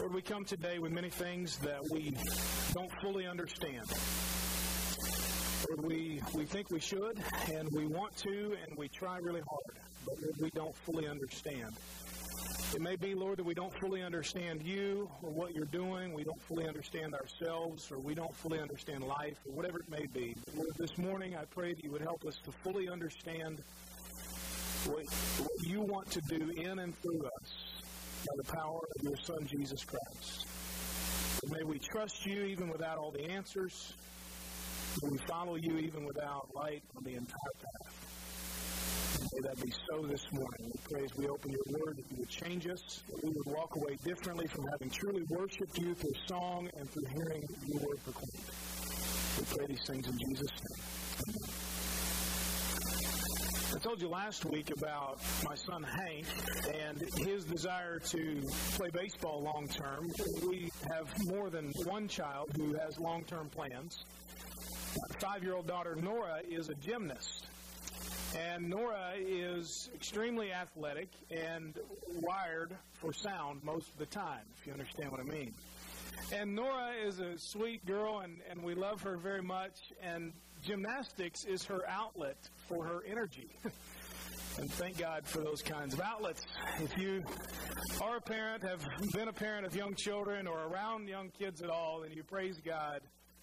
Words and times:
Lord, 0.00 0.14
we 0.14 0.22
come 0.22 0.44
today 0.44 0.78
with 0.78 0.92
many 0.92 1.10
things 1.10 1.56
that 1.58 1.82
we 1.90 2.14
don't 2.72 2.90
fully 3.00 3.26
understand. 3.26 3.84
Lord, 5.68 5.84
we, 5.84 6.22
we 6.34 6.44
think 6.44 6.70
we 6.70 6.78
should, 6.78 7.20
and 7.52 7.68
we 7.72 7.86
want 7.86 8.16
to, 8.18 8.56
and 8.64 8.78
we 8.78 8.86
try 8.88 9.18
really 9.18 9.40
hard, 9.40 9.76
but 10.06 10.14
Lord, 10.22 10.36
we 10.40 10.50
don't 10.50 10.74
fully 10.76 11.08
understand. 11.08 11.74
It 12.74 12.80
may 12.80 12.94
be, 12.94 13.14
Lord, 13.16 13.38
that 13.38 13.44
we 13.44 13.54
don't 13.54 13.72
fully 13.80 14.02
understand 14.02 14.62
you 14.62 15.10
or 15.22 15.30
what 15.30 15.52
you're 15.54 15.64
doing. 15.64 16.12
We 16.12 16.22
don't 16.22 16.40
fully 16.42 16.68
understand 16.68 17.14
ourselves 17.14 17.90
or 17.90 17.98
we 17.98 18.14
don't 18.14 18.34
fully 18.36 18.60
understand 18.60 19.02
life 19.02 19.38
or 19.48 19.52
whatever 19.52 19.80
it 19.80 19.90
may 19.90 20.06
be. 20.06 20.36
But 20.44 20.54
Lord, 20.54 20.74
this 20.76 20.96
morning 20.96 21.34
I 21.34 21.44
pray 21.46 21.74
that 21.74 21.82
you 21.82 21.90
would 21.90 22.02
help 22.02 22.24
us 22.24 22.38
to 22.44 22.52
fully 22.52 22.88
understand 22.88 23.62
what, 24.84 25.06
what 25.38 25.66
you 25.66 25.80
want 25.80 26.10
to 26.12 26.20
do 26.20 26.50
in 26.50 26.78
and 26.78 26.96
through 27.00 27.24
us 27.24 27.67
by 28.26 28.34
the 28.36 28.52
power 28.52 28.80
of 28.96 29.02
your 29.02 29.16
Son, 29.22 29.46
Jesus 29.46 29.84
Christ. 29.84 30.46
And 31.42 31.52
may 31.52 31.64
we 31.64 31.78
trust 31.78 32.26
you 32.26 32.42
even 32.44 32.68
without 32.68 32.98
all 32.98 33.10
the 33.10 33.24
answers. 33.30 33.94
May 35.02 35.10
we 35.10 35.18
follow 35.28 35.56
you 35.56 35.78
even 35.78 36.04
without 36.04 36.48
light 36.54 36.82
on 36.96 37.04
the 37.04 37.14
entire 37.14 37.54
path. 37.62 38.08
May 39.34 39.48
that 39.48 39.62
be 39.62 39.72
so 39.90 40.02
this 40.06 40.24
morning. 40.32 40.72
We 40.72 40.80
pray 40.90 41.04
as 41.04 41.14
we 41.16 41.28
open 41.28 41.52
your 41.52 41.80
word 41.80 41.96
that 41.96 42.04
you 42.10 42.18
would 42.18 42.28
change 42.28 42.66
us, 42.66 43.02
that 43.08 43.22
we 43.22 43.30
would 43.30 43.46
walk 43.46 43.76
away 43.76 43.96
differently 44.04 44.46
from 44.46 44.66
having 44.70 44.90
truly 44.90 45.22
worshiped 45.28 45.78
you 45.78 45.94
through 45.94 46.14
song 46.26 46.68
and 46.76 46.90
through 46.90 47.06
hearing 47.14 47.44
your 47.66 47.80
word 47.80 48.02
proclaimed. 48.04 48.50
We 49.38 49.44
pray 49.56 49.66
these 49.66 49.86
things 49.86 50.06
in 50.08 50.18
Jesus' 50.18 50.50
name. 50.50 51.36
Amen. 51.36 51.67
I 53.74 53.78
told 53.80 54.00
you 54.00 54.08
last 54.08 54.46
week 54.46 54.70
about 54.70 55.20
my 55.44 55.54
son 55.54 55.82
Hank 55.82 56.24
and 56.72 56.98
his 57.18 57.44
desire 57.44 57.98
to 57.98 58.42
play 58.72 58.88
baseball 58.90 59.42
long 59.42 59.68
term. 59.68 60.10
We 60.48 60.70
have 60.90 61.06
more 61.26 61.50
than 61.50 61.72
one 61.84 62.08
child 62.08 62.50
who 62.56 62.74
has 62.74 62.98
long 62.98 63.24
term 63.24 63.50
plans. 63.50 64.04
My 64.96 65.20
five 65.20 65.42
year 65.42 65.54
old 65.54 65.66
daughter 65.66 65.94
Nora 65.96 66.40
is 66.48 66.70
a 66.70 66.74
gymnast. 66.76 67.46
And 68.38 68.70
Nora 68.70 69.12
is 69.18 69.90
extremely 69.94 70.50
athletic 70.50 71.08
and 71.30 71.74
wired 72.22 72.74
for 72.94 73.12
sound 73.12 73.62
most 73.62 73.90
of 73.90 73.98
the 73.98 74.06
time, 74.06 74.44
if 74.58 74.66
you 74.66 74.72
understand 74.72 75.10
what 75.10 75.20
I 75.20 75.24
mean. 75.24 75.52
And 76.32 76.54
Nora 76.54 76.92
is 77.04 77.20
a 77.20 77.38
sweet 77.38 77.84
girl, 77.86 78.20
and, 78.20 78.38
and 78.50 78.62
we 78.62 78.74
love 78.74 79.02
her 79.02 79.16
very 79.16 79.42
much. 79.42 79.92
And 80.02 80.32
gymnastics 80.62 81.44
is 81.44 81.64
her 81.64 81.82
outlet 81.88 82.36
for 82.68 82.84
her 82.84 83.02
energy. 83.06 83.50
and 84.58 84.70
thank 84.72 84.98
God 84.98 85.26
for 85.26 85.38
those 85.38 85.62
kinds 85.62 85.94
of 85.94 86.00
outlets. 86.00 86.44
If 86.80 86.96
you 86.96 87.22
are 88.02 88.16
a 88.16 88.20
parent, 88.20 88.62
have 88.62 88.84
been 89.12 89.28
a 89.28 89.32
parent 89.32 89.66
of 89.66 89.74
young 89.74 89.94
children, 89.94 90.46
or 90.46 90.66
around 90.66 91.08
young 91.08 91.30
kids 91.38 91.62
at 91.62 91.70
all, 91.70 92.00
then 92.02 92.12
you 92.12 92.22
praise 92.22 92.58
God 92.64 93.00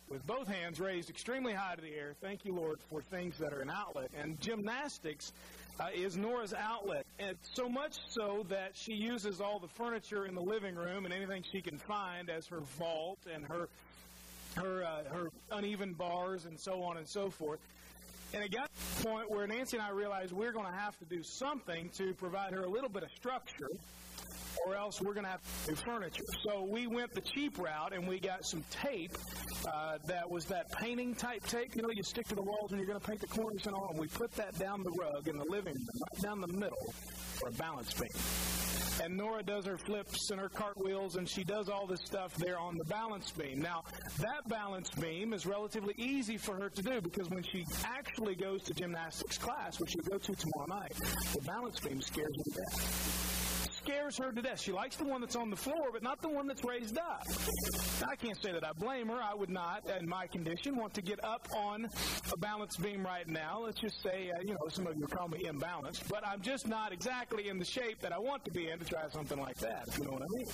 with 0.09 0.25
both 0.27 0.47
hands 0.47 0.79
raised 0.79 1.09
extremely 1.09 1.53
high 1.53 1.75
to 1.75 1.81
the 1.81 1.93
air. 1.93 2.13
Thank 2.21 2.45
you, 2.45 2.53
Lord, 2.53 2.79
for 2.89 3.01
things 3.01 3.37
that 3.39 3.53
are 3.53 3.61
an 3.61 3.71
outlet. 3.71 4.11
And 4.17 4.39
gymnastics 4.39 5.31
uh, 5.79 5.87
is 5.93 6.15
Nora's 6.15 6.53
outlet, 6.53 7.05
and 7.19 7.35
so 7.41 7.67
much 7.67 7.93
so 8.09 8.45
that 8.49 8.71
she 8.73 8.93
uses 8.93 9.41
all 9.41 9.59
the 9.59 9.67
furniture 9.67 10.25
in 10.25 10.35
the 10.35 10.41
living 10.41 10.75
room 10.75 11.05
and 11.05 11.13
anything 11.13 11.43
she 11.51 11.61
can 11.61 11.77
find 11.77 12.29
as 12.29 12.47
her 12.47 12.61
vault 12.77 13.19
and 13.33 13.45
her 13.45 13.67
her 14.55 14.83
uh, 14.83 15.13
her 15.13 15.29
uneven 15.51 15.93
bars 15.93 16.45
and 16.45 16.59
so 16.59 16.83
on 16.83 16.97
and 16.97 17.07
so 17.07 17.29
forth. 17.29 17.59
And 18.33 18.43
it 18.43 18.51
got 18.51 18.69
to 18.73 19.03
the 19.03 19.09
point 19.09 19.31
where 19.31 19.47
Nancy 19.47 19.77
and 19.77 19.85
I 19.85 19.91
realized 19.91 20.33
we're 20.33 20.51
going 20.51 20.65
to 20.65 20.77
have 20.77 20.97
to 20.99 21.05
do 21.05 21.23
something 21.23 21.89
to 21.97 22.13
provide 22.15 22.53
her 22.53 22.63
a 22.63 22.69
little 22.69 22.89
bit 22.89 23.03
of 23.03 23.11
structure 23.11 23.69
or 24.65 24.75
else 24.75 25.01
we're 25.01 25.13
going 25.13 25.25
to 25.25 25.29
have 25.29 25.41
to 25.65 25.71
do 25.71 25.75
furniture. 25.75 26.23
So 26.43 26.63
we 26.63 26.87
went 26.87 27.13
the 27.13 27.21
cheap 27.21 27.57
route 27.57 27.93
and 27.93 28.07
we 28.07 28.19
got 28.19 28.45
some 28.45 28.63
tape 28.71 29.11
uh, 29.67 29.97
that 30.05 30.29
was 30.29 30.45
that 30.45 30.71
painting 30.71 31.15
type 31.15 31.45
tape. 31.45 31.75
You 31.75 31.81
know, 31.81 31.89
you 31.91 32.03
stick 32.03 32.27
to 32.29 32.35
the 32.35 32.41
walls 32.41 32.71
and 32.71 32.79
you're 32.79 32.87
going 32.87 32.99
to 32.99 33.05
paint 33.05 33.21
the 33.21 33.27
corners 33.27 33.67
and 33.67 33.75
all. 33.75 33.89
And 33.89 33.99
we 33.99 34.07
put 34.07 34.31
that 34.33 34.57
down 34.57 34.83
the 34.83 34.91
rug 34.91 35.27
in 35.27 35.37
the 35.37 35.45
living 35.45 35.75
room, 35.75 35.87
right 36.01 36.21
down 36.21 36.41
the 36.41 36.47
middle 36.47 36.93
for 37.35 37.49
a 37.49 37.51
balance 37.51 37.93
beam. 37.93 38.84
And 39.03 39.17
Nora 39.17 39.43
does 39.43 39.65
her 39.65 39.77
flips 39.77 40.31
and 40.31 40.39
her 40.39 40.49
cartwheels, 40.49 41.15
and 41.15 41.27
she 41.27 41.43
does 41.43 41.69
all 41.69 41.85
this 41.85 42.01
stuff 42.01 42.35
there 42.35 42.57
on 42.57 42.77
the 42.77 42.85
balance 42.85 43.31
beam. 43.31 43.61
Now, 43.61 43.83
that 44.19 44.47
balance 44.47 44.89
beam 44.89 45.33
is 45.33 45.45
relatively 45.45 45.93
easy 45.97 46.37
for 46.37 46.55
her 46.55 46.69
to 46.69 46.81
do 46.81 47.01
because 47.01 47.29
when 47.29 47.43
she 47.43 47.65
actually 47.83 48.35
goes 48.35 48.63
to 48.63 48.73
gymnastics 48.73 49.37
class, 49.37 49.79
which 49.79 49.91
she'll 49.91 50.03
go 50.03 50.17
to 50.17 50.35
tomorrow 50.35 50.67
night, 50.67 50.93
the 51.33 51.41
balance 51.41 51.79
beam 51.79 52.01
scares 52.01 52.35
her 52.37 52.43
to 52.43 52.49
death 52.51 53.44
scares 53.85 54.17
her 54.17 54.31
to 54.31 54.41
death. 54.41 54.59
She 54.59 54.71
likes 54.71 54.95
the 54.95 55.03
one 55.03 55.21
that's 55.21 55.35
on 55.35 55.49
the 55.49 55.55
floor, 55.55 55.89
but 55.93 56.01
not 56.01 56.19
the 56.21 56.29
one 56.29 56.47
that's 56.47 56.63
raised 56.63 56.97
up. 56.97 57.23
I 58.07 58.15
can't 58.15 58.41
say 58.41 58.51
that 58.51 58.65
I 58.65 58.71
blame 58.73 59.09
her. 59.09 59.19
I 59.21 59.35
would 59.35 59.49
not, 59.49 59.83
in 59.99 60.09
my 60.09 60.25
condition, 60.25 60.75
want 60.75 60.93
to 60.95 61.01
get 61.01 61.23
up 61.23 61.47
on 61.55 61.87
a 62.33 62.37
balance 62.37 62.77
beam 62.77 63.05
right 63.05 63.27
now. 63.27 63.61
Let's 63.63 63.79
just 63.79 64.01
say, 64.01 64.31
uh, 64.35 64.41
you 64.41 64.53
know, 64.55 64.67
some 64.69 64.87
of 64.87 64.97
you 64.97 65.05
call 65.05 65.27
me 65.27 65.43
imbalanced, 65.43 66.09
but 66.09 66.25
I'm 66.25 66.41
just 66.41 66.67
not 66.67 66.93
exactly 66.93 67.47
in 67.49 67.59
the 67.59 67.65
shape 67.65 68.01
that 68.01 68.11
I 68.11 68.17
want 68.17 68.43
to 68.45 68.51
be 68.51 68.69
in 68.69 68.79
to 68.79 68.85
try 68.85 69.07
something 69.11 69.39
like 69.39 69.57
that, 69.57 69.83
if 69.87 69.99
you 69.99 70.05
know 70.05 70.11
what 70.11 70.23
I 70.23 70.27
mean. 70.35 70.47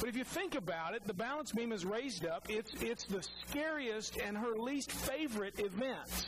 But 0.00 0.08
if 0.10 0.16
you 0.16 0.24
think 0.24 0.56
about 0.56 0.94
it, 0.94 1.06
the 1.06 1.14
balance 1.14 1.52
beam 1.52 1.72
is 1.72 1.86
raised 1.86 2.26
up. 2.26 2.46
It's, 2.50 2.72
it's 2.82 3.04
the 3.04 3.26
scariest 3.48 4.18
and 4.18 4.36
her 4.36 4.56
least 4.56 4.92
favorite 4.92 5.58
event. 5.58 6.26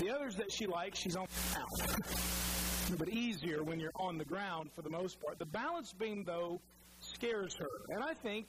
The 0.00 0.10
others 0.10 0.36
that 0.36 0.50
she 0.50 0.66
likes, 0.66 0.98
she's 0.98 1.16
on 1.16 1.26
out. 1.54 1.96
but 2.96 3.08
easier 3.08 3.62
when 3.62 3.80
you're 3.80 3.92
on 3.96 4.18
the 4.18 4.24
ground 4.24 4.70
for 4.74 4.82
the 4.82 4.90
most 4.90 5.20
part. 5.20 5.38
The 5.38 5.46
balance 5.46 5.92
beam, 5.92 6.24
though, 6.24 6.60
scares 7.00 7.54
her, 7.54 7.68
and 7.88 8.02
I 8.02 8.14
think 8.14 8.46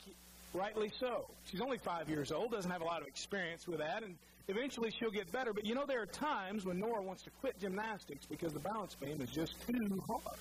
rightly 0.53 0.91
so. 0.99 1.25
She's 1.49 1.61
only 1.61 1.77
five 1.77 2.09
years 2.09 2.31
old, 2.31 2.51
doesn't 2.51 2.69
have 2.69 2.81
a 2.81 2.85
lot 2.85 3.01
of 3.01 3.07
experience 3.07 3.67
with 3.67 3.79
that, 3.79 4.03
and 4.03 4.15
eventually 4.47 4.91
she'll 4.91 5.11
get 5.11 5.31
better. 5.31 5.53
But 5.53 5.65
you 5.65 5.75
know, 5.75 5.85
there 5.87 6.01
are 6.01 6.07
times 6.07 6.65
when 6.65 6.79
Nora 6.79 7.01
wants 7.01 7.23
to 7.23 7.29
quit 7.41 7.59
gymnastics 7.59 8.25
because 8.25 8.53
the 8.53 8.59
balance 8.59 8.95
beam 8.95 9.21
is 9.21 9.29
just 9.29 9.55
too 9.67 10.01
hard 10.07 10.37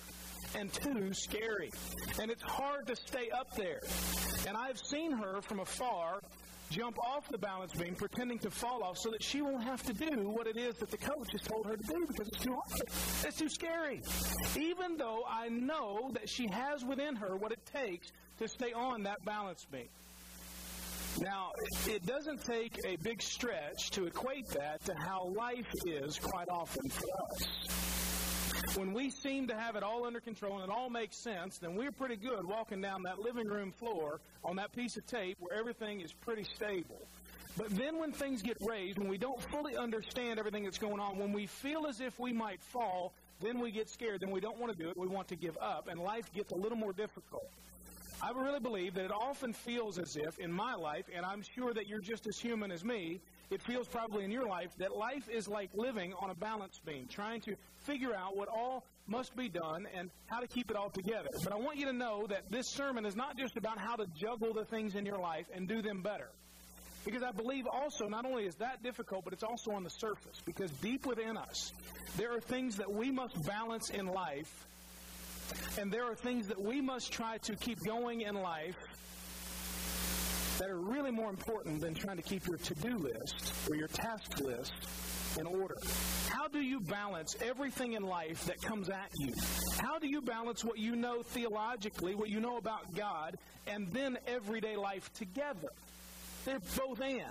and 0.55 0.71
too 0.71 1.13
scary. 1.13 1.71
And 2.21 2.29
it's 2.29 2.43
hard 2.43 2.87
to 2.87 2.95
stay 2.95 3.29
up 3.31 3.55
there. 3.55 3.81
And 4.47 4.55
I've 4.55 4.77
seen 4.77 5.11
her 5.11 5.41
from 5.41 5.59
afar 5.59 6.21
jump 6.73 6.97
off 6.97 7.29
the 7.29 7.37
balance 7.37 7.71
beam 7.73 7.93
pretending 7.93 8.39
to 8.39 8.49
fall 8.49 8.83
off 8.83 8.97
so 8.97 9.11
that 9.11 9.21
she 9.21 9.41
won't 9.43 9.63
have 9.63 9.83
to 9.83 9.93
do 9.93 10.29
what 10.29 10.47
it 10.47 10.57
is 10.57 10.75
that 10.77 10.89
the 10.89 10.97
coach 10.97 11.27
has 11.31 11.41
told 11.41 11.67
her 11.67 11.77
to 11.77 11.83
do 11.83 12.05
because 12.07 12.27
it's 12.27 12.43
too 12.43 12.53
hard. 12.53 12.81
It's 13.25 13.37
too 13.37 13.49
scary. 13.49 14.01
Even 14.57 14.97
though 14.97 15.21
I 15.29 15.49
know 15.49 16.09
that 16.13 16.27
she 16.27 16.47
has 16.47 16.83
within 16.83 17.15
her 17.17 17.35
what 17.35 17.51
it 17.51 17.63
takes 17.71 18.07
to 18.39 18.47
stay 18.47 18.73
on 18.73 19.03
that 19.03 19.23
balance 19.23 19.65
beam. 19.71 19.87
Now, 21.21 21.51
it 21.85 22.03
doesn't 22.07 22.43
take 22.43 22.79
a 22.87 22.95
big 23.03 23.21
stretch 23.21 23.91
to 23.91 24.07
equate 24.07 24.47
that 24.49 24.83
to 24.85 24.95
how 24.95 25.31
life 25.37 25.71
is 25.85 26.17
quite 26.17 26.49
often 26.49 26.89
for 26.89 27.05
us 27.05 28.12
when 28.75 28.93
we 28.93 29.09
seem 29.09 29.47
to 29.47 29.55
have 29.55 29.75
it 29.75 29.83
all 29.83 30.05
under 30.05 30.19
control 30.19 30.55
and 30.59 30.63
it 30.63 30.69
all 30.69 30.89
makes 30.89 31.17
sense, 31.17 31.57
then 31.57 31.75
we're 31.75 31.91
pretty 31.91 32.15
good 32.15 32.45
walking 32.45 32.81
down 32.81 33.03
that 33.03 33.19
living 33.19 33.47
room 33.47 33.71
floor 33.71 34.19
on 34.43 34.55
that 34.55 34.73
piece 34.73 34.97
of 34.97 35.05
tape 35.05 35.37
where 35.39 35.57
everything 35.57 36.01
is 36.01 36.11
pretty 36.11 36.43
stable. 36.43 37.01
But 37.55 37.69
then 37.77 37.99
when 37.99 38.11
things 38.11 38.41
get 38.41 38.57
raised, 38.61 38.97
when 38.97 39.07
we 39.07 39.17
don't 39.17 39.39
fully 39.51 39.77
understand 39.77 40.39
everything 40.39 40.63
that's 40.63 40.79
going 40.79 40.99
on, 40.99 41.17
when 41.19 41.31
we 41.31 41.45
feel 41.45 41.85
as 41.85 42.01
if 42.01 42.19
we 42.19 42.33
might 42.33 42.61
fall, 42.61 43.13
then 43.41 43.59
we 43.59 43.69
get 43.71 43.89
scared. 43.89 44.21
Then 44.21 44.31
we 44.31 44.39
don't 44.39 44.57
want 44.57 44.75
to 44.75 44.81
do 44.81 44.89
it. 44.89 44.97
We 44.97 45.07
want 45.07 45.27
to 45.27 45.35
give 45.35 45.57
up, 45.61 45.87
and 45.87 45.99
life 45.99 46.33
gets 46.33 46.51
a 46.51 46.55
little 46.55 46.77
more 46.77 46.93
difficult. 46.93 47.47
I 48.21 48.31
really 48.31 48.59
believe 48.59 48.93
that 48.95 49.05
it 49.05 49.11
often 49.11 49.53
feels 49.53 49.99
as 49.99 50.15
if, 50.15 50.39
in 50.39 50.51
my 50.51 50.73
life, 50.75 51.05
and 51.13 51.25
I'm 51.25 51.43
sure 51.43 51.73
that 51.73 51.87
you're 51.87 51.99
just 51.99 52.25
as 52.25 52.39
human 52.39 52.71
as 52.71 52.83
me, 52.83 53.19
it 53.53 53.61
feels 53.61 53.87
probably 53.87 54.23
in 54.23 54.31
your 54.31 54.47
life 54.47 54.71
that 54.79 54.95
life 54.97 55.29
is 55.29 55.47
like 55.47 55.69
living 55.75 56.13
on 56.19 56.31
a 56.31 56.35
balance 56.35 56.79
beam, 56.85 57.07
trying 57.07 57.39
to 57.41 57.55
figure 57.85 58.13
out 58.13 58.35
what 58.35 58.47
all 58.47 58.83
must 59.05 59.35
be 59.35 59.47
done 59.47 59.87
and 59.95 60.09
how 60.25 60.39
to 60.39 60.47
keep 60.47 60.71
it 60.71 60.75
all 60.75 60.89
together. 60.89 61.29
But 61.43 61.53
I 61.53 61.57
want 61.57 61.77
you 61.77 61.85
to 61.85 61.93
know 61.93 62.25
that 62.27 62.49
this 62.49 62.65
sermon 62.69 63.05
is 63.05 63.15
not 63.15 63.37
just 63.37 63.55
about 63.55 63.77
how 63.77 63.95
to 63.95 64.07
juggle 64.19 64.53
the 64.53 64.65
things 64.65 64.95
in 64.95 65.05
your 65.05 65.19
life 65.19 65.45
and 65.53 65.67
do 65.67 65.81
them 65.81 66.01
better. 66.01 66.29
Because 67.05 67.21
I 67.21 67.31
believe 67.31 67.67
also, 67.67 68.07
not 68.07 68.25
only 68.25 68.45
is 68.45 68.55
that 68.55 68.81
difficult, 68.81 69.25
but 69.25 69.33
it's 69.33 69.43
also 69.43 69.71
on 69.71 69.83
the 69.83 69.89
surface. 69.89 70.41
Because 70.45 70.71
deep 70.81 71.05
within 71.05 71.37
us, 71.37 71.73
there 72.17 72.33
are 72.33 72.39
things 72.39 72.77
that 72.77 72.91
we 72.91 73.11
must 73.11 73.35
balance 73.45 73.89
in 73.89 74.07
life, 74.07 74.65
and 75.77 75.91
there 75.91 76.05
are 76.05 76.15
things 76.15 76.47
that 76.47 76.61
we 76.61 76.81
must 76.81 77.11
try 77.11 77.37
to 77.39 77.55
keep 77.55 77.77
going 77.85 78.21
in 78.21 78.35
life 78.35 78.77
that 80.57 80.69
are 80.69 80.79
really 80.79 81.11
more 81.11 81.29
important 81.29 81.81
than 81.81 81.93
trying 81.93 82.17
to 82.17 82.23
keep 82.23 82.47
your 82.47 82.57
to 82.57 82.75
do 82.75 82.97
list 82.97 83.53
or 83.69 83.75
your 83.75 83.87
task 83.87 84.39
list 84.39 84.73
in 85.39 85.47
order. 85.47 85.75
How 86.29 86.47
do 86.47 86.59
you 86.59 86.79
balance 86.79 87.35
everything 87.41 87.93
in 87.93 88.03
life 88.03 88.45
that 88.45 88.61
comes 88.61 88.89
at 88.89 89.09
you? 89.19 89.33
How 89.79 89.97
do 89.99 90.07
you 90.07 90.21
balance 90.21 90.63
what 90.63 90.77
you 90.77 90.95
know 90.95 91.23
theologically, 91.23 92.15
what 92.15 92.29
you 92.29 92.39
know 92.39 92.57
about 92.57 92.93
God, 92.95 93.37
and 93.67 93.91
then 93.91 94.17
everyday 94.27 94.75
life 94.75 95.11
together? 95.13 95.69
They're 96.45 96.59
both 96.77 97.01
and. 97.01 97.21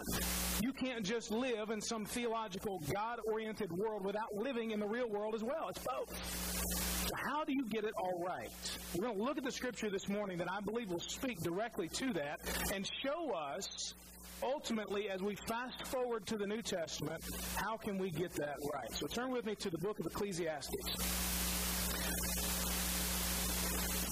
You 0.63 0.73
can't 0.73 1.05
just 1.05 1.31
live 1.31 1.71
in 1.71 1.81
some 1.81 2.05
theological, 2.05 2.81
God 2.93 3.19
oriented 3.27 3.71
world 3.73 4.05
without 4.05 4.35
living 4.35 4.71
in 4.71 4.81
the 4.81 4.87
real 4.87 5.09
world 5.09 5.35
as 5.35 5.43
well. 5.43 5.69
It's 5.69 5.81
both. 5.81 7.09
So, 7.09 7.15
how 7.29 7.45
do 7.45 7.53
you 7.53 7.67
get 7.67 7.85
it 7.85 7.93
all 7.99 8.23
right? 8.25 8.49
We're 8.95 9.05
going 9.05 9.19
to 9.19 9.23
look 9.23 9.37
at 9.37 9.45
the 9.45 9.53
scripture 9.53 9.91
this 9.91 10.09
morning 10.09 10.39
that 10.39 10.51
I 10.51 10.61
believe 10.61 10.89
will 10.89 11.01
speak 11.01 11.41
directly 11.41 11.89
to 11.89 12.13
that 12.15 12.41
and 12.73 12.89
show 13.03 13.33
us 13.33 13.95
ultimately, 14.43 15.11
as 15.11 15.23
we 15.23 15.37
fast 15.49 15.87
forward 15.87 16.27
to 16.27 16.37
the 16.37 16.47
New 16.47 16.63
Testament, 16.63 17.23
how 17.57 17.77
can 17.77 17.99
we 17.99 18.11
get 18.11 18.33
that 18.35 18.57
right? 18.73 18.93
So 18.93 19.07
turn 19.07 19.31
with 19.31 19.45
me 19.45 19.55
to 19.57 19.71
the 19.71 19.79
book 19.79 19.99
of 20.01 20.07
Ecclesiastes. 20.07 20.75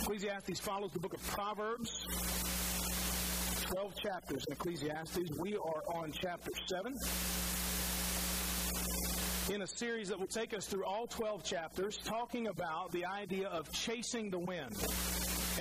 Ecclesiastes 0.03 0.61
follows 0.61 0.91
the 0.93 1.01
book 1.01 1.15
of 1.15 1.23
Proverbs. 1.27 2.07
12 3.71 3.95
chapters 4.03 4.45
in 4.49 4.53
Ecclesiastes. 4.55 5.31
We 5.39 5.55
are 5.55 5.83
on 5.95 6.11
chapter 6.11 6.51
7 6.67 6.93
in 9.55 9.63
a 9.63 9.67
series 9.67 10.09
that 10.09 10.19
will 10.19 10.27
take 10.27 10.53
us 10.55 10.67
through 10.67 10.85
all 10.85 11.07
12 11.07 11.45
chapters, 11.45 11.97
talking 11.99 12.49
about 12.49 12.91
the 12.91 13.05
idea 13.05 13.47
of 13.47 13.71
chasing 13.73 14.29
the 14.29 14.41
wind 14.41 14.75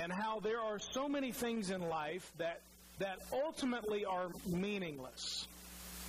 and 0.02 0.12
how 0.12 0.40
there 0.40 0.60
are 0.60 0.80
so 0.80 1.08
many 1.08 1.30
things 1.30 1.70
in 1.70 1.88
life 1.88 2.32
that, 2.38 2.62
that 2.98 3.18
ultimately 3.32 4.04
are 4.04 4.30
meaningless. 4.44 5.46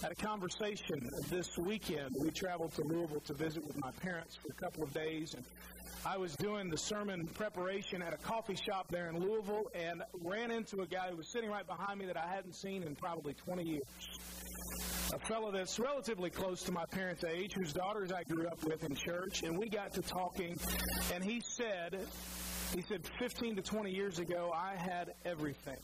Had 0.02 0.14
a 0.14 0.16
conversation 0.16 1.12
this 1.30 1.56
weekend. 1.60 2.16
We 2.20 2.32
traveled 2.32 2.74
to 2.74 2.82
Louisville 2.82 3.20
to 3.20 3.34
visit 3.36 3.64
with 3.66 3.78
my 3.78 3.92
parents 4.02 4.36
for 4.36 4.48
a 4.52 4.56
couple 4.56 4.82
of 4.84 4.92
days, 4.94 5.36
and 5.36 5.44
I 6.04 6.18
was 6.18 6.36
doing 6.38 6.70
the 6.72 6.78
sermon 6.78 7.28
preparation 7.28 8.02
at 8.02 8.12
a 8.12 8.18
coffee 8.18 8.56
shop 8.56 8.88
there 8.90 9.10
in 9.10 9.20
Louisville 9.20 9.70
and 9.76 10.02
ran 10.24 10.50
into 10.50 10.82
a 10.82 10.88
guy 10.88 11.10
who 11.12 11.18
was 11.18 11.28
sitting 11.28 11.52
right 11.52 11.68
behind 11.68 12.00
me 12.00 12.08
that 12.08 12.18
I 12.18 12.28
hadn't 12.28 12.56
seen 12.56 12.82
in 12.82 12.96
probably 12.96 13.36
20 13.36 13.64
years 13.64 13.84
a 15.14 15.20
fellow 15.20 15.52
that's 15.52 15.78
relatively 15.78 16.32
close 16.32 16.64
to 16.64 16.72
my 16.72 16.86
parents' 16.86 17.24
age, 17.24 17.54
whose 17.54 17.72
daughters 17.72 18.12
I 18.12 18.24
grew 18.24 18.48
up 18.48 18.64
with 18.64 18.84
in 18.84 18.96
church, 18.96 19.44
and 19.44 19.56
we 19.56 19.70
got 19.70 19.94
to 19.94 20.02
talking, 20.02 20.58
and 21.14 21.24
he 21.24 21.42
said, 21.46 22.00
he 22.74 22.82
said, 22.82 23.02
15 23.20 23.58
to 23.58 23.62
20 23.62 23.92
years 23.92 24.18
ago, 24.18 24.52
I 24.56 24.76
had 24.76 25.14
everything. 25.26 25.78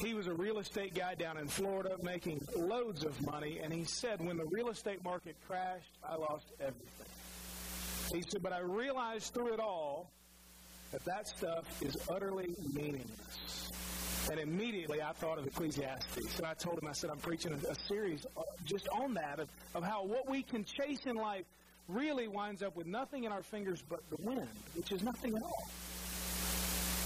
He 0.00 0.12
was 0.12 0.26
a 0.26 0.34
real 0.34 0.58
estate 0.58 0.94
guy 0.94 1.14
down 1.14 1.38
in 1.38 1.48
Florida 1.48 1.96
making 2.02 2.46
loads 2.54 3.02
of 3.04 3.20
money, 3.24 3.60
and 3.62 3.72
he 3.72 3.84
said, 3.84 4.20
when 4.20 4.36
the 4.36 4.44
real 4.44 4.68
estate 4.68 5.02
market 5.02 5.36
crashed, 5.48 5.90
I 6.06 6.16
lost 6.16 6.46
everything. 6.60 7.06
He 8.12 8.22
said, 8.28 8.42
but 8.42 8.52
I 8.52 8.60
realized 8.60 9.32
through 9.32 9.54
it 9.54 9.60
all 9.60 10.10
that 10.92 11.04
that 11.06 11.26
stuff 11.26 11.82
is 11.82 11.96
utterly 12.10 12.54
meaningless. 12.74 13.70
And 14.30 14.38
immediately 14.40 15.00
I 15.00 15.12
thought 15.12 15.38
of 15.38 15.46
Ecclesiastes. 15.46 16.36
And 16.36 16.46
I 16.46 16.54
told 16.54 16.78
him, 16.82 16.88
I 16.88 16.92
said, 16.92 17.10
I'm 17.10 17.18
preaching 17.18 17.52
a, 17.52 17.70
a 17.70 17.74
series 17.88 18.26
uh, 18.36 18.42
just 18.64 18.88
on 18.88 19.14
that 19.14 19.38
of, 19.38 19.48
of 19.74 19.82
how 19.84 20.04
what 20.04 20.28
we 20.28 20.42
can 20.42 20.64
chase 20.64 21.06
in 21.06 21.16
life 21.16 21.44
really 21.88 22.26
winds 22.26 22.62
up 22.62 22.76
with 22.76 22.86
nothing 22.86 23.24
in 23.24 23.32
our 23.32 23.42
fingers 23.42 23.82
but 23.88 24.00
the 24.10 24.16
wind, 24.20 24.48
which 24.74 24.90
is 24.92 25.02
nothing 25.02 25.36
at 25.36 25.42
all. 25.42 25.68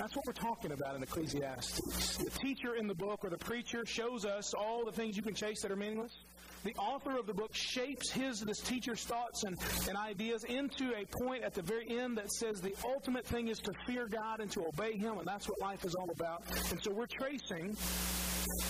That's 0.01 0.17
what 0.17 0.25
we're 0.25 0.33
talking 0.33 0.73
about 0.73 0.97
in 0.97 1.03
Ecclesiastes. 1.03 2.17
The 2.17 2.31
teacher 2.31 2.75
in 2.75 2.87
the 2.87 2.95
book 2.95 3.23
or 3.23 3.29
the 3.29 3.37
preacher 3.37 3.85
shows 3.85 4.25
us 4.25 4.55
all 4.55 4.87
the 4.87 4.93
things 4.93 5.15
you 5.15 5.23
can 5.23 5.35
chase 5.35 5.61
that 5.61 5.71
are 5.71 5.77
meaningless 5.77 6.25
the 6.65 6.75
author 6.75 7.19
of 7.19 7.27
the 7.27 7.33
book 7.33 7.55
shapes 7.55 8.11
his 8.11 8.41
this 8.41 8.61
teacher's 8.61 9.05
thoughts 9.05 9.45
and, 9.45 9.57
and 9.89 9.97
ideas 9.97 10.45
into 10.45 10.93
a 10.95 11.07
point 11.07 11.43
at 11.43 11.55
the 11.55 11.63
very 11.63 11.99
end 11.99 12.19
that 12.19 12.31
says 12.31 12.61
the 12.61 12.75
ultimate 12.85 13.25
thing 13.25 13.49
is 13.49 13.59
to 13.61 13.73
fear 13.87 14.07
God 14.07 14.41
and 14.41 14.51
to 14.53 14.67
obey 14.67 14.97
him, 14.97 15.19
and 15.19 15.27
that's 15.27 15.49
what 15.49 15.59
life 15.61 15.85
is 15.85 15.95
all 15.95 16.11
about. 16.11 16.43
And 16.71 16.83
so 16.83 16.91
we're 16.91 17.07
tracing 17.07 17.77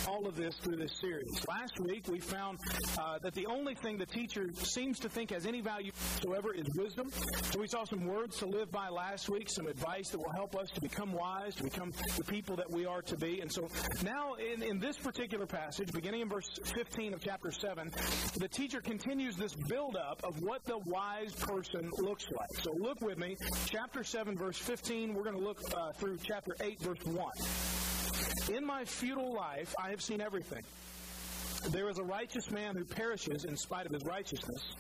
all 0.08 0.26
of 0.26 0.36
this 0.36 0.56
through 0.56 0.76
this 0.76 0.92
series. 1.00 1.30
Last 1.48 1.78
week, 1.80 2.06
we 2.08 2.20
found 2.20 2.58
uh, 2.98 3.18
that 3.18 3.34
the 3.34 3.46
only 3.46 3.74
thing 3.74 3.98
the 3.98 4.06
teacher 4.06 4.50
seems 4.54 4.98
to 5.00 5.08
think 5.08 5.30
has 5.30 5.46
any 5.46 5.60
value 5.60 5.92
whatsoever 6.14 6.54
is 6.54 6.66
wisdom. 6.76 7.10
So 7.50 7.60
we 7.60 7.68
saw 7.68 7.84
some 7.84 8.06
words 8.06 8.38
to 8.38 8.46
live 8.46 8.70
by 8.70 8.88
last 8.88 9.28
week, 9.28 9.48
some 9.48 9.66
advice 9.66 10.10
that 10.10 10.18
will 10.18 10.32
help 10.32 10.56
us 10.56 10.70
to 10.70 10.80
become 10.80 11.12
wise, 11.12 11.54
to 11.56 11.64
become 11.64 11.92
the 12.16 12.24
people 12.24 12.56
that 12.56 12.70
we 12.70 12.86
are 12.86 13.02
to 13.02 13.16
be. 13.16 13.40
And 13.40 13.50
so 13.50 13.68
now, 14.04 14.34
in, 14.34 14.62
in 14.62 14.78
this 14.78 14.96
particular 14.96 15.46
passage, 15.46 15.92
beginning 15.92 16.22
in 16.22 16.28
verse 16.28 16.48
15 16.74 17.14
of 17.14 17.22
chapter 17.22 17.50
7, 17.50 17.90
the 18.38 18.48
teacher 18.48 18.80
continues 18.80 19.36
this 19.36 19.54
buildup 19.54 20.20
of 20.24 20.42
what 20.42 20.64
the 20.64 20.78
wise 20.78 21.34
person 21.34 21.90
looks 21.98 22.26
like. 22.36 22.62
So 22.62 22.72
look 22.72 23.00
with 23.00 23.18
me, 23.18 23.36
chapter 23.66 24.04
7, 24.04 24.36
verse 24.36 24.58
15. 24.58 25.14
We're 25.14 25.24
going 25.24 25.36
to 25.36 25.42
look 25.44 25.60
uh, 25.76 25.92
through 25.92 26.18
chapter 26.22 26.54
8, 26.60 26.80
verse 26.80 27.04
1. 27.04 27.99
In 28.52 28.66
my 28.66 28.84
futile 28.84 29.32
life, 29.34 29.74
I 29.82 29.90
have 29.90 30.02
seen 30.02 30.20
everything. 30.20 30.62
There 31.70 31.88
is 31.88 31.98
a 31.98 32.04
righteous 32.04 32.50
man 32.50 32.74
who 32.74 32.84
perishes 32.84 33.44
in 33.44 33.56
spite 33.56 33.86
of 33.86 33.92
his 33.92 34.04
righteousness, 34.04 34.74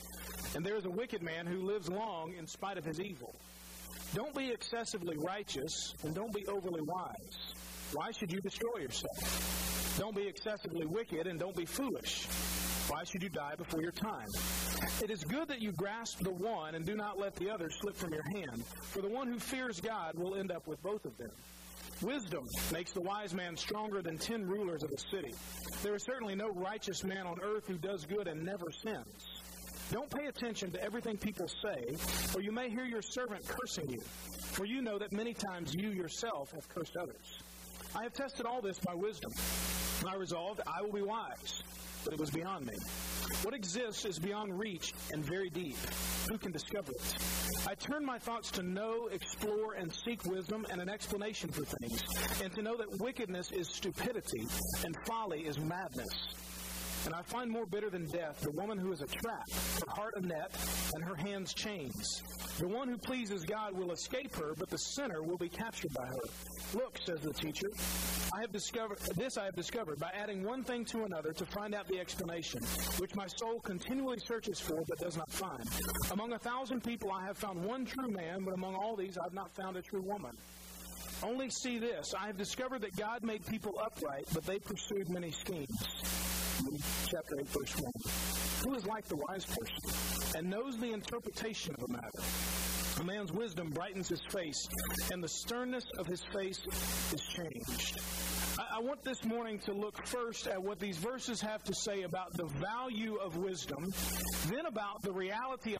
and 0.54 0.64
there 0.64 0.76
is 0.76 0.86
a 0.86 0.90
wicked 0.90 1.22
man 1.22 1.46
who 1.46 1.62
lives 1.66 1.88
long 1.88 2.32
in 2.38 2.46
spite 2.46 2.78
of 2.78 2.84
his 2.84 3.00
evil. 3.00 3.34
Don't 4.14 4.34
be 4.34 4.50
excessively 4.50 5.16
righteous, 5.18 5.94
and 6.02 6.14
don't 6.14 6.34
be 6.34 6.46
overly 6.46 6.80
wise. 6.82 7.54
Why 7.92 8.10
should 8.12 8.32
you 8.32 8.40
destroy 8.40 8.80
yourself? 8.80 9.96
Don't 9.98 10.16
be 10.16 10.26
excessively 10.26 10.86
wicked, 10.86 11.26
and 11.26 11.38
don't 11.38 11.56
be 11.56 11.66
foolish. 11.66 12.26
Why 12.88 13.04
should 13.04 13.22
you 13.22 13.28
die 13.28 13.54
before 13.56 13.82
your 13.82 13.92
time? 13.92 14.26
It 15.02 15.10
is 15.10 15.22
good 15.22 15.46
that 15.48 15.60
you 15.60 15.70
grasp 15.72 16.18
the 16.20 16.32
one 16.32 16.74
and 16.74 16.84
do 16.84 16.96
not 16.96 17.18
let 17.18 17.36
the 17.36 17.50
other 17.50 17.70
slip 17.70 17.94
from 17.94 18.12
your 18.12 18.24
hand, 18.34 18.64
for 18.64 19.00
the 19.00 19.08
one 19.08 19.28
who 19.28 19.38
fears 19.38 19.80
God 19.80 20.14
will 20.16 20.34
end 20.34 20.50
up 20.50 20.66
with 20.66 20.82
both 20.82 21.04
of 21.04 21.16
them. 21.18 21.30
Wisdom 22.02 22.48
makes 22.72 22.92
the 22.92 23.00
wise 23.00 23.34
man 23.34 23.56
stronger 23.56 24.00
than 24.00 24.16
ten 24.16 24.46
rulers 24.46 24.82
of 24.82 24.90
a 24.90 24.96
city. 24.96 25.34
There 25.82 25.94
is 25.94 26.02
certainly 26.02 26.34
no 26.34 26.48
righteous 26.48 27.04
man 27.04 27.26
on 27.26 27.38
earth 27.42 27.66
who 27.66 27.76
does 27.76 28.06
good 28.06 28.26
and 28.26 28.42
never 28.42 28.70
sins. 28.70 29.26
Don't 29.92 30.08
pay 30.08 30.26
attention 30.26 30.70
to 30.70 30.82
everything 30.82 31.18
people 31.18 31.46
say, 31.62 31.96
or 32.34 32.40
you 32.40 32.52
may 32.52 32.70
hear 32.70 32.84
your 32.86 33.02
servant 33.02 33.46
cursing 33.46 33.90
you, 33.90 34.00
for 34.00 34.64
you 34.64 34.80
know 34.80 34.98
that 34.98 35.12
many 35.12 35.34
times 35.34 35.74
you 35.74 35.90
yourself 35.90 36.52
have 36.52 36.68
cursed 36.70 36.96
others. 36.96 37.38
I 37.94 38.04
have 38.04 38.14
tested 38.14 38.46
all 38.46 38.62
this 38.62 38.78
by 38.78 38.94
wisdom. 38.94 39.32
I 40.08 40.16
resolved 40.16 40.60
I 40.66 40.80
will 40.80 40.92
be 40.92 41.02
wise 41.02 41.62
but 42.04 42.12
it 42.12 42.18
was 42.18 42.30
beyond 42.30 42.66
me. 42.66 42.74
What 43.42 43.54
exists 43.54 44.04
is 44.04 44.18
beyond 44.18 44.58
reach 44.58 44.92
and 45.12 45.24
very 45.24 45.50
deep. 45.50 45.76
Who 46.28 46.38
can 46.38 46.52
discover 46.52 46.92
it? 46.92 47.14
I 47.66 47.74
turn 47.74 48.04
my 48.04 48.18
thoughts 48.18 48.50
to 48.52 48.62
know, 48.62 49.08
explore, 49.12 49.74
and 49.74 49.92
seek 49.92 50.24
wisdom 50.24 50.66
and 50.70 50.80
an 50.80 50.88
explanation 50.88 51.50
for 51.50 51.64
things, 51.64 52.00
and 52.42 52.52
to 52.54 52.62
know 52.62 52.76
that 52.76 53.00
wickedness 53.00 53.50
is 53.52 53.68
stupidity 53.68 54.46
and 54.84 54.96
folly 55.06 55.40
is 55.40 55.58
madness. 55.58 56.08
And 57.06 57.14
I 57.14 57.22
find 57.22 57.50
more 57.50 57.64
bitter 57.64 57.88
than 57.88 58.06
death 58.06 58.40
the 58.40 58.50
woman 58.50 58.76
who 58.76 58.92
is 58.92 59.00
a 59.00 59.06
trap, 59.06 59.48
her 59.50 59.90
heart 59.90 60.14
a 60.16 60.20
net, 60.20 60.54
and 60.94 61.02
her 61.02 61.14
hands 61.14 61.54
chains. 61.54 62.22
The 62.58 62.68
one 62.68 62.88
who 62.88 62.98
pleases 62.98 63.44
God 63.44 63.72
will 63.72 63.92
escape 63.92 64.34
her, 64.36 64.52
but 64.58 64.68
the 64.68 64.76
sinner 64.76 65.22
will 65.22 65.38
be 65.38 65.48
captured 65.48 65.94
by 65.94 66.06
her. 66.06 66.20
Look, 66.74 66.98
says 67.06 67.20
the 67.20 67.32
teacher, 67.32 67.70
I 68.32 68.42
have 68.42 68.52
discovered 68.52 68.98
this 69.16 69.36
I 69.36 69.44
have 69.46 69.56
discovered 69.56 69.98
by 69.98 70.10
adding 70.14 70.44
one 70.44 70.62
thing 70.62 70.84
to 70.86 71.04
another 71.04 71.32
to 71.32 71.44
find 71.44 71.74
out 71.74 71.88
the 71.88 71.98
explanation, 71.98 72.62
which 72.98 73.14
my 73.14 73.26
soul 73.26 73.60
continually 73.60 74.18
searches 74.18 74.60
for 74.60 74.84
but 74.88 74.98
does 74.98 75.16
not 75.16 75.30
find. 75.30 75.64
Among 76.12 76.32
a 76.32 76.38
thousand 76.38 76.84
people 76.84 77.10
I 77.10 77.24
have 77.26 77.36
found 77.36 77.64
one 77.64 77.84
true 77.84 78.08
man, 78.08 78.44
but 78.44 78.54
among 78.54 78.76
all 78.76 78.94
these 78.94 79.18
I 79.18 79.24
have 79.24 79.34
not 79.34 79.50
found 79.50 79.76
a 79.76 79.82
true 79.82 80.02
woman. 80.02 80.36
Only 81.22 81.50
see 81.50 81.78
this 81.78 82.14
I 82.14 82.26
have 82.26 82.36
discovered 82.36 82.82
that 82.82 82.96
God 82.96 83.24
made 83.24 83.44
people 83.46 83.78
upright, 83.82 84.26
but 84.32 84.44
they 84.46 84.58
pursued 84.58 85.08
many 85.08 85.32
schemes 85.32 86.29
chapter 87.10 87.38
8, 87.38 87.48
verse 87.48 87.76
1. 87.76 87.92
Who 88.64 88.74
is 88.74 88.86
like 88.86 89.06
the 89.06 89.16
wise 89.16 89.44
person 89.44 90.36
and 90.36 90.50
knows 90.50 90.78
the 90.78 90.92
interpretation 90.92 91.74
of 91.76 91.84
a 91.88 91.92
matter? 91.92 92.20
A 93.00 93.04
man's 93.04 93.32
wisdom 93.32 93.70
brightens 93.70 94.08
his 94.08 94.20
face, 94.20 94.68
and 95.10 95.22
the 95.22 95.28
sternness 95.28 95.84
of 95.98 96.06
his 96.06 96.20
face 96.34 96.60
is 97.12 97.22
changed. 97.22 98.00
I, 98.58 98.76
I 98.76 98.80
want 98.80 99.02
this 99.02 99.24
morning 99.24 99.58
to 99.60 99.72
look 99.72 100.06
first 100.06 100.46
at 100.46 100.62
what 100.62 100.78
these 100.78 100.98
verses 100.98 101.40
have 101.40 101.62
to 101.64 101.74
say 101.74 102.02
about 102.02 102.36
the 102.36 102.44
value 102.44 103.16
of 103.16 103.36
wisdom, 103.38 103.92
then 104.48 104.66
about 104.66 105.00
the 105.02 105.12
reality 105.12 105.76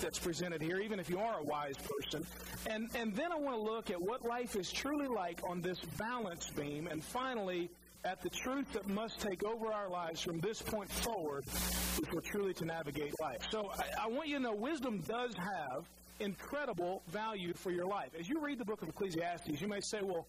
that's 0.00 0.18
presented 0.18 0.60
here, 0.60 0.80
even 0.80 0.98
if 0.98 1.08
you 1.08 1.18
are 1.18 1.38
a 1.38 1.44
wise 1.44 1.76
person, 1.76 2.26
and, 2.68 2.88
and 2.96 3.14
then 3.14 3.30
I 3.30 3.36
want 3.36 3.56
to 3.56 3.62
look 3.62 3.90
at 3.90 4.00
what 4.00 4.24
life 4.24 4.56
is 4.56 4.72
truly 4.72 5.06
like 5.06 5.40
on 5.48 5.60
this 5.60 5.78
balance 5.96 6.50
beam, 6.50 6.88
and 6.88 7.04
finally, 7.04 7.70
at 8.04 8.20
the 8.20 8.28
truth 8.28 8.70
that 8.72 8.86
must 8.86 9.20
take 9.20 9.42
over 9.44 9.72
our 9.72 9.88
lives 9.88 10.20
from 10.20 10.40
this 10.40 10.60
point 10.60 10.90
forward 10.90 11.44
if 11.46 12.12
we're 12.12 12.20
truly 12.20 12.52
to 12.54 12.64
navigate 12.64 13.14
life. 13.20 13.40
So 13.50 13.70
I, 13.72 14.04
I, 14.04 14.08
want 14.08 14.28
you 14.28 14.36
to 14.36 14.42
know 14.42 14.54
wisdom 14.54 15.02
does 15.08 15.34
have 15.34 15.84
incredible 16.20 17.02
value 17.08 17.54
for 17.54 17.70
your 17.70 17.86
life. 17.86 18.10
As 18.18 18.28
you 18.28 18.40
read 18.40 18.58
the 18.58 18.64
book 18.64 18.82
of 18.82 18.88
Ecclesiastes, 18.88 19.60
you 19.60 19.68
may 19.68 19.80
say, 19.80 20.00
well, 20.02 20.26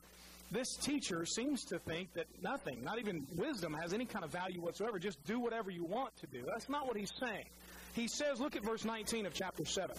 this 0.52 0.76
teacher 0.78 1.26
seems 1.26 1.66
to 1.66 1.80
think 1.80 2.14
that 2.14 2.28
nothing, 2.42 2.84
not 2.84 3.00
even 3.00 3.28
wisdom, 3.36 3.74
has 3.74 3.94
any 3.94 4.06
kind 4.06 4.24
of 4.24 4.32
value 4.32 4.62
whatsoever. 4.62 5.00
Just 5.00 5.24
do 5.26 5.40
whatever 5.40 5.70
you 5.70 5.84
want 5.84 6.16
to 6.18 6.28
do. 6.28 6.44
That's 6.48 6.70
not 6.70 6.88
what 6.88 6.96
he's 6.96 7.12
saying. 7.20 7.46
He 7.94 8.08
says, 8.08 8.40
look 8.40 8.56
at 8.56 8.64
verse 8.64 8.86
19 8.86 9.26
of 9.26 9.34
chapter 9.34 9.66
7. 9.66 9.96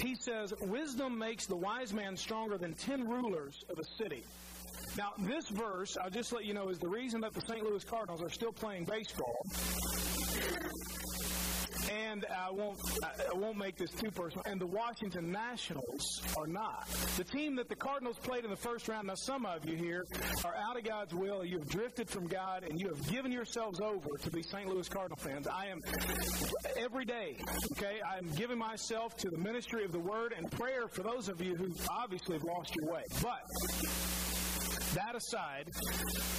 He 0.00 0.14
says, 0.14 0.52
Wisdom 0.60 1.18
makes 1.18 1.46
the 1.46 1.56
wise 1.56 1.92
man 1.92 2.16
stronger 2.16 2.58
than 2.58 2.74
ten 2.74 3.08
rulers 3.08 3.64
of 3.68 3.78
a 3.78 3.84
city. 4.02 4.22
Now, 4.96 5.12
this 5.18 5.48
verse, 5.50 5.98
I'll 6.02 6.10
just 6.10 6.32
let 6.32 6.46
you 6.46 6.54
know, 6.54 6.70
is 6.70 6.78
the 6.78 6.88
reason 6.88 7.20
that 7.20 7.34
the 7.34 7.42
St. 7.42 7.62
Louis 7.62 7.84
Cardinals 7.84 8.22
are 8.22 8.30
still 8.30 8.52
playing 8.52 8.84
baseball. 8.84 9.44
And 11.92 12.24
I 12.34 12.50
won't 12.50 12.78
I 13.04 13.34
won't 13.34 13.56
make 13.56 13.76
this 13.76 13.90
too 13.90 14.10
personal. 14.10 14.42
And 14.46 14.60
the 14.60 14.66
Washington 14.66 15.30
Nationals 15.30 16.22
are 16.36 16.46
not 16.46 16.88
the 17.16 17.22
team 17.22 17.54
that 17.56 17.68
the 17.68 17.76
Cardinals 17.76 18.16
played 18.18 18.44
in 18.44 18.50
the 18.50 18.56
first 18.56 18.88
round. 18.88 19.06
Now, 19.06 19.14
some 19.14 19.46
of 19.46 19.64
you 19.68 19.76
here 19.76 20.04
are 20.44 20.54
out 20.56 20.76
of 20.76 20.84
God's 20.84 21.14
will. 21.14 21.44
You 21.44 21.58
have 21.58 21.68
drifted 21.68 22.08
from 22.08 22.26
God, 22.26 22.64
and 22.68 22.80
you 22.80 22.88
have 22.88 23.08
given 23.08 23.30
yourselves 23.30 23.80
over 23.80 24.16
to 24.20 24.30
be 24.30 24.42
St. 24.42 24.68
Louis 24.68 24.88
Cardinal 24.88 25.16
fans. 25.16 25.46
I 25.46 25.66
am 25.66 25.80
every 26.76 27.04
day. 27.04 27.36
Okay, 27.72 28.00
I 28.02 28.18
am 28.18 28.30
giving 28.34 28.58
myself 28.58 29.16
to 29.18 29.30
the 29.30 29.38
ministry 29.38 29.84
of 29.84 29.92
the 29.92 30.00
Word 30.00 30.34
and 30.36 30.50
prayer 30.50 30.88
for 30.88 31.02
those 31.02 31.28
of 31.28 31.40
you 31.40 31.54
who 31.54 31.72
obviously 31.90 32.36
have 32.36 32.44
lost 32.44 32.74
your 32.74 32.92
way. 32.92 33.02
But 33.22 33.42
that 34.96 35.14
aside, 35.14 35.70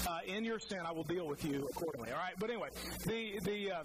uh, 0.08 0.18
in 0.26 0.44
your 0.44 0.60
sin, 0.60 0.80
I 0.86 0.92
will 0.92 1.04
deal 1.04 1.28
with 1.28 1.46
you 1.46 1.68
accordingly. 1.70 2.12
All 2.12 2.18
right. 2.18 2.34
But 2.40 2.50
anyway, 2.50 2.70
the 3.06 3.40
the 3.44 3.72
uh, 3.72 3.84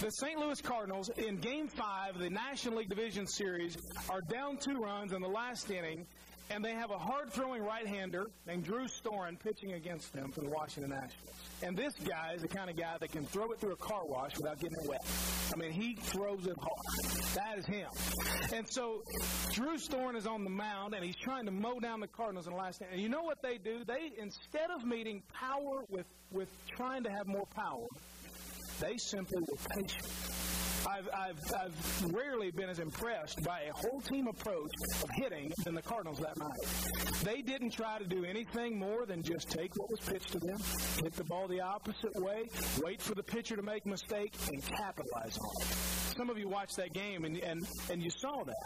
the 0.00 0.10
St. 0.10 0.38
Louis 0.38 0.60
Cardinals 0.60 1.10
in 1.16 1.36
Game 1.36 1.68
Five 1.68 2.16
of 2.16 2.22
the 2.22 2.30
National 2.30 2.78
League 2.78 2.88
Division 2.88 3.26
Series 3.26 3.76
are 4.08 4.20
down 4.22 4.56
two 4.56 4.80
runs 4.80 5.12
in 5.12 5.20
the 5.20 5.28
last 5.28 5.70
inning, 5.70 6.06
and 6.50 6.64
they 6.64 6.72
have 6.72 6.90
a 6.90 6.98
hard 6.98 7.32
throwing 7.32 7.62
right 7.62 7.86
hander 7.86 8.30
named 8.46 8.64
Drew 8.64 8.86
Storen 8.86 9.38
pitching 9.38 9.72
against 9.72 10.12
them 10.12 10.32
for 10.32 10.40
the 10.40 10.48
Washington 10.48 10.90
Nationals. 10.90 11.34
And 11.62 11.76
this 11.76 11.92
guy 12.04 12.32
is 12.34 12.42
the 12.42 12.48
kind 12.48 12.70
of 12.70 12.76
guy 12.76 12.96
that 12.98 13.10
can 13.10 13.24
throw 13.26 13.50
it 13.52 13.60
through 13.60 13.72
a 13.72 13.76
car 13.76 14.06
wash 14.06 14.36
without 14.36 14.58
getting 14.58 14.76
it 14.82 14.88
wet. 14.88 15.04
I 15.52 15.56
mean, 15.58 15.72
he 15.72 15.94
throws 15.94 16.46
it 16.46 16.56
hard. 16.58 17.34
That 17.34 17.58
is 17.58 17.66
him. 17.66 17.88
And 18.54 18.68
so 18.68 19.02
Drew 19.52 19.76
Storen 19.76 20.16
is 20.16 20.26
on 20.26 20.44
the 20.44 20.50
mound, 20.50 20.94
and 20.94 21.04
he's 21.04 21.16
trying 21.16 21.44
to 21.46 21.52
mow 21.52 21.80
down 21.80 22.00
the 22.00 22.06
Cardinals 22.06 22.46
in 22.46 22.52
the 22.52 22.58
last 22.58 22.80
inning. 22.80 22.94
And 22.94 23.02
you 23.02 23.08
know 23.08 23.22
what 23.22 23.42
they 23.42 23.58
do? 23.58 23.84
They, 23.84 24.12
instead 24.18 24.70
of 24.70 24.84
meeting 24.84 25.22
power 25.32 25.84
with, 25.88 26.06
with 26.30 26.48
trying 26.74 27.02
to 27.04 27.10
have 27.10 27.26
more 27.26 27.46
power, 27.54 27.86
they 28.80 28.96
simply 28.96 29.40
were 29.40 29.82
patient 29.82 30.57
I've, 30.88 31.08
I've, 31.14 31.38
I've 31.54 32.14
rarely 32.14 32.50
been 32.50 32.68
as 32.70 32.78
impressed 32.78 33.42
by 33.44 33.62
a 33.62 33.72
whole 33.72 34.00
team 34.00 34.26
approach 34.26 34.72
of 35.02 35.10
hitting 35.14 35.52
than 35.64 35.74
the 35.74 35.82
Cardinals 35.82 36.18
that 36.20 36.38
night. 36.38 36.58
They 37.24 37.42
didn't 37.42 37.70
try 37.70 37.98
to 37.98 38.06
do 38.06 38.24
anything 38.24 38.78
more 38.78 39.04
than 39.04 39.22
just 39.22 39.50
take 39.50 39.76
what 39.76 39.90
was 39.90 40.00
pitched 40.00 40.32
to 40.32 40.38
them, 40.38 40.58
hit 41.02 41.12
the 41.14 41.24
ball 41.24 41.46
the 41.46 41.60
opposite 41.60 42.14
way, 42.16 42.48
wait 42.82 43.02
for 43.02 43.14
the 43.14 43.22
pitcher 43.22 43.56
to 43.56 43.62
make 43.62 43.84
a 43.84 43.88
mistake, 43.88 44.34
and 44.50 44.62
capitalize 44.64 45.36
on 45.36 45.50
it. 45.60 45.66
Some 46.16 46.30
of 46.30 46.38
you 46.38 46.48
watched 46.48 46.76
that 46.76 46.94
game 46.94 47.24
and, 47.24 47.36
and, 47.38 47.66
and 47.90 48.02
you 48.02 48.10
saw 48.10 48.44
that 48.44 48.56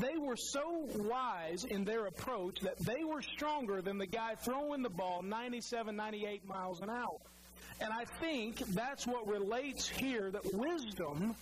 they 0.00 0.16
were 0.18 0.36
so 0.36 0.86
wise 0.96 1.64
in 1.64 1.84
their 1.84 2.06
approach 2.06 2.60
that 2.60 2.78
they 2.78 3.04
were 3.04 3.22
stronger 3.22 3.82
than 3.82 3.98
the 3.98 4.06
guy 4.06 4.34
throwing 4.34 4.82
the 4.82 4.90
ball 4.90 5.22
97, 5.22 5.94
98 5.94 6.46
miles 6.46 6.80
an 6.80 6.90
hour. 6.90 7.18
And 7.80 7.92
I 7.92 8.04
think 8.20 8.58
that's 8.74 9.06
what 9.06 9.26
relates 9.26 9.88
here 9.88 10.30
that 10.30 10.54
wisdom, 10.54 11.34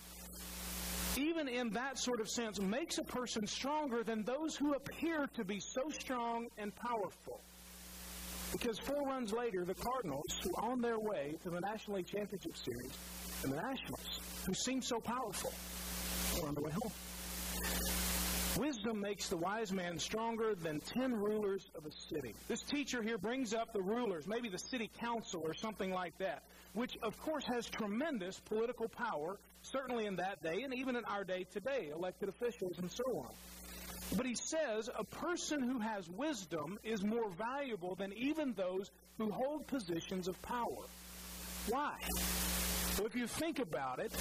even 1.17 1.47
in 1.47 1.71
that 1.71 1.99
sort 1.99 2.21
of 2.21 2.29
sense, 2.29 2.59
makes 2.59 2.97
a 2.97 3.03
person 3.03 3.45
stronger 3.45 4.03
than 4.03 4.23
those 4.23 4.55
who 4.55 4.73
appear 4.73 5.27
to 5.35 5.43
be 5.43 5.59
so 5.59 5.89
strong 5.89 6.47
and 6.57 6.73
powerful. 6.75 7.41
Because 8.51 8.79
four 8.79 9.05
runs 9.05 9.31
later, 9.31 9.63
the 9.63 9.75
Cardinals, 9.75 10.39
who 10.43 10.51
are 10.55 10.71
on 10.71 10.81
their 10.81 10.97
way 10.97 11.35
to 11.43 11.49
the 11.49 11.59
National 11.59 11.97
League 11.97 12.07
Championship 12.07 12.57
Series, 12.57 12.97
and 13.43 13.51
the 13.51 13.57
Nationals, 13.57 14.19
who 14.45 14.53
seem 14.53 14.81
so 14.81 14.99
powerful, 14.99 15.53
are 16.41 16.47
on 16.47 16.55
their 16.55 16.63
way 16.63 16.71
home. 16.71 16.91
Wisdom 18.57 18.99
makes 18.99 19.29
the 19.29 19.37
wise 19.37 19.71
man 19.71 19.97
stronger 19.99 20.53
than 20.53 20.79
ten 20.81 21.13
rulers 21.13 21.69
of 21.75 21.85
a 21.85 21.91
city. 21.91 22.33
This 22.47 22.61
teacher 22.61 23.01
here 23.01 23.17
brings 23.17 23.53
up 23.53 23.71
the 23.71 23.81
rulers, 23.81 24.27
maybe 24.27 24.49
the 24.49 24.59
city 24.59 24.89
council 24.99 25.41
or 25.45 25.53
something 25.53 25.91
like 25.91 26.17
that, 26.17 26.43
which 26.73 26.97
of 27.01 27.17
course 27.21 27.45
has 27.45 27.69
tremendous 27.69 28.39
political 28.41 28.89
power, 28.89 29.37
certainly 29.61 30.07
in 30.07 30.17
that 30.17 30.43
day 30.43 30.63
and 30.63 30.73
even 30.73 30.95
in 30.95 31.05
our 31.05 31.23
day 31.23 31.45
today, 31.53 31.89
elected 31.95 32.27
officials 32.27 32.77
and 32.79 32.91
so 32.91 33.03
on. 33.19 33.29
But 34.17 34.25
he 34.25 34.35
says 34.35 34.89
a 34.97 35.03
person 35.03 35.61
who 35.61 35.79
has 35.79 36.09
wisdom 36.09 36.79
is 36.83 37.03
more 37.03 37.29
valuable 37.29 37.95
than 37.95 38.11
even 38.13 38.53
those 38.53 38.89
who 39.17 39.31
hold 39.31 39.67
positions 39.67 40.27
of 40.27 40.41
power. 40.41 40.83
Why? 41.67 41.93
So 42.93 43.05
if 43.05 43.15
you 43.15 43.27
think 43.27 43.59
about 43.59 43.99
it, 43.99 44.11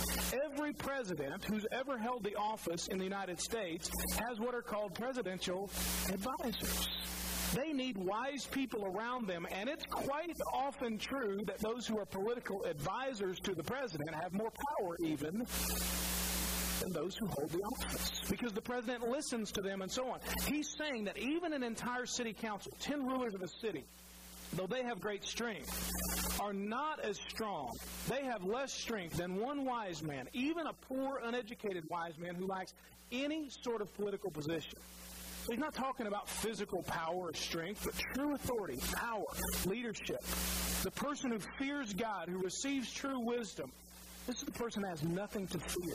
every 0.47 0.73
president 0.73 1.45
who's 1.45 1.67
ever 1.73 1.99
held 1.99 2.23
the 2.23 2.37
office 2.37 2.89
in 2.89 2.99
the 2.99 3.05
United 3.05 3.41
States 3.41 3.91
has 4.29 4.39
what 4.39 4.55
are 4.55 4.63
called 4.63 4.95
presidential 4.95 5.71
advisors. 6.13 6.89
They 7.55 7.73
need 7.73 7.97
wise 7.97 8.47
people 8.51 8.85
around 8.85 9.27
them, 9.27 9.47
and 9.51 9.69
it's 9.69 9.85
quite 9.87 10.37
often 10.53 10.99
true 10.99 11.41
that 11.47 11.59
those 11.61 11.87
who 11.87 11.99
are 11.99 12.05
political 12.05 12.65
advisors 12.65 13.41
to 13.41 13.55
the 13.55 13.63
president 13.63 14.15
have 14.15 14.33
more 14.33 14.53
power 14.79 14.97
even 15.03 15.47
than 16.81 16.93
those 16.93 17.17
who 17.17 17.27
hold 17.27 17.51
the 17.51 17.63
office 17.63 18.21
because 18.31 18.53
the 18.53 18.61
president 18.61 19.09
listens 19.09 19.51
to 19.53 19.63
them 19.63 19.83
and 19.83 19.91
so 19.91 20.09
on. 20.09 20.21
He's 20.47 20.75
saying 20.79 21.05
that 21.05 21.19
even 21.19 21.53
an 21.53 21.63
entire 21.63 22.07
city 22.07 22.33
council, 22.33 22.73
10 22.81 23.07
rulers 23.07 23.35
of 23.35 23.43
a 23.43 23.49
city, 23.49 23.85
though 24.55 24.67
they 24.67 24.83
have 24.83 25.01
great 25.01 25.25
strength, 25.25 25.91
are 26.41 26.53
not 26.53 27.01
as 27.01 27.19
strong. 27.29 27.71
They 28.09 28.25
have 28.25 28.45
less 28.45 28.73
strength 28.73 29.17
than 29.17 29.37
one 29.37 29.65
wise 29.65 30.03
man, 30.03 30.29
even 30.33 30.67
a 30.67 30.73
poor, 30.73 31.21
uneducated 31.23 31.85
wise 31.91 32.19
man 32.19 32.35
who 32.35 32.47
lacks 32.47 32.75
any 33.11 33.49
sort 33.63 33.81
of 33.81 33.93
political 33.95 34.31
position. 34.31 34.79
So 35.45 35.53
he's 35.53 35.61
not 35.61 35.75
talking 35.75 36.07
about 36.07 36.29
physical 36.29 36.83
power 36.83 37.29
or 37.29 37.35
strength, 37.35 37.85
but 37.85 37.95
true 38.15 38.35
authority, 38.35 38.79
power, 38.95 39.25
leadership. 39.65 40.23
The 40.83 40.91
person 40.91 41.33
who 41.33 41.39
fears 41.59 41.95
God, 41.95 42.29
who 42.29 42.39
receives 42.39 42.93
true 42.93 43.19
wisdom, 43.19 43.73
this 44.27 44.37
is 44.37 44.43
the 44.43 44.53
person 44.53 44.83
that 44.83 44.91
has 44.91 45.03
nothing 45.03 45.47
to 45.47 45.59
fear. 45.59 45.95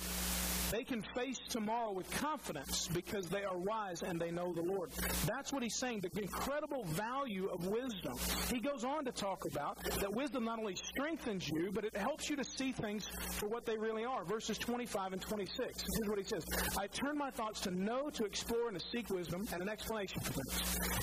They 0.74 0.84
can 0.84 1.04
face 1.16 1.38
tomorrow 1.50 1.92
with 1.92 2.10
confidence 2.10 2.88
because 2.88 3.28
they 3.28 3.44
are 3.44 3.56
wise 3.56 4.02
and 4.02 4.20
they 4.20 4.32
know 4.32 4.54
the 4.54 4.64
Lord. 4.64 4.90
That's 5.28 5.54
what 5.54 5.62
he's 5.62 5.78
saying, 5.78 6.02
the 6.02 6.20
incredible 6.20 6.84
value 6.86 7.48
of 7.54 7.68
wisdom. 7.68 8.16
He 8.52 8.60
goes 8.60 8.84
on 8.84 9.06
to 9.06 9.12
talk 9.12 9.46
about 9.46 9.84
that 9.84 10.12
wisdom 10.12 10.46
not 10.46 10.58
only 10.58 10.76
strengthens 10.76 11.48
you, 11.48 11.70
but 11.72 11.86
it 11.86 11.96
helps 11.96 12.28
you 12.28 12.36
to 12.38 12.44
see 12.44 12.72
things 12.72 13.08
for 13.34 13.48
what 13.50 13.68
they 13.68 13.78
really 13.78 14.04
are. 14.04 14.26
Verses 14.26 14.58
25 14.58 15.14
and 15.14 15.22
26. 15.22 15.60
Here's 15.60 16.10
what 16.10 16.18
he 16.18 16.24
says 16.24 16.44
I 16.80 16.88
turn 16.88 17.20
my 17.20 17.30
thoughts 17.30 17.60
to 17.62 17.72
know, 17.72 18.10
to 18.10 18.26
explore, 18.26 18.70
and 18.70 18.80
to 18.80 18.84
seek 18.92 19.12
wisdom 19.12 19.48
and 19.54 19.62
an 19.62 19.70
explanation 19.70 20.22
for. 20.22 20.42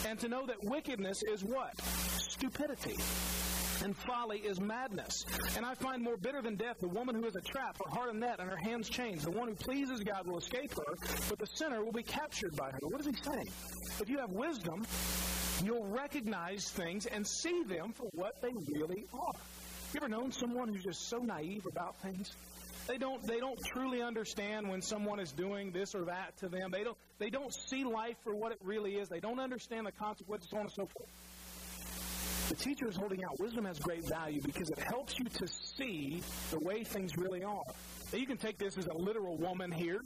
And 0.08 0.18
to 0.18 0.26
know 0.26 0.46
that 0.46 0.64
wickedness 0.64 1.22
is 1.22 1.44
what? 1.44 1.80
Stupidity 1.80 2.96
and 3.82 3.96
folly 3.96 4.38
is 4.38 4.60
madness. 4.60 5.24
And 5.56 5.64
I 5.64 5.74
find 5.74 6.02
more 6.02 6.16
bitter 6.16 6.42
than 6.42 6.56
death 6.56 6.78
the 6.80 6.88
woman 6.88 7.14
who 7.14 7.26
is 7.26 7.36
a 7.36 7.40
trap, 7.40 7.78
her 7.84 7.90
heart 7.90 8.14
a 8.14 8.16
net, 8.16 8.36
and 8.38 8.48
her 8.48 8.56
hands 8.56 8.88
chains. 8.88 9.24
The 9.24 9.30
one 9.30 9.48
who 9.48 9.54
pleases 9.60 10.00
God 10.00 10.26
will 10.26 10.38
escape 10.38 10.72
her, 10.74 10.96
but 11.28 11.38
the 11.38 11.46
sinner 11.46 11.84
will 11.84 11.92
be 11.92 12.02
captured 12.02 12.56
by 12.56 12.70
her. 12.70 12.78
What 12.82 13.00
is 13.00 13.06
he 13.06 13.14
saying? 13.22 13.48
If 14.00 14.08
you 14.08 14.18
have 14.18 14.30
wisdom, 14.30 14.86
you'll 15.64 15.86
recognize 15.86 16.68
things 16.70 17.06
and 17.06 17.26
see 17.26 17.62
them 17.64 17.92
for 17.92 18.08
what 18.12 18.40
they 18.42 18.52
really 18.72 19.06
are. 19.12 19.32
You 19.92 20.00
ever 20.02 20.08
known 20.08 20.32
someone 20.32 20.68
who's 20.68 20.84
just 20.84 21.08
so 21.08 21.18
naive 21.18 21.66
about 21.70 21.96
things? 21.96 22.30
They 22.86 22.96
don't 22.96 23.24
they 23.26 23.38
don't 23.38 23.58
truly 23.72 24.02
understand 24.02 24.68
when 24.68 24.82
someone 24.82 25.20
is 25.20 25.32
doing 25.32 25.70
this 25.70 25.94
or 25.94 26.06
that 26.06 26.36
to 26.38 26.48
them. 26.48 26.70
They 26.72 26.82
don't 26.82 26.96
they 27.18 27.30
don't 27.30 27.52
see 27.52 27.84
life 27.84 28.16
for 28.24 28.34
what 28.34 28.52
it 28.52 28.58
really 28.64 28.94
is. 28.94 29.08
They 29.08 29.20
don't 29.20 29.38
understand 29.38 29.86
the 29.86 29.92
consequences, 29.92 30.48
so 30.50 30.56
on 30.56 30.62
and 30.64 30.72
so 30.72 30.86
forth. 30.86 31.08
The 32.50 32.56
teacher 32.56 32.88
is 32.88 32.96
holding 32.96 33.22
out. 33.22 33.38
Wisdom 33.38 33.64
has 33.64 33.78
great 33.78 34.04
value 34.08 34.40
because 34.42 34.70
it 34.70 34.78
helps 34.80 35.16
you 35.20 35.24
to 35.24 35.46
see 35.46 36.20
the 36.50 36.58
way 36.58 36.82
things 36.82 37.16
really 37.16 37.44
are. 37.44 37.62
Now, 38.12 38.18
you 38.18 38.26
can 38.26 38.38
take 38.38 38.58
this 38.58 38.76
as 38.76 38.88
a 38.88 38.92
literal 38.92 39.36
woman 39.36 39.70
here. 39.70 40.00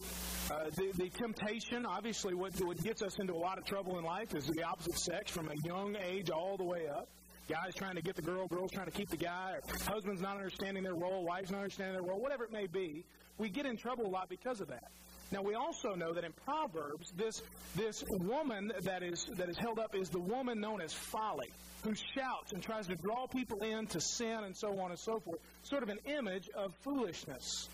Uh, 0.50 0.64
the, 0.76 0.92
the 0.94 1.08
temptation, 1.08 1.86
obviously, 1.86 2.34
what, 2.34 2.52
what 2.60 2.76
gets 2.84 3.00
us 3.00 3.18
into 3.18 3.32
a 3.32 3.40
lot 3.40 3.56
of 3.56 3.64
trouble 3.64 3.98
in 3.98 4.04
life 4.04 4.34
is 4.34 4.44
the 4.44 4.62
opposite 4.62 4.98
sex 4.98 5.30
from 5.30 5.48
a 5.48 5.54
young 5.66 5.96
age 5.96 6.28
all 6.28 6.58
the 6.58 6.64
way 6.64 6.86
up. 6.86 7.08
Guys 7.48 7.74
trying 7.74 7.94
to 7.94 8.02
get 8.02 8.14
the 8.14 8.20
girl, 8.20 8.46
girls 8.46 8.70
trying 8.72 8.90
to 8.90 8.92
keep 8.92 9.08
the 9.08 9.16
guy, 9.16 9.54
or 9.54 9.78
husbands 9.90 10.20
not 10.20 10.36
understanding 10.36 10.82
their 10.82 10.94
role, 10.94 11.24
wives 11.24 11.50
not 11.50 11.58
understanding 11.58 11.94
their 11.94 12.06
role, 12.06 12.20
whatever 12.20 12.44
it 12.44 12.52
may 12.52 12.66
be. 12.66 13.06
We 13.38 13.48
get 13.48 13.64
in 13.64 13.78
trouble 13.78 14.04
a 14.04 14.12
lot 14.12 14.28
because 14.28 14.60
of 14.60 14.68
that. 14.68 14.90
Now 15.32 15.40
we 15.40 15.54
also 15.54 15.94
know 15.94 16.12
that 16.12 16.24
in 16.24 16.32
Proverbs, 16.44 17.10
this 17.16 17.40
this 17.74 18.04
woman 18.10 18.70
that 18.82 19.02
is 19.02 19.26
that 19.36 19.48
is 19.48 19.56
held 19.56 19.78
up 19.78 19.94
is 19.94 20.10
the 20.10 20.20
woman 20.20 20.60
known 20.60 20.82
as 20.82 20.92
folly 20.92 21.50
who 21.84 21.94
shouts 21.94 22.52
and 22.52 22.62
tries 22.62 22.86
to 22.86 22.96
draw 22.96 23.26
people 23.26 23.62
in 23.62 23.86
to 23.86 24.00
sin 24.00 24.44
and 24.44 24.56
so 24.56 24.80
on 24.80 24.90
and 24.90 24.98
so 24.98 25.20
forth, 25.20 25.38
sort 25.62 25.82
of 25.82 25.90
an 25.90 25.98
image 26.06 26.48
of 26.56 26.74
foolishness. 26.82 27.68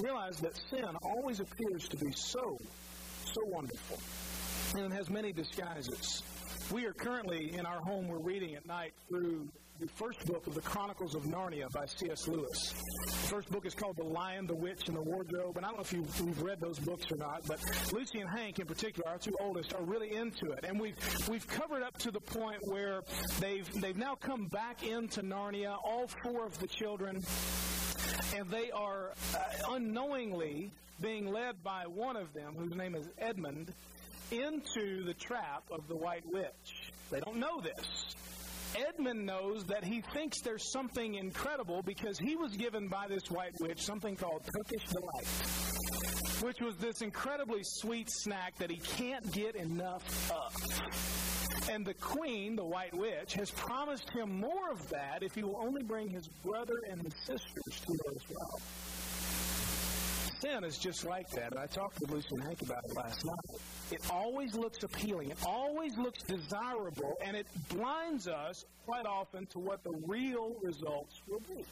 Realize 0.00 0.38
that 0.38 0.52
sin 0.70 0.84
always 1.02 1.40
appears 1.40 1.88
to 1.88 1.96
be 1.96 2.12
so, 2.12 2.56
so 3.24 3.40
wonderful, 3.46 3.98
and 4.80 4.92
has 4.92 5.10
many 5.10 5.32
disguises. 5.32 6.22
We 6.72 6.86
are 6.86 6.92
currently 6.92 7.54
in 7.56 7.66
our 7.66 7.80
home, 7.80 8.08
we're 8.08 8.18
reading 8.18 8.54
at 8.54 8.66
night 8.66 8.92
through 9.08 9.48
the 9.78 9.88
first 9.88 10.24
book 10.26 10.46
of 10.46 10.54
the 10.54 10.60
Chronicles 10.62 11.14
of 11.14 11.24
Narnia 11.24 11.70
by 11.70 11.86
C.S. 11.86 12.28
Lewis. 12.28 12.72
The 13.06 13.12
first 13.28 13.50
book 13.50 13.66
is 13.66 13.74
called 13.74 13.96
The 13.96 14.04
Lion, 14.04 14.46
the 14.46 14.54
Witch, 14.54 14.88
and 14.88 14.96
the 14.96 15.02
Wardrobe. 15.02 15.56
And 15.56 15.66
I 15.66 15.68
don't 15.68 15.78
know 15.78 15.82
if 15.82 15.92
you've, 15.92 16.42
read 16.42 16.60
those 16.60 16.78
books 16.78 17.10
or 17.10 17.16
not, 17.16 17.42
but 17.46 17.58
Lucy 17.92 18.20
and 18.20 18.30
Hank, 18.30 18.58
in 18.58 18.66
particular, 18.66 19.08
our 19.08 19.18
two 19.18 19.36
oldest, 19.40 19.74
are 19.74 19.82
really 19.82 20.14
into 20.14 20.52
it. 20.52 20.64
And 20.64 20.78
we've 20.78 20.96
we've 21.28 21.46
covered 21.46 21.82
up 21.82 21.96
to 21.98 22.10
the 22.10 22.20
point 22.20 22.58
where 22.68 23.02
they've 23.40 23.68
they've 23.80 23.96
now 23.96 24.14
come 24.14 24.46
back 24.46 24.82
into 24.82 25.22
Narnia. 25.22 25.76
All 25.82 26.06
four 26.22 26.46
of 26.46 26.58
the 26.58 26.66
children, 26.66 27.22
and 28.34 28.50
they 28.50 28.70
are 28.70 29.12
uh, 29.34 29.38
unknowingly 29.70 30.70
being 31.00 31.32
led 31.32 31.62
by 31.64 31.84
one 31.86 32.16
of 32.16 32.32
them, 32.32 32.54
whose 32.56 32.74
name 32.74 32.94
is 32.94 33.08
Edmund, 33.18 33.72
into 34.30 35.04
the 35.04 35.14
trap 35.14 35.64
of 35.70 35.88
the 35.88 35.96
White 35.96 36.24
Witch. 36.30 36.92
They 37.10 37.20
don't 37.20 37.36
know 37.36 37.60
this. 37.60 38.14
Edmund 38.74 39.24
knows 39.24 39.64
that 39.64 39.84
he 39.84 40.00
thinks 40.12 40.40
there's 40.40 40.70
something 40.72 41.14
incredible 41.14 41.82
because 41.82 42.18
he 42.18 42.36
was 42.36 42.56
given 42.56 42.88
by 42.88 43.06
this 43.08 43.30
white 43.30 43.52
witch 43.60 43.82
something 43.82 44.16
called 44.16 44.42
Turkish 44.44 44.84
Delight, 44.88 46.42
which 46.42 46.60
was 46.60 46.76
this 46.76 47.02
incredibly 47.02 47.60
sweet 47.62 48.08
snack 48.10 48.56
that 48.58 48.70
he 48.70 48.78
can't 48.78 49.30
get 49.32 49.56
enough 49.56 50.30
of. 50.30 50.54
And 51.70 51.84
the 51.84 51.94
queen, 51.94 52.54
the 52.56 52.64
white 52.64 52.94
witch, 52.94 53.34
has 53.34 53.50
promised 53.50 54.08
him 54.10 54.40
more 54.40 54.70
of 54.70 54.88
that 54.90 55.22
if 55.22 55.34
he 55.34 55.42
will 55.42 55.56
only 55.56 55.82
bring 55.82 56.08
his 56.08 56.28
brother 56.44 56.74
and 56.90 57.02
his 57.02 57.14
sisters 57.24 57.80
to 57.86 57.92
her 57.92 58.12
as 58.14 58.22
well. 58.30 58.60
Sin 60.40 60.64
is 60.64 60.78
just 60.78 61.04
like 61.04 61.28
that. 61.30 61.52
And 61.52 61.58
I 61.58 61.66
talked 61.66 62.00
with 62.00 62.10
Lucy 62.10 62.28
and 62.32 62.42
Hank 62.42 62.62
about 62.62 62.84
it 62.84 62.94
last 62.94 63.24
night. 63.24 63.60
It 63.90 64.00
always 64.10 64.54
looks 64.54 64.82
appealing. 64.82 65.30
It 65.30 65.38
always 65.46 65.96
looks 65.96 66.22
desirable, 66.24 67.16
and 67.24 67.36
it 67.36 67.46
blinds 67.68 68.28
us 68.28 68.64
quite 68.84 69.06
often 69.06 69.46
to 69.46 69.58
what 69.58 69.82
the 69.82 69.92
real 70.06 70.56
results 70.62 71.22
will 71.28 71.40
be. 71.40 71.64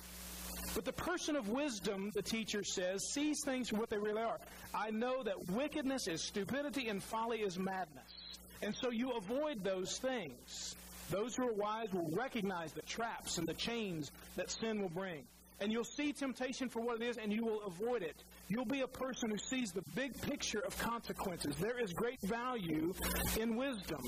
But 0.74 0.84
the 0.84 0.92
person 0.92 1.36
of 1.36 1.48
wisdom, 1.48 2.10
the 2.14 2.22
teacher 2.22 2.64
says, 2.64 3.02
sees 3.12 3.38
things 3.44 3.68
for 3.68 3.76
what 3.76 3.90
they 3.90 3.98
really 3.98 4.22
are. 4.22 4.38
I 4.74 4.90
know 4.90 5.22
that 5.22 5.50
wickedness 5.50 6.08
is 6.08 6.22
stupidity 6.22 6.88
and 6.88 7.02
folly 7.02 7.40
is 7.40 7.58
madness. 7.58 8.38
And 8.62 8.74
so 8.74 8.90
you 8.90 9.12
avoid 9.12 9.62
those 9.62 9.98
things. 9.98 10.74
Those 11.10 11.36
who 11.36 11.48
are 11.48 11.52
wise 11.52 11.92
will 11.92 12.08
recognize 12.12 12.72
the 12.72 12.82
traps 12.82 13.36
and 13.38 13.46
the 13.46 13.54
chains 13.54 14.10
that 14.36 14.50
sin 14.50 14.80
will 14.80 14.88
bring. 14.88 15.24
And 15.60 15.70
you'll 15.70 15.84
see 15.84 16.12
temptation 16.12 16.68
for 16.68 16.80
what 16.80 17.00
it 17.00 17.06
is, 17.06 17.18
and 17.18 17.32
you 17.32 17.44
will 17.44 17.62
avoid 17.62 18.02
it. 18.02 18.16
You'll 18.48 18.66
be 18.66 18.82
a 18.82 18.86
person 18.86 19.30
who 19.30 19.38
sees 19.38 19.72
the 19.72 19.82
big 19.94 20.20
picture 20.20 20.60
of 20.66 20.78
consequences. 20.78 21.56
There 21.56 21.80
is 21.82 21.92
great 21.92 22.20
value 22.22 22.92
in 23.40 23.56
wisdom. 23.56 24.00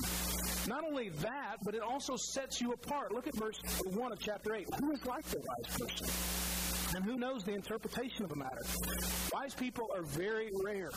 Not 0.68 0.84
only 0.84 1.08
that, 1.20 1.56
but 1.64 1.74
it 1.74 1.80
also 1.80 2.16
sets 2.16 2.60
you 2.60 2.72
apart. 2.72 3.12
Look 3.12 3.26
at 3.26 3.34
verse 3.36 3.58
1 3.84 4.12
of 4.12 4.18
chapter 4.18 4.54
8. 4.54 4.68
Who 4.80 4.92
is 4.92 5.06
like 5.06 5.24
the 5.24 5.38
wise 5.38 5.78
person? 5.78 6.96
And 6.96 7.04
who 7.04 7.16
knows 7.16 7.44
the 7.44 7.52
interpretation 7.52 8.24
of 8.24 8.32
a 8.32 8.36
matter? 8.36 8.62
Wise 9.32 9.54
people 9.54 9.88
are 9.94 10.02
very 10.02 10.50
rare. 10.62 10.90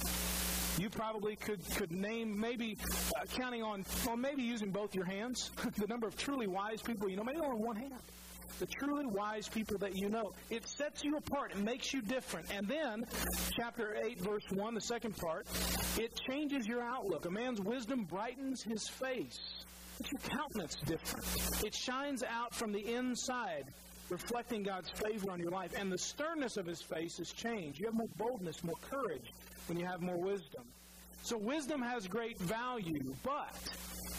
You 0.78 0.90
probably 0.90 1.36
could, 1.36 1.60
could 1.76 1.92
name, 1.92 2.40
maybe 2.40 2.78
uh, 3.16 3.26
counting 3.26 3.64
on, 3.64 3.86
well, 4.06 4.18
maybe 4.18 4.44
using 4.44 4.72
both 4.72 4.94
your 4.94 5.06
hands, 5.06 5.52
the 5.78 5.88
number 5.88 6.08
of 6.08 6.16
truly 6.18 6.48
wise 6.48 6.82
people 6.82 7.10
you 7.10 7.16
know, 7.16 7.24
maybe 7.24 7.40
on 7.40 7.60
one 7.60 7.76
hand 7.76 7.94
the 8.58 8.66
truly 8.66 9.06
wise 9.06 9.48
people 9.48 9.78
that 9.80 9.96
you 9.96 10.10
know. 10.10 10.34
It 10.50 10.68
sets 10.68 11.04
you 11.04 11.18
apart. 11.18 11.52
It 11.52 11.60
makes 11.60 11.94
you 11.94 12.02
different. 12.02 12.52
And 12.54 12.68
then, 12.68 13.06
chapter 13.56 13.96
8, 14.04 14.20
verse 14.22 14.44
1, 14.52 14.74
the 14.74 14.82
second 14.82 15.16
part, 15.18 15.48
it 15.98 16.20
changes 16.30 16.66
your 16.66 16.82
outlook. 16.82 17.26
A 17.26 17.32
man's 17.32 17.62
wisdom 17.62 18.06
brightens 18.06 18.64
his 18.64 18.88
face. 18.88 19.40
Makes 20.00 20.12
your 20.12 20.38
countenance 20.38 20.76
different. 20.86 21.66
It 21.66 21.76
shines 21.76 22.24
out 22.24 22.56
from 22.56 22.72
the 22.72 22.96
inside 22.96 23.66
reflecting 24.10 24.64
God's 24.64 24.90
favor 24.90 25.32
on 25.32 25.40
your 25.40 25.52
life. 25.52 25.74
And 25.78 25.92
the 25.92 25.98
sternness 25.98 26.58
of 26.58 26.66
his 26.66 26.82
face 26.82 27.20
is 27.20 27.32
changed. 27.32 27.80
You 27.80 27.86
have 27.86 27.96
more 27.96 28.08
boldness, 28.18 28.64
more 28.64 28.78
courage 28.90 29.32
when 29.68 29.78
you 29.78 29.86
have 29.86 30.02
more 30.02 30.18
wisdom. 30.18 30.64
So 31.22 31.38
wisdom 31.38 31.82
has 31.82 32.08
great 32.08 32.40
value, 32.40 33.14
but 33.24 33.54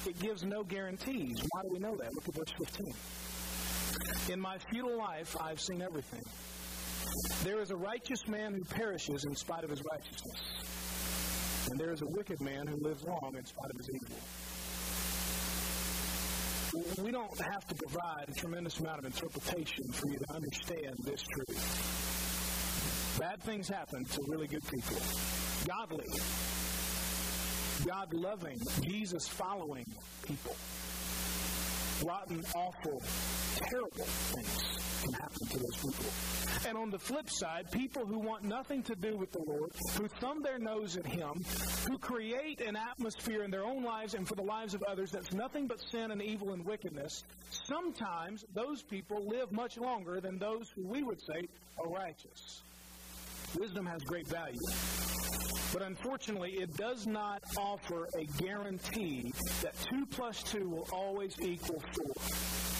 it 0.06 0.18
gives 0.20 0.44
no 0.44 0.62
guarantees. 0.62 1.42
Why 1.50 1.62
do 1.62 1.68
we 1.72 1.78
know 1.78 1.96
that? 1.96 2.14
Look 2.14 2.28
at 2.28 2.34
verse 2.34 2.52
15. 2.58 2.94
In 4.30 4.40
my 4.40 4.58
futile 4.70 4.96
life, 4.96 5.36
I've 5.40 5.60
seen 5.60 5.82
everything. 5.82 6.22
There 7.42 7.60
is 7.60 7.70
a 7.70 7.76
righteous 7.76 8.28
man 8.28 8.54
who 8.54 8.62
perishes 8.64 9.24
in 9.24 9.34
spite 9.34 9.64
of 9.64 9.70
his 9.70 9.82
righteousness, 9.90 10.40
and 11.70 11.80
there 11.80 11.92
is 11.92 12.02
a 12.02 12.06
wicked 12.06 12.40
man 12.40 12.66
who 12.66 12.76
lives 12.76 13.02
long 13.04 13.34
in 13.36 13.44
spite 13.44 13.70
of 13.70 13.76
his 13.76 13.90
evil. 13.94 14.16
We 17.04 17.10
don't 17.10 17.40
have 17.40 17.66
to 17.66 17.74
provide 17.74 18.28
a 18.28 18.32
tremendous 18.32 18.78
amount 18.78 19.00
of 19.00 19.06
interpretation 19.06 19.90
for 19.92 20.08
you 20.08 20.18
to 20.18 20.34
understand 20.34 20.96
this 21.04 21.22
truth. 21.22 23.16
Bad 23.18 23.42
things 23.42 23.68
happen 23.68 24.04
to 24.04 24.20
really 24.28 24.46
good 24.46 24.62
people. 24.68 24.96
Godly, 25.66 26.06
God 27.84 28.14
loving, 28.14 28.58
Jesus 28.82 29.26
following 29.26 29.84
people 30.26 30.54
rotten, 32.02 32.42
awful, 32.54 33.02
terrible 33.56 34.04
things 34.04 34.80
can 35.02 35.12
happen 35.14 35.46
to 35.48 35.58
those 35.58 35.76
people. 35.76 36.68
And 36.68 36.76
on 36.76 36.90
the 36.90 36.98
flip 36.98 37.30
side, 37.30 37.70
people 37.70 38.04
who 38.04 38.18
want 38.18 38.44
nothing 38.44 38.82
to 38.84 38.94
do 38.94 39.16
with 39.16 39.32
the 39.32 39.42
Lord, 39.46 39.70
who 39.96 40.08
thumb 40.08 40.42
their 40.42 40.58
nose 40.58 40.96
at 40.96 41.06
Him, 41.06 41.42
who 41.88 41.98
create 41.98 42.60
an 42.60 42.76
atmosphere 42.76 43.42
in 43.44 43.50
their 43.50 43.64
own 43.64 43.82
lives 43.82 44.14
and 44.14 44.26
for 44.26 44.34
the 44.34 44.42
lives 44.42 44.74
of 44.74 44.82
others 44.82 45.10
that's 45.10 45.32
nothing 45.32 45.66
but 45.66 45.80
sin 45.90 46.10
and 46.10 46.22
evil 46.22 46.52
and 46.52 46.64
wickedness, 46.64 47.24
sometimes 47.50 48.44
those 48.54 48.82
people 48.82 49.26
live 49.26 49.52
much 49.52 49.78
longer 49.78 50.20
than 50.20 50.38
those 50.38 50.70
who 50.70 50.86
we 50.86 51.02
would 51.02 51.20
say 51.20 51.48
are 51.78 51.88
righteous. 51.88 52.62
Wisdom 53.58 53.86
has 53.86 54.02
great 54.02 54.26
value. 54.28 54.58
But 55.72 55.82
unfortunately, 55.82 56.52
it 56.54 56.76
does 56.76 57.06
not 57.06 57.42
offer 57.56 58.08
a 58.18 58.24
guarantee 58.42 59.32
that 59.62 59.74
2 59.90 60.06
plus 60.06 60.42
2 60.44 60.68
will 60.68 60.88
always 60.92 61.36
equal 61.40 61.80
4. 61.80 62.14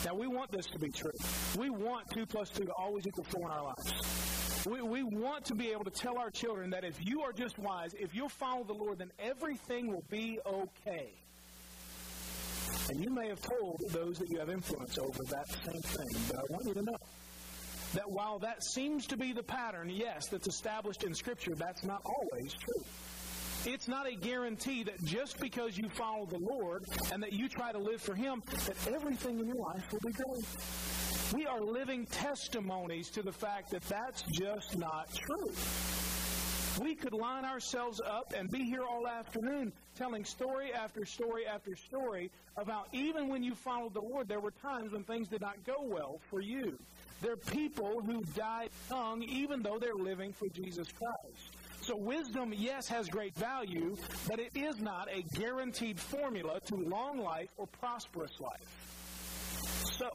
Now, 0.07 0.15
we 0.15 0.27
want 0.27 0.51
this 0.51 0.67
to 0.67 0.79
be 0.79 0.91
true. 0.91 1.13
We 1.59 1.71
want 1.71 2.09
2 2.15 2.27
plus 2.27 2.51
2 2.51 2.65
to 2.65 2.73
always 2.73 3.07
equal 3.07 3.25
4 3.25 3.43
in 3.43 3.49
our 3.49 3.65
lives. 3.65 4.67
We, 4.67 4.83
we 4.83 5.03
want 5.03 5.45
to 5.47 5.55
be 5.55 5.71
able 5.71 5.85
to 5.85 5.91
tell 5.91 6.19
our 6.19 6.31
children 6.31 6.71
that 6.71 6.85
if 6.85 6.97
you 7.01 7.23
are 7.23 7.33
just 7.33 7.59
wise, 7.59 7.95
if 7.95 8.15
you'll 8.15 8.29
follow 8.29 8.65
the 8.65 8.75
Lord, 8.75 8.99
then 8.99 9.11
everything 9.19 9.93
will 9.93 10.05
be 10.11 10.39
okay. 10.47 11.11
And 12.91 13.03
you 13.03 13.11
may 13.11 13.29
have 13.29 13.41
told 13.41 13.81
those 13.91 14.19
that 14.19 14.29
you 14.29 14.39
have 14.39 14.51
influence 14.51 14.99
over 14.99 15.23
that 15.31 15.49
same 15.49 15.81
thing, 15.81 16.21
but 16.29 16.39
I 16.39 16.43
want 16.53 16.67
you 16.67 16.75
to 16.75 16.83
know 16.83 16.97
that 17.95 18.11
while 18.11 18.39
that 18.41 18.63
seems 18.63 19.07
to 19.07 19.17
be 19.17 19.33
the 19.33 19.43
pattern, 19.43 19.89
yes, 19.91 20.29
that's 20.29 20.47
established 20.49 21.05
in 21.05 21.15
Scripture, 21.15 21.55
that's 21.55 21.85
not 21.85 22.03
always 22.05 22.53
true. 22.55 22.85
It's 23.67 23.89
not 23.89 24.09
a 24.09 24.15
guarantee 24.15 24.85
that 24.85 25.05
just 25.05 25.39
because 25.39 25.77
you 25.77 25.89
follow 25.91 26.25
the 26.25 26.39
Lord 26.39 26.85
and 27.13 27.23
that 27.23 27.35
you 27.35 27.49
try 27.49 27.73
to 27.73 27.79
live 27.79 28.01
for 28.01 28.15
Him, 28.15 28.43
that 28.67 28.77
everything 28.89 29.39
in 29.39 29.49
your 29.49 29.57
life 29.57 29.93
will 29.93 30.01
be 30.01 30.13
great. 30.13 30.47
We 31.35 31.47
are 31.47 31.61
living 31.61 32.07
testimonies 32.07 33.11
to 33.11 33.23
the 33.23 33.33
fact 33.33 33.71
that 33.71 33.83
that's 33.83 34.23
just 34.33 34.79
not 34.79 35.09
true. 35.15 35.53
We 36.81 36.95
could 36.95 37.13
line 37.13 37.45
ourselves 37.45 38.01
up 38.01 38.33
and 38.35 38.51
be 38.51 38.65
here 38.65 38.83
all 38.83 39.07
afternoon 39.07 39.73
telling 39.97 40.25
story 40.25 40.73
after 40.73 41.05
story 41.05 41.47
after 41.47 41.77
story 41.77 42.31
about 42.57 42.89
even 42.93 43.29
when 43.29 43.43
you 43.43 43.55
followed 43.55 43.93
the 43.93 44.01
Lord, 44.01 44.29
there 44.29 44.41
were 44.41 44.53
times 44.63 44.93
when 44.93 45.05
things 45.05 45.29
did 45.29 45.43
not 45.43 45.63
go 45.67 45.83
well 45.83 46.21
for 46.31 46.41
you. 46.41 46.79
They're 47.21 47.37
people 47.37 48.01
who 48.01 48.23
died 48.35 48.71
young 48.91 49.23
even 49.23 49.63
though 49.63 49.79
they're 49.79 49.95
living 49.95 50.33
for 50.33 50.49
Jesus 50.49 50.89
Christ. 50.93 51.57
So 51.83 51.97
wisdom, 51.97 52.53
yes, 52.57 52.89
has 52.89 53.09
great 53.09 53.35
value, 53.35 53.97
but 54.29 54.39
it 54.39 54.53
is 54.55 54.81
not 54.81 55.09
a 55.11 55.23
guaranteed 55.35 55.99
formula 55.99 56.61
to 56.67 56.77
long 56.77 57.19
life 57.19 57.49
or 57.57 57.67
prosperous 57.67 58.39
life. 58.39 58.91
So, 59.99 60.11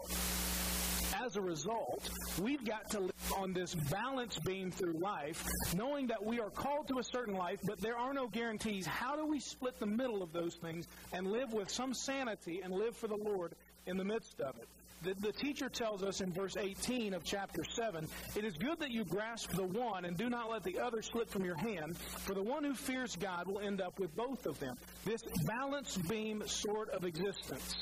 as 1.24 1.36
a 1.36 1.42
result, 1.42 2.10
we've 2.42 2.64
got 2.66 2.90
to 2.92 3.00
live 3.02 3.34
on 3.38 3.54
this 3.54 3.74
balance 3.74 4.38
beam 4.40 4.72
through 4.72 5.00
life, 5.00 5.44
knowing 5.76 6.08
that 6.08 6.24
we 6.24 6.40
are 6.40 6.50
called 6.50 6.88
to 6.90 7.00
a 7.00 7.04
certain 7.04 7.34
life, 7.36 7.60
but 7.66 7.80
there 7.82 7.98
are 7.98 8.14
no 8.14 8.28
guarantees. 8.28 8.86
How 8.86 9.16
do 9.16 9.26
we 9.26 9.40
split 9.40 9.80
the 9.80 9.86
middle 9.86 10.22
of 10.22 10.34
those 10.34 10.56
things 10.56 10.88
and 11.14 11.28
live 11.28 11.52
with 11.52 11.70
some 11.70 11.94
sanity 11.94 12.62
and 12.64 12.74
live 12.74 12.96
for 12.96 13.08
the 13.08 13.18
Lord 13.18 13.54
in 13.88 13.98
the 13.98 14.06
midst 14.06 14.40
of 14.40 14.56
it? 14.58 14.68
The, 15.06 15.14
the 15.22 15.32
teacher 15.32 15.70
tells 15.70 16.04
us 16.04 16.22
in 16.22 16.32
verse 16.34 16.58
18 16.58 17.14
of 17.14 17.24
chapter 17.24 17.64
7 17.64 18.08
It 18.36 18.44
is 18.44 18.58
good 18.58 18.80
that 18.80 18.92
you 18.92 19.06
grasp 19.06 19.52
the 19.52 19.64
one 19.64 20.06
and 20.06 20.18
do 20.18 20.30
not 20.30 20.50
let 20.50 20.64
the 20.64 20.80
other 20.80 21.02
slip 21.02 21.30
from 21.30 21.46
your 21.46 21.56
hand, 21.56 21.98
for 21.98 22.34
the 22.34 22.42
one 22.42 22.64
who 22.64 22.74
fears 22.74 23.16
God 23.16 23.48
will 23.48 23.60
end 23.60 23.82
up 23.82 24.00
with 24.00 24.16
both 24.16 24.46
of 24.46 24.60
them. 24.60 24.76
This 25.06 25.22
balance 25.46 25.96
beam 25.98 26.44
sort 26.48 26.90
of 26.90 27.06
existence. 27.06 27.76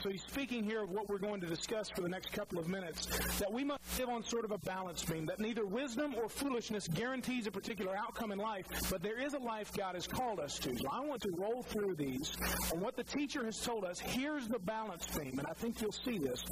So 0.00 0.08
he's 0.10 0.22
speaking 0.22 0.64
here 0.64 0.82
of 0.82 0.90
what 0.90 1.08
we're 1.08 1.18
going 1.18 1.40
to 1.42 1.46
discuss 1.46 1.90
for 1.90 2.00
the 2.00 2.08
next 2.08 2.32
couple 2.32 2.58
of 2.58 2.66
minutes, 2.66 3.06
that 3.38 3.52
we 3.52 3.62
must 3.62 3.80
live 3.98 4.08
on 4.08 4.24
sort 4.24 4.44
of 4.44 4.50
a 4.50 4.58
balance 4.58 5.04
beam, 5.04 5.26
that 5.26 5.38
neither 5.38 5.66
wisdom 5.66 6.14
or 6.16 6.28
foolishness 6.28 6.88
guarantees 6.88 7.46
a 7.46 7.50
particular 7.50 7.94
outcome 7.96 8.32
in 8.32 8.38
life, 8.38 8.66
but 8.90 9.02
there 9.02 9.20
is 9.20 9.34
a 9.34 9.38
life 9.38 9.70
God 9.76 9.94
has 9.94 10.06
called 10.06 10.40
us 10.40 10.58
to. 10.60 10.70
So 10.70 10.88
I 10.90 11.00
want 11.00 11.20
to 11.22 11.30
roll 11.36 11.62
through 11.62 11.96
these, 11.96 12.32
and 12.72 12.80
what 12.80 12.96
the 12.96 13.04
teacher 13.04 13.44
has 13.44 13.60
told 13.60 13.84
us, 13.84 14.00
here's 14.00 14.48
the 14.48 14.58
balance 14.58 15.06
beam, 15.06 15.38
and 15.38 15.46
I 15.48 15.52
think 15.52 15.80
you'll 15.80 15.92
see 15.92 16.18
this 16.18 16.42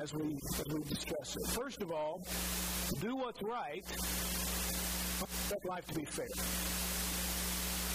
as 0.00 0.14
we, 0.14 0.38
as 0.58 0.64
we 0.72 0.82
discuss 0.82 1.36
it. 1.36 1.50
First 1.50 1.82
of 1.82 1.90
all, 1.90 2.22
do 3.00 3.16
what's 3.16 3.42
right, 3.42 3.84
expect 5.20 5.64
life 5.66 5.86
to 5.86 5.94
be 5.94 6.04
fair. 6.04 6.26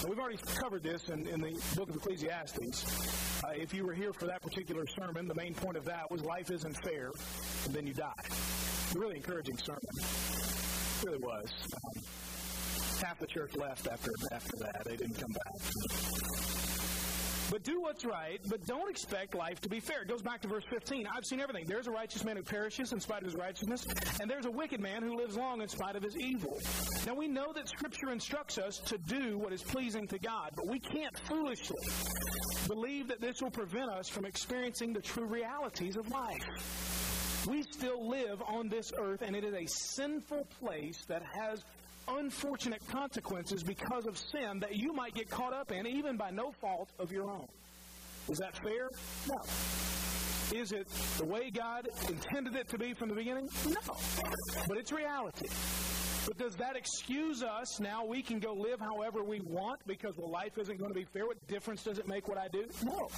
We've 0.08 0.20
already 0.20 0.38
covered 0.38 0.84
this 0.84 1.08
in, 1.10 1.28
in 1.28 1.40
the 1.40 1.52
book 1.76 1.90
of 1.90 1.96
Ecclesiastes. 1.96 3.42
Uh, 3.44 3.52
if 3.56 3.74
you 3.74 3.86
were 3.86 3.94
here 3.94 4.12
for 4.12 4.26
that 4.26 4.42
particular 4.42 4.86
sermon, 4.88 5.28
the 5.28 5.36
main 5.36 5.54
point 5.54 5.78
of 5.78 5.86
that 5.86 6.12
was 6.12 6.22
life 6.24 6.52
isn't 6.52 6.76
fair, 6.84 7.12
and 7.66 7.74
then 7.74 7.88
you 7.88 7.94
die. 7.94 8.12
Really 8.96 9.16
encouraging 9.16 9.58
sermon. 9.58 9.82
It 9.98 11.04
really 11.06 11.20
was. 11.20 11.52
Um, 11.74 12.04
half 13.02 13.20
the 13.20 13.28
church 13.28 13.56
left 13.56 13.88
after 13.88 14.12
after 14.32 14.58
that. 14.58 14.84
They 14.86 14.98
didn't 14.98 15.16
come 15.16 15.32
back. 15.32 16.63
But 17.54 17.62
do 17.62 17.82
what's 17.82 18.04
right, 18.04 18.40
but 18.50 18.66
don't 18.66 18.90
expect 18.90 19.36
life 19.36 19.62
to 19.62 19.70
be 19.70 19.80
fair. 19.80 20.02
It 20.02 20.08
goes 20.08 20.24
back 20.24 20.42
to 20.42 20.48
verse 20.48 20.64
15. 20.72 21.06
I've 21.06 21.24
seen 21.24 21.40
everything. 21.40 21.68
There's 21.68 21.86
a 21.86 21.92
righteous 21.92 22.24
man 22.24 22.36
who 22.36 22.42
perishes 22.42 22.94
in 22.94 23.00
spite 23.00 23.20
of 23.20 23.26
his 23.26 23.36
righteousness, 23.36 23.86
and 24.20 24.28
there's 24.28 24.48
a 24.48 24.52
wicked 24.52 24.82
man 24.82 25.04
who 25.04 25.16
lives 25.16 25.38
long 25.38 25.62
in 25.62 25.68
spite 25.68 25.96
of 25.96 26.02
his 26.02 26.18
evil. 26.18 26.58
Now, 27.06 27.14
we 27.14 27.28
know 27.28 27.54
that 27.54 27.70
Scripture 27.70 28.10
instructs 28.10 28.58
us 28.58 28.80
to 28.88 28.98
do 28.98 29.38
what 29.38 29.54
is 29.54 29.62
pleasing 29.62 30.08
to 30.08 30.18
God, 30.18 30.54
but 30.56 30.68
we 30.68 30.80
can't 30.80 31.16
foolishly 31.28 31.78
believe 32.68 33.08
that 33.10 33.22
this 33.22 33.40
will 33.40 33.52
prevent 33.52 33.92
us 33.92 34.10
from 34.10 34.26
experiencing 34.26 34.92
the 34.92 35.02
true 35.02 35.28
realities 35.28 35.96
of 35.96 36.10
life. 36.10 37.46
We 37.48 37.62
still 37.62 38.10
live 38.10 38.42
on 38.48 38.68
this 38.68 38.92
earth, 38.98 39.22
and 39.22 39.36
it 39.36 39.44
is 39.44 39.54
a 39.54 39.68
sinful 39.68 40.48
place 40.60 41.06
that 41.08 41.22
has 41.40 41.64
unfortunate 42.08 42.82
consequences 42.88 43.64
because 43.64 44.06
of 44.06 44.18
sin 44.18 44.60
that 44.60 44.76
you 44.76 44.94
might 44.94 45.14
get 45.14 45.30
caught 45.30 45.54
up 45.54 45.72
in, 45.72 45.88
even 45.88 46.18
by 46.18 46.32
no 46.32 46.52
fault 46.52 46.90
of 47.00 47.12
your 47.12 47.30
own. 47.30 47.48
Is 48.30 48.40
that 48.40 48.56
fair? 48.58 48.90
No. 49.28 49.42
Is 50.54 50.72
it 50.72 50.88
the 51.18 51.26
way 51.26 51.50
God 51.50 51.88
intended 52.08 52.56
it 52.56 52.70
to 52.70 52.78
be 52.78 52.94
from 52.94 53.10
the 53.10 53.16
beginning? 53.16 53.50
No. 53.68 53.96
But 54.68 54.78
it's 54.78 54.92
reality. 54.92 55.48
But 56.26 56.38
does 56.38 56.56
that 56.56 56.78
excuse 56.78 57.44
us 57.44 57.82
now 57.82 58.06
we 58.06 58.22
can 58.22 58.40
go 58.40 58.54
live 58.54 58.80
however 58.80 59.24
we 59.24 59.42
want 59.42 59.82
because 59.86 60.16
well 60.18 60.32
life 60.32 60.58
isn't 60.58 60.78
going 60.80 60.92
to 60.92 60.98
be 60.98 61.06
fair? 61.06 61.26
What 61.26 61.46
difference 61.48 61.84
does 61.84 62.00
it 62.00 62.08
make 62.08 62.28
what 62.28 62.38
I 62.38 62.48
do? 62.48 62.66
No. 62.84 63.10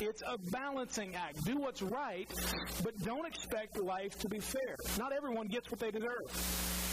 It's 0.00 0.22
a 0.26 0.36
balancing 0.50 1.14
act. 1.14 1.44
Do 1.44 1.56
what's 1.58 1.80
right, 1.80 2.30
but 2.82 2.98
don't 3.04 3.26
expect 3.26 3.80
life 3.80 4.18
to 4.18 4.28
be 4.28 4.38
fair. 4.38 4.76
Not 4.98 5.12
everyone 5.12 5.46
gets 5.46 5.70
what 5.70 5.80
they 5.80 5.90
deserve. 5.90 6.91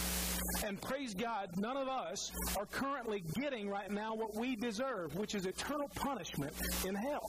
And 0.66 0.82
praise 0.82 1.14
God, 1.14 1.50
none 1.58 1.78
of 1.78 1.88
us 1.88 2.32
are 2.58 2.66
currently 2.66 3.24
getting 3.42 3.70
right 3.70 3.90
now 3.92 4.16
what 4.16 4.36
we 4.36 4.56
deserve, 4.56 5.16
which 5.16 5.36
is 5.36 5.46
eternal 5.46 5.90
punishment 5.96 6.54
in 6.86 6.96
hell. 6.96 7.22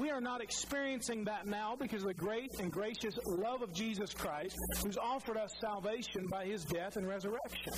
We 0.00 0.10
are 0.10 0.20
not 0.20 0.42
experiencing 0.42 1.24
that 1.24 1.46
now 1.46 1.76
because 1.78 2.02
of 2.02 2.08
the 2.08 2.14
great 2.14 2.50
and 2.58 2.70
gracious 2.70 3.14
love 3.26 3.62
of 3.62 3.72
Jesus 3.72 4.12
Christ, 4.12 4.56
who's 4.82 4.98
offered 4.98 5.36
us 5.36 5.52
salvation 5.60 6.26
by 6.26 6.46
his 6.46 6.64
death 6.64 6.96
and 6.96 7.06
resurrection. 7.06 7.72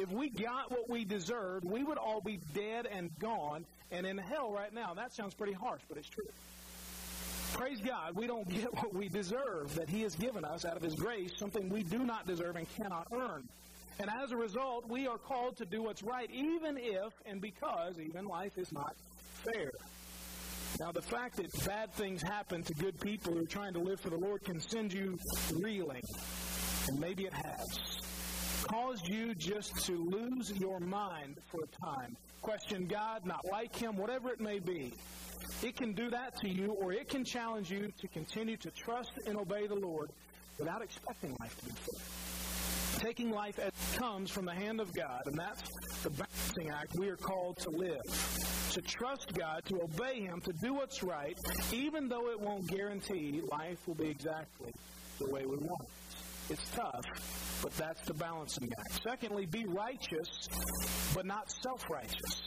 If 0.00 0.10
we 0.12 0.30
got 0.30 0.70
what 0.70 0.88
we 0.88 1.04
deserved, 1.04 1.64
we 1.64 1.82
would 1.82 1.98
all 1.98 2.20
be 2.20 2.38
dead 2.54 2.86
and 2.86 3.10
gone 3.18 3.66
and 3.90 4.06
in 4.06 4.16
hell 4.16 4.52
right 4.52 4.72
now. 4.72 4.94
That 4.94 5.12
sounds 5.12 5.34
pretty 5.34 5.52
harsh, 5.52 5.82
but 5.88 5.98
it's 5.98 6.08
true. 6.08 6.24
Praise 7.52 7.80
God, 7.80 8.14
we 8.14 8.26
don't 8.26 8.48
get 8.48 8.72
what 8.74 8.94
we 8.94 9.08
deserve 9.08 9.74
that 9.74 9.88
He 9.88 10.02
has 10.02 10.14
given 10.14 10.44
us 10.44 10.64
out 10.64 10.76
of 10.76 10.82
His 10.82 10.94
grace, 10.94 11.32
something 11.36 11.68
we 11.68 11.82
do 11.82 11.98
not 11.98 12.26
deserve 12.26 12.56
and 12.56 12.66
cannot 12.76 13.08
earn. 13.12 13.48
And 13.98 14.08
as 14.08 14.32
a 14.32 14.36
result, 14.36 14.88
we 14.88 15.06
are 15.06 15.18
called 15.18 15.56
to 15.58 15.66
do 15.66 15.82
what's 15.82 16.02
right, 16.02 16.30
even 16.32 16.78
if 16.78 17.12
and 17.26 17.40
because 17.40 17.98
even 17.98 18.26
life 18.26 18.56
is 18.56 18.72
not 18.72 18.94
fair. 19.44 19.72
Now, 20.78 20.92
the 20.92 21.02
fact 21.02 21.36
that 21.36 21.66
bad 21.66 21.92
things 21.92 22.22
happen 22.22 22.62
to 22.62 22.74
good 22.74 22.98
people 23.00 23.34
who 23.34 23.42
are 23.42 23.46
trying 23.46 23.74
to 23.74 23.80
live 23.80 24.00
for 24.00 24.10
the 24.10 24.16
Lord 24.16 24.42
can 24.44 24.60
send 24.60 24.92
you 24.92 25.18
reeling. 25.52 26.02
And 26.88 26.98
maybe 26.98 27.24
it 27.24 27.34
has. 27.34 27.78
Caused 28.62 29.08
you 29.08 29.34
just 29.34 29.74
to 29.86 29.92
lose 29.92 30.52
your 30.58 30.80
mind 30.80 31.36
for 31.50 31.60
a 31.62 31.84
time. 31.84 32.16
Question 32.42 32.86
God, 32.86 33.24
not 33.24 33.44
like 33.50 33.74
Him, 33.74 33.96
whatever 33.96 34.30
it 34.30 34.40
may 34.40 34.58
be. 34.58 34.92
It 35.62 35.76
can 35.76 35.92
do 35.92 36.10
that 36.10 36.36
to 36.40 36.48
you, 36.48 36.72
or 36.72 36.92
it 36.92 37.08
can 37.08 37.24
challenge 37.24 37.70
you 37.70 37.92
to 38.00 38.08
continue 38.08 38.56
to 38.58 38.70
trust 38.70 39.12
and 39.26 39.36
obey 39.36 39.66
the 39.66 39.74
Lord 39.74 40.10
without 40.58 40.82
expecting 40.82 41.36
life 41.40 41.58
to 41.60 41.66
be 41.66 41.72
fair. 41.72 43.00
Taking 43.00 43.30
life 43.30 43.58
as 43.58 43.68
it 43.68 43.98
comes 43.98 44.30
from 44.30 44.44
the 44.44 44.54
hand 44.54 44.80
of 44.80 44.92
God, 44.94 45.22
and 45.26 45.36
that's 45.36 45.62
the 46.02 46.10
balancing 46.10 46.70
act 46.70 46.94
we 46.98 47.08
are 47.08 47.16
called 47.16 47.56
to 47.58 47.70
live. 47.70 48.02
To 48.72 48.80
trust 48.82 49.32
God, 49.34 49.64
to 49.66 49.82
obey 49.82 50.20
Him, 50.20 50.40
to 50.42 50.52
do 50.62 50.74
what's 50.74 51.02
right, 51.02 51.36
even 51.72 52.08
though 52.08 52.30
it 52.30 52.40
won't 52.40 52.66
guarantee 52.68 53.42
life 53.50 53.78
will 53.86 53.94
be 53.94 54.08
exactly 54.08 54.72
the 55.18 55.30
way 55.30 55.44
we 55.44 55.56
want. 55.56 55.88
It's 56.50 56.70
tough, 56.70 57.60
but 57.62 57.72
that's 57.76 58.00
the 58.02 58.14
balancing 58.14 58.70
act. 58.76 59.00
Secondly, 59.04 59.46
be 59.46 59.66
righteous, 59.66 60.48
but 61.14 61.24
not 61.24 61.48
self 61.62 61.88
righteous. 61.88 62.42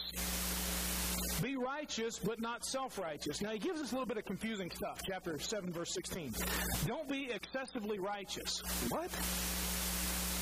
Be 1.41 1.55
righteous, 1.55 2.19
but 2.19 2.41
not 2.41 2.65
self 2.65 2.97
righteous. 2.99 3.41
Now, 3.41 3.51
he 3.51 3.59
gives 3.59 3.81
us 3.81 3.91
a 3.91 3.95
little 3.95 4.05
bit 4.05 4.17
of 4.17 4.25
confusing 4.25 4.69
stuff. 4.75 4.99
Chapter 5.09 5.39
7, 5.39 5.71
verse 5.71 5.93
16. 5.93 6.33
Don't 6.85 7.07
be 7.07 7.31
excessively 7.31 7.99
righteous. 7.99 8.61
What? 8.89 9.09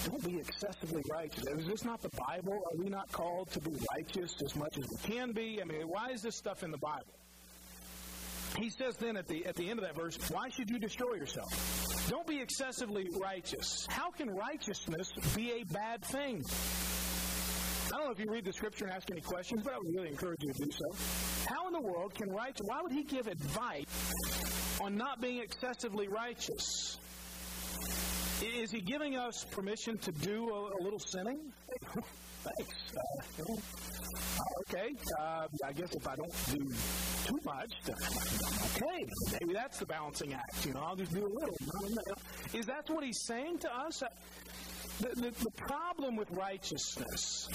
Don't 0.10 0.26
be 0.26 0.40
excessively 0.40 1.04
righteous. 1.12 1.44
Is 1.60 1.68
this 1.68 1.86
not 1.86 2.02
the 2.02 2.10
Bible? 2.28 2.54
Are 2.54 2.78
we 2.78 2.90
not 2.90 3.12
called 3.12 3.52
to 3.52 3.60
be 3.60 3.78
righteous 3.96 4.34
as 4.44 4.56
much 4.56 4.76
as 4.80 4.86
we 4.90 5.14
can 5.14 5.32
be? 5.32 5.62
I 5.62 5.66
mean, 5.66 5.88
why 5.88 6.10
is 6.10 6.24
this 6.24 6.36
stuff 6.36 6.64
in 6.64 6.72
the 6.72 6.80
Bible? 6.80 7.21
He 8.58 8.70
says 8.70 8.98
then 8.98 9.18
at 9.18 9.28
the 9.28 9.46
at 9.46 9.56
the 9.56 9.70
end 9.70 9.80
of 9.80 9.86
that 9.86 9.96
verse, 9.96 10.18
why 10.30 10.50
should 10.50 10.70
you 10.70 10.80
destroy 10.80 11.14
yourself? 11.14 11.52
Don't 12.10 12.28
be 12.28 12.42
excessively 12.42 13.08
righteous. 13.20 13.86
How 13.90 14.12
can 14.12 14.30
righteousness 14.30 15.12
be 15.36 15.52
a 15.62 15.64
bad 15.74 16.04
thing? 16.04 16.44
I 17.88 17.98
don't 17.98 18.06
know 18.06 18.12
if 18.12 18.20
you 18.20 18.32
read 18.32 18.46
the 18.46 18.54
scripture 18.54 18.86
and 18.86 18.94
ask 18.94 19.10
any 19.12 19.22
questions, 19.22 19.64
but 19.64 19.74
I 19.74 19.78
would 19.78 19.94
really 19.94 20.10
encourage 20.10 20.42
you 20.42 20.54
to 20.54 20.66
do 20.66 20.72
so. 20.72 20.96
How 21.50 21.68
in 21.68 21.74
the 21.74 21.82
world 21.82 22.14
can 22.14 22.30
righteous, 22.30 22.66
why 22.66 22.82
would 22.82 22.92
he 22.92 23.04
give 23.04 23.28
advice 23.28 23.86
on 24.82 24.96
not 24.96 25.22
being 25.22 25.40
excessively 25.40 26.08
righteous? 26.08 26.98
Is 28.42 28.72
he 28.72 28.82
giving 28.82 29.18
us 29.18 29.46
permission 29.52 29.98
to 30.00 30.12
do 30.12 30.50
a, 30.50 30.82
a 30.82 30.82
little 30.82 31.00
sinning? 31.00 31.40
Thanks. 32.44 32.94
Uh, 32.98 33.54
okay, 34.62 34.96
uh, 35.20 35.46
I 35.64 35.72
guess 35.74 35.94
if 35.94 36.08
I 36.08 36.16
don't 36.16 36.34
do 36.48 36.74
too 37.26 37.40
much, 37.46 37.72
okay, 38.76 39.06
maybe 39.40 39.54
that's 39.54 39.78
the 39.78 39.86
balancing 39.86 40.34
act. 40.34 40.66
You 40.66 40.74
know, 40.74 40.82
I'll 40.82 40.96
just 40.96 41.14
do 41.14 41.26
a 41.26 41.28
little. 41.28 41.56
Is 42.54 42.66
that 42.66 42.90
what 42.90 43.04
he's 43.04 43.22
saying 43.26 43.60
to 43.60 43.76
us? 43.76 44.02
The, 45.02 45.10
the, 45.10 45.32
the 45.44 45.52
problem 45.52 46.16
with 46.16 46.32
righteousness 46.32 47.48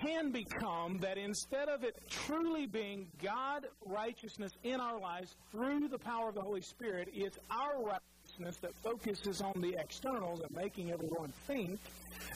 can 0.00 0.30
become 0.30 0.98
that 0.98 1.18
instead 1.18 1.68
of 1.68 1.84
it 1.84 1.96
truly 2.08 2.66
being 2.66 3.06
God 3.22 3.66
righteousness 3.86 4.52
in 4.62 4.80
our 4.80 4.98
lives 4.98 5.34
through 5.50 5.88
the 5.88 5.98
power 5.98 6.28
of 6.28 6.34
the 6.34 6.40
Holy 6.42 6.60
Spirit, 6.60 7.08
it's 7.12 7.38
our 7.50 7.82
righteousness 7.82 8.56
that 8.62 8.74
focuses 8.82 9.40
on 9.40 9.60
the 9.60 9.76
externals 9.78 10.40
and 10.40 10.50
making 10.56 10.92
everyone 10.92 11.32
think 11.46 11.78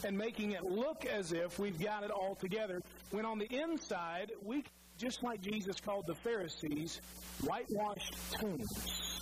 and 0.05 0.17
making 0.17 0.53
it 0.53 0.65
look 0.65 1.07
as 1.07 1.33
if 1.33 1.59
we've 1.59 1.79
got 1.81 2.03
it 2.03 2.11
all 2.11 2.35
together, 2.35 2.81
when 3.11 3.25
on 3.25 3.39
the 3.39 3.47
inside, 3.47 4.33
we, 4.45 4.65
just 4.99 5.23
like 5.23 5.41
Jesus 5.41 5.81
called 5.81 6.07
the 6.07 6.15
Pharisees, 6.15 7.01
whitewashed 7.43 8.15
tombs. 8.39 9.21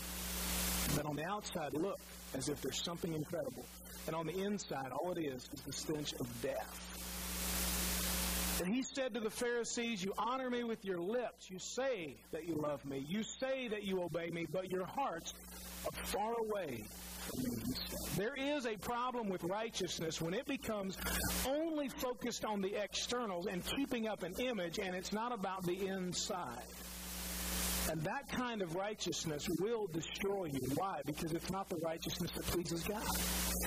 But 0.95 1.07
on 1.07 1.17
the 1.17 1.25
outside, 1.25 1.75
look 1.75 1.99
as 2.35 2.49
if 2.49 2.61
there's 2.63 2.83
something 2.85 3.13
incredible. 3.13 3.65
And 4.07 4.15
on 4.15 4.27
the 4.27 4.39
inside, 4.39 4.93
all 4.93 5.13
it 5.13 5.21
is 5.21 5.49
is 5.53 5.61
the 5.63 5.73
stench 5.73 6.13
of 6.15 6.43
death. 6.43 7.16
And 8.59 8.75
he 8.75 8.83
said 8.83 9.13
to 9.15 9.21
the 9.21 9.31
Pharisees, 9.31 10.03
You 10.03 10.15
honor 10.17 10.49
me 10.49 10.65
with 10.65 10.85
your 10.85 10.99
lips. 10.99 11.51
You 11.51 11.59
say 11.59 12.17
that 12.33 12.49
you 12.49 12.55
love 12.55 12.85
me. 12.85 13.05
You 13.07 13.23
say 13.23 13.69
that 13.69 13.85
you 13.85 14.03
obey 14.03 14.31
me, 14.31 14.47
but 14.51 14.71
your 14.71 14.87
hearts 14.87 15.35
are 15.85 16.07
far 16.07 16.35
away. 16.41 16.85
There 18.17 18.35
is 18.35 18.67
a 18.67 18.77
problem 18.77 19.29
with 19.29 19.45
righteousness 19.45 20.23
when 20.23 20.33
it 20.33 20.47
becomes 20.47 20.97
only 21.47 21.89
focused 21.89 22.45
on 22.45 22.63
the 22.63 22.75
externals 22.83 23.47
and 23.47 23.65
keeping 23.65 24.09
up 24.09 24.23
an 24.23 24.35
image, 24.39 24.79
and 24.79 24.95
it's 24.95 25.13
not 25.13 25.33
about 25.33 25.65
the 25.65 25.87
inside. 25.87 26.63
And 27.91 28.01
that 28.03 28.29
kind 28.31 28.63
of 28.63 28.75
righteousness 28.75 29.47
will 29.61 29.87
destroy 29.87 30.47
you. 30.47 30.61
Why? 30.75 31.01
Because 31.07 31.33
it's 31.33 31.51
not 31.51 31.69
the 31.69 31.77
righteousness 31.77 32.33
that 32.33 32.45
pleases 32.47 32.83
God. 32.83 33.05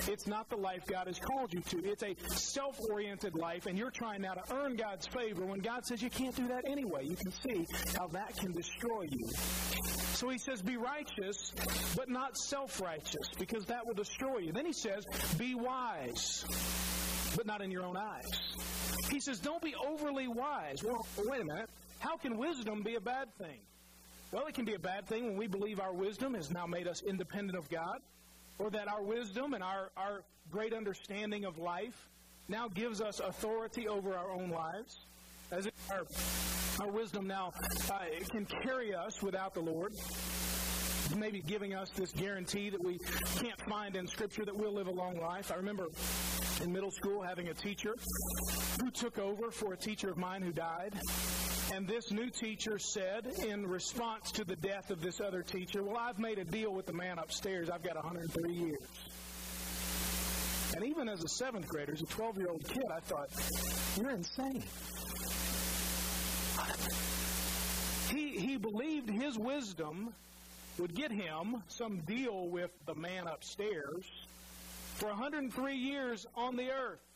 It's 0.08 0.26
not 0.26 0.48
the 0.50 0.56
life 0.56 0.82
God 0.86 1.06
has 1.06 1.18
called 1.18 1.52
you 1.54 1.60
to. 1.60 1.78
It's 1.84 2.02
a 2.02 2.14
self 2.36 2.78
oriented 2.90 3.34
life, 3.34 3.66
and 3.66 3.78
you're 3.78 3.90
trying 3.90 4.22
now 4.22 4.34
to 4.34 4.54
earn 4.54 4.76
God's 4.76 5.06
favor 5.06 5.44
when 5.46 5.60
God 5.60 5.86
says 5.86 6.02
you 6.02 6.10
can't 6.10 6.36
do 6.36 6.48
that 6.48 6.64
anyway. 6.66 7.04
You 7.04 7.16
can 7.16 7.32
see 7.32 7.66
how 7.96 8.08
that 8.08 8.36
can 8.36 8.52
destroy 8.52 9.02
you. 9.10 9.26
So 10.14 10.28
he 10.28 10.38
says, 10.38 10.60
Be 10.60 10.76
righteous, 10.76 11.52
but 11.96 12.10
not 12.10 12.36
self 12.36 12.80
righteous, 12.80 13.28
because 13.38 13.64
that 13.66 13.86
will 13.86 13.94
destroy 13.94 14.38
you. 14.38 14.52
Then 14.52 14.66
he 14.66 14.74
says, 14.74 15.04
Be 15.38 15.54
wise, 15.54 16.44
but 17.36 17.46
not 17.46 17.62
in 17.62 17.70
your 17.70 17.84
own 17.84 17.96
eyes. 17.96 18.26
He 19.10 19.20
says, 19.20 19.40
Don't 19.40 19.62
be 19.62 19.74
overly 19.74 20.28
wise. 20.28 20.82
Well, 20.84 21.06
wait 21.24 21.40
a 21.40 21.44
minute. 21.44 21.70
How 22.00 22.16
can 22.16 22.36
wisdom 22.36 22.82
be 22.82 22.96
a 22.96 23.00
bad 23.00 23.28
thing? 23.38 23.60
Well, 24.32 24.46
it 24.46 24.54
can 24.54 24.64
be 24.64 24.74
a 24.74 24.78
bad 24.78 25.06
thing 25.06 25.24
when 25.24 25.36
we 25.36 25.48
believe 25.48 25.80
our 25.80 25.92
wisdom 25.92 26.34
has 26.34 26.50
now 26.50 26.66
made 26.66 26.86
us 26.86 27.02
independent 27.02 27.58
of 27.58 27.68
God, 27.68 27.98
or 28.58 28.70
that 28.70 28.86
our 28.86 29.02
wisdom 29.02 29.54
and 29.54 29.62
our, 29.62 29.90
our 29.96 30.22
great 30.50 30.72
understanding 30.72 31.44
of 31.44 31.58
life 31.58 32.08
now 32.48 32.68
gives 32.68 33.00
us 33.00 33.20
authority 33.20 33.88
over 33.88 34.16
our 34.16 34.30
own 34.30 34.50
lives. 34.50 35.00
As 35.50 35.66
if 35.66 35.72
our, 35.90 36.06
our 36.86 36.92
wisdom 36.92 37.26
now 37.26 37.52
uh, 37.90 37.98
can 38.30 38.46
carry 38.46 38.94
us 38.94 39.20
without 39.20 39.52
the 39.54 39.60
Lord 39.60 39.92
maybe 41.16 41.40
giving 41.40 41.74
us 41.74 41.90
this 41.90 42.12
guarantee 42.12 42.70
that 42.70 42.82
we 42.82 42.98
can't 43.36 43.60
find 43.68 43.96
in 43.96 44.06
Scripture 44.06 44.44
that 44.44 44.56
we'll 44.56 44.72
live 44.72 44.86
a 44.86 44.92
long 44.92 45.20
life. 45.20 45.50
I 45.50 45.56
remember 45.56 45.88
in 46.62 46.72
middle 46.72 46.90
school 46.90 47.22
having 47.22 47.48
a 47.48 47.54
teacher 47.54 47.96
who 48.80 48.90
took 48.90 49.18
over 49.18 49.50
for 49.50 49.72
a 49.72 49.76
teacher 49.76 50.10
of 50.10 50.16
mine 50.16 50.42
who 50.42 50.52
died. 50.52 50.94
And 51.72 51.86
this 51.86 52.10
new 52.10 52.30
teacher 52.30 52.78
said, 52.78 53.26
in 53.46 53.64
response 53.64 54.32
to 54.32 54.44
the 54.44 54.56
death 54.56 54.90
of 54.90 55.00
this 55.00 55.20
other 55.20 55.42
teacher, 55.42 55.84
Well, 55.84 55.96
I've 55.96 56.18
made 56.18 56.38
a 56.38 56.44
deal 56.44 56.72
with 56.74 56.86
the 56.86 56.92
man 56.92 57.18
upstairs. 57.18 57.70
I've 57.70 57.84
got 57.84 57.94
103 57.94 58.52
years. 58.52 58.80
And 60.74 60.84
even 60.84 61.08
as 61.08 61.22
a 61.22 61.28
seventh 61.28 61.68
grader, 61.68 61.92
as 61.92 62.02
a 62.02 62.06
12 62.06 62.38
year 62.38 62.48
old 62.48 62.66
kid, 62.66 62.84
I 62.92 63.00
thought, 63.00 63.30
You're 63.96 64.10
insane. 64.10 64.64
He, 68.10 68.30
he 68.40 68.56
believed 68.56 69.08
his 69.08 69.38
wisdom 69.38 70.12
would 70.78 70.94
get 70.94 71.12
him 71.12 71.62
some 71.68 71.98
deal 72.00 72.48
with 72.48 72.70
the 72.86 72.94
man 72.94 73.28
upstairs 73.28 74.04
for 74.96 75.06
103 75.06 75.76
years 75.76 76.26
on 76.34 76.56
the 76.56 76.70
earth. 76.70 77.09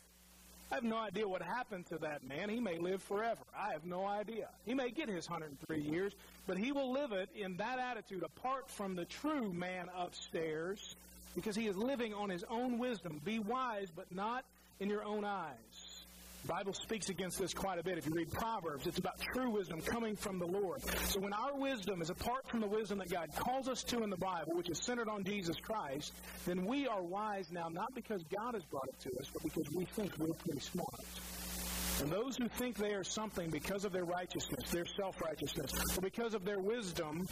I 0.74 0.78
have 0.78 0.82
no 0.82 0.98
idea 0.98 1.28
what 1.28 1.40
happened 1.40 1.86
to 1.86 1.98
that 1.98 2.26
man. 2.26 2.48
He 2.48 2.58
may 2.58 2.80
live 2.80 3.00
forever. 3.00 3.42
I 3.56 3.70
have 3.74 3.84
no 3.84 4.08
idea. 4.08 4.48
He 4.66 4.74
may 4.74 4.90
get 4.90 5.08
his 5.08 5.30
103 5.30 5.80
years, 5.80 6.12
but 6.48 6.58
he 6.58 6.72
will 6.72 6.90
live 6.90 7.12
it 7.12 7.28
in 7.32 7.56
that 7.58 7.78
attitude 7.78 8.24
apart 8.24 8.68
from 8.68 8.96
the 8.96 9.04
true 9.04 9.52
man 9.52 9.86
upstairs 9.96 10.96
because 11.36 11.54
he 11.54 11.68
is 11.68 11.76
living 11.76 12.12
on 12.12 12.28
his 12.28 12.42
own 12.50 12.80
wisdom. 12.80 13.20
Be 13.24 13.38
wise, 13.38 13.86
but 13.94 14.12
not 14.12 14.44
in 14.80 14.90
your 14.90 15.04
own 15.04 15.24
eyes. 15.24 15.83
The 16.44 16.52
Bible 16.52 16.74
speaks 16.74 17.08
against 17.08 17.38
this 17.38 17.54
quite 17.54 17.78
a 17.78 17.82
bit. 17.82 17.96
If 17.96 18.06
you 18.06 18.12
read 18.12 18.30
Proverbs, 18.30 18.86
it's 18.86 18.98
about 18.98 19.18
true 19.18 19.48
wisdom 19.48 19.80
coming 19.80 20.14
from 20.14 20.38
the 20.38 20.46
Lord. 20.46 20.82
So 21.06 21.20
when 21.20 21.32
our 21.32 21.56
wisdom 21.56 22.02
is 22.02 22.10
apart 22.10 22.46
from 22.48 22.60
the 22.60 22.66
wisdom 22.66 22.98
that 22.98 23.10
God 23.10 23.30
calls 23.34 23.66
us 23.66 23.82
to 23.84 24.02
in 24.02 24.10
the 24.10 24.18
Bible, 24.18 24.54
which 24.54 24.68
is 24.68 24.78
centered 24.84 25.08
on 25.08 25.24
Jesus 25.24 25.56
Christ, 25.56 26.12
then 26.44 26.66
we 26.66 26.86
are 26.86 27.02
wise 27.02 27.50
now 27.50 27.68
not 27.70 27.94
because 27.94 28.22
God 28.24 28.52
has 28.52 28.62
brought 28.64 28.88
it 28.88 29.00
to 29.08 29.18
us, 29.18 29.30
but 29.32 29.42
because 29.42 29.72
we 29.74 29.86
think 29.86 30.12
we're 30.18 30.34
pretty 30.34 30.60
smart. 30.60 30.90
And 32.02 32.12
those 32.12 32.36
who 32.36 32.46
think 32.48 32.76
they 32.76 32.92
are 32.92 33.04
something 33.04 33.48
because 33.48 33.86
of 33.86 33.92
their 33.92 34.04
righteousness, 34.04 34.70
their 34.70 34.84
self 34.84 35.22
righteousness, 35.22 35.70
or 35.96 36.02
because 36.02 36.34
of 36.34 36.44
their 36.44 36.60
wisdom, 36.60 37.26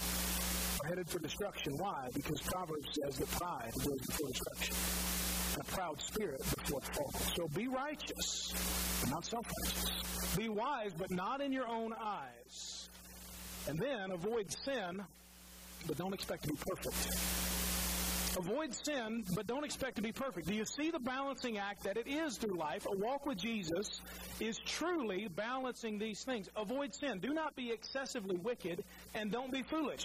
are 0.83 0.89
headed 0.89 1.07
for 1.11 1.19
destruction. 1.19 1.75
Why? 1.77 2.09
Because 2.15 2.41
Proverbs 2.41 2.89
says 3.03 3.19
that 3.19 3.31
pride 3.33 3.73
goes 3.75 4.07
before 4.07 4.29
destruction 4.29 5.42
a 5.57 5.65
proud 5.65 6.01
spirit 6.01 6.41
before 6.41 6.81
the 6.81 6.93
fall. 6.93 7.13
So 7.37 7.49
be 7.49 7.69
righteous, 7.69 8.53
but 9.01 9.11
not 9.11 9.25
self 9.25 9.47
righteous. 9.65 10.37
Be 10.37 10.49
wise, 10.49 10.93
but 10.97 11.11
not 11.11 11.41
in 11.41 11.53
your 11.53 11.69
own 11.69 11.93
eyes. 11.93 12.89
And 13.69 13.79
then 13.79 14.11
avoid 14.11 14.47
sin, 14.65 15.03
but 15.87 15.97
don't 15.97 16.15
expect 16.15 16.45
to 16.45 16.49
be 16.49 16.57
perfect. 16.57 17.17
Avoid 18.39 18.75
sin, 18.75 19.25
but 19.35 19.47
don't 19.47 19.65
expect 19.65 19.97
to 19.97 20.03
be 20.03 20.11
perfect. 20.11 20.47
Do 20.47 20.55
you 20.55 20.65
see 20.65 20.91
the 20.91 20.99
balancing 20.99 21.59
act 21.59 21.85
that 21.85 21.99
it 21.99 22.07
is 22.07 22.39
through 22.39 22.57
life? 22.57 22.87
A 22.87 22.97
walk 22.97 23.27
with 23.27 23.37
Jesus 23.37 24.01
is 24.41 24.59
truly 24.59 25.29
balancing 25.29 25.99
these 25.99 26.25
things. 26.25 26.49
Avoid 26.57 26.95
sin. 26.95 27.19
Do 27.19 27.35
not 27.35 27.55
be 27.57 27.71
excessively 27.71 28.37
wicked, 28.37 28.85
and 29.15 29.31
don't 29.31 29.53
be 29.53 29.63
foolish. 29.63 30.05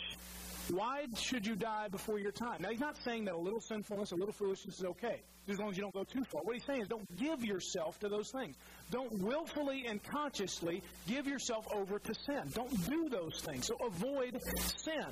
Why 0.70 1.06
should 1.16 1.46
you 1.46 1.56
die 1.56 1.88
before 1.90 2.20
your 2.20 2.32
time? 2.32 2.62
Now, 2.62 2.70
he's 2.70 2.80
not 2.80 2.98
saying 3.04 3.26
that 3.26 3.36
a 3.36 3.38
little 3.38 3.62
sinfulness, 3.62 4.12
a 4.12 4.16
little 4.16 4.34
foolishness 4.34 4.80
is 4.80 4.86
okay, 4.86 5.22
as 5.48 5.58
long 5.60 5.70
as 5.70 5.78
you 5.78 5.84
don't 5.84 5.94
go 5.94 6.04
too 6.04 6.24
far. 6.26 6.42
What 6.44 6.56
he's 6.56 6.66
saying 6.66 6.82
is 6.82 6.88
don't 6.88 7.18
give 7.18 7.44
yourself 7.44 8.00
to 8.00 8.10
those 8.10 8.32
things. 8.32 8.56
Don't 8.92 9.12
willfully 9.22 9.86
and 9.88 10.04
consciously 10.04 10.84
give 11.08 11.28
yourself 11.28 11.66
over 11.74 12.00
to 12.00 12.14
sin. 12.26 12.44
Don't 12.54 12.90
do 12.90 13.10
those 13.10 13.42
things. 13.42 13.68
So 13.68 13.78
avoid 13.86 14.42
sin. 14.78 15.06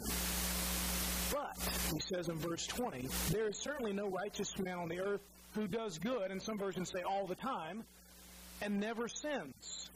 But, 1.31 1.57
he 1.93 1.99
says 2.13 2.29
in 2.29 2.37
verse 2.37 2.67
20, 2.67 3.07
there 3.31 3.47
is 3.47 3.57
certainly 3.59 3.93
no 3.93 4.07
righteous 4.09 4.57
man 4.59 4.77
on 4.77 4.89
the 4.89 4.99
earth 4.99 5.21
who 5.53 5.67
does 5.67 5.97
good, 5.97 6.31
and 6.31 6.41
some 6.41 6.57
versions 6.57 6.91
say 6.91 7.01
all 7.01 7.27
the 7.27 7.35
time, 7.35 7.83
and 8.61 8.79
never 8.79 9.07
sins. 9.07 9.89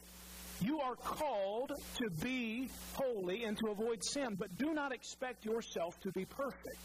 You 0.62 0.80
are 0.80 0.94
called 0.94 1.72
to 1.96 2.10
be 2.22 2.68
holy 2.94 3.44
and 3.44 3.56
to 3.58 3.68
avoid 3.68 4.04
sin, 4.04 4.36
but 4.38 4.56
do 4.58 4.74
not 4.74 4.92
expect 4.92 5.44
yourself 5.44 5.98
to 6.00 6.12
be 6.12 6.26
perfect. 6.26 6.76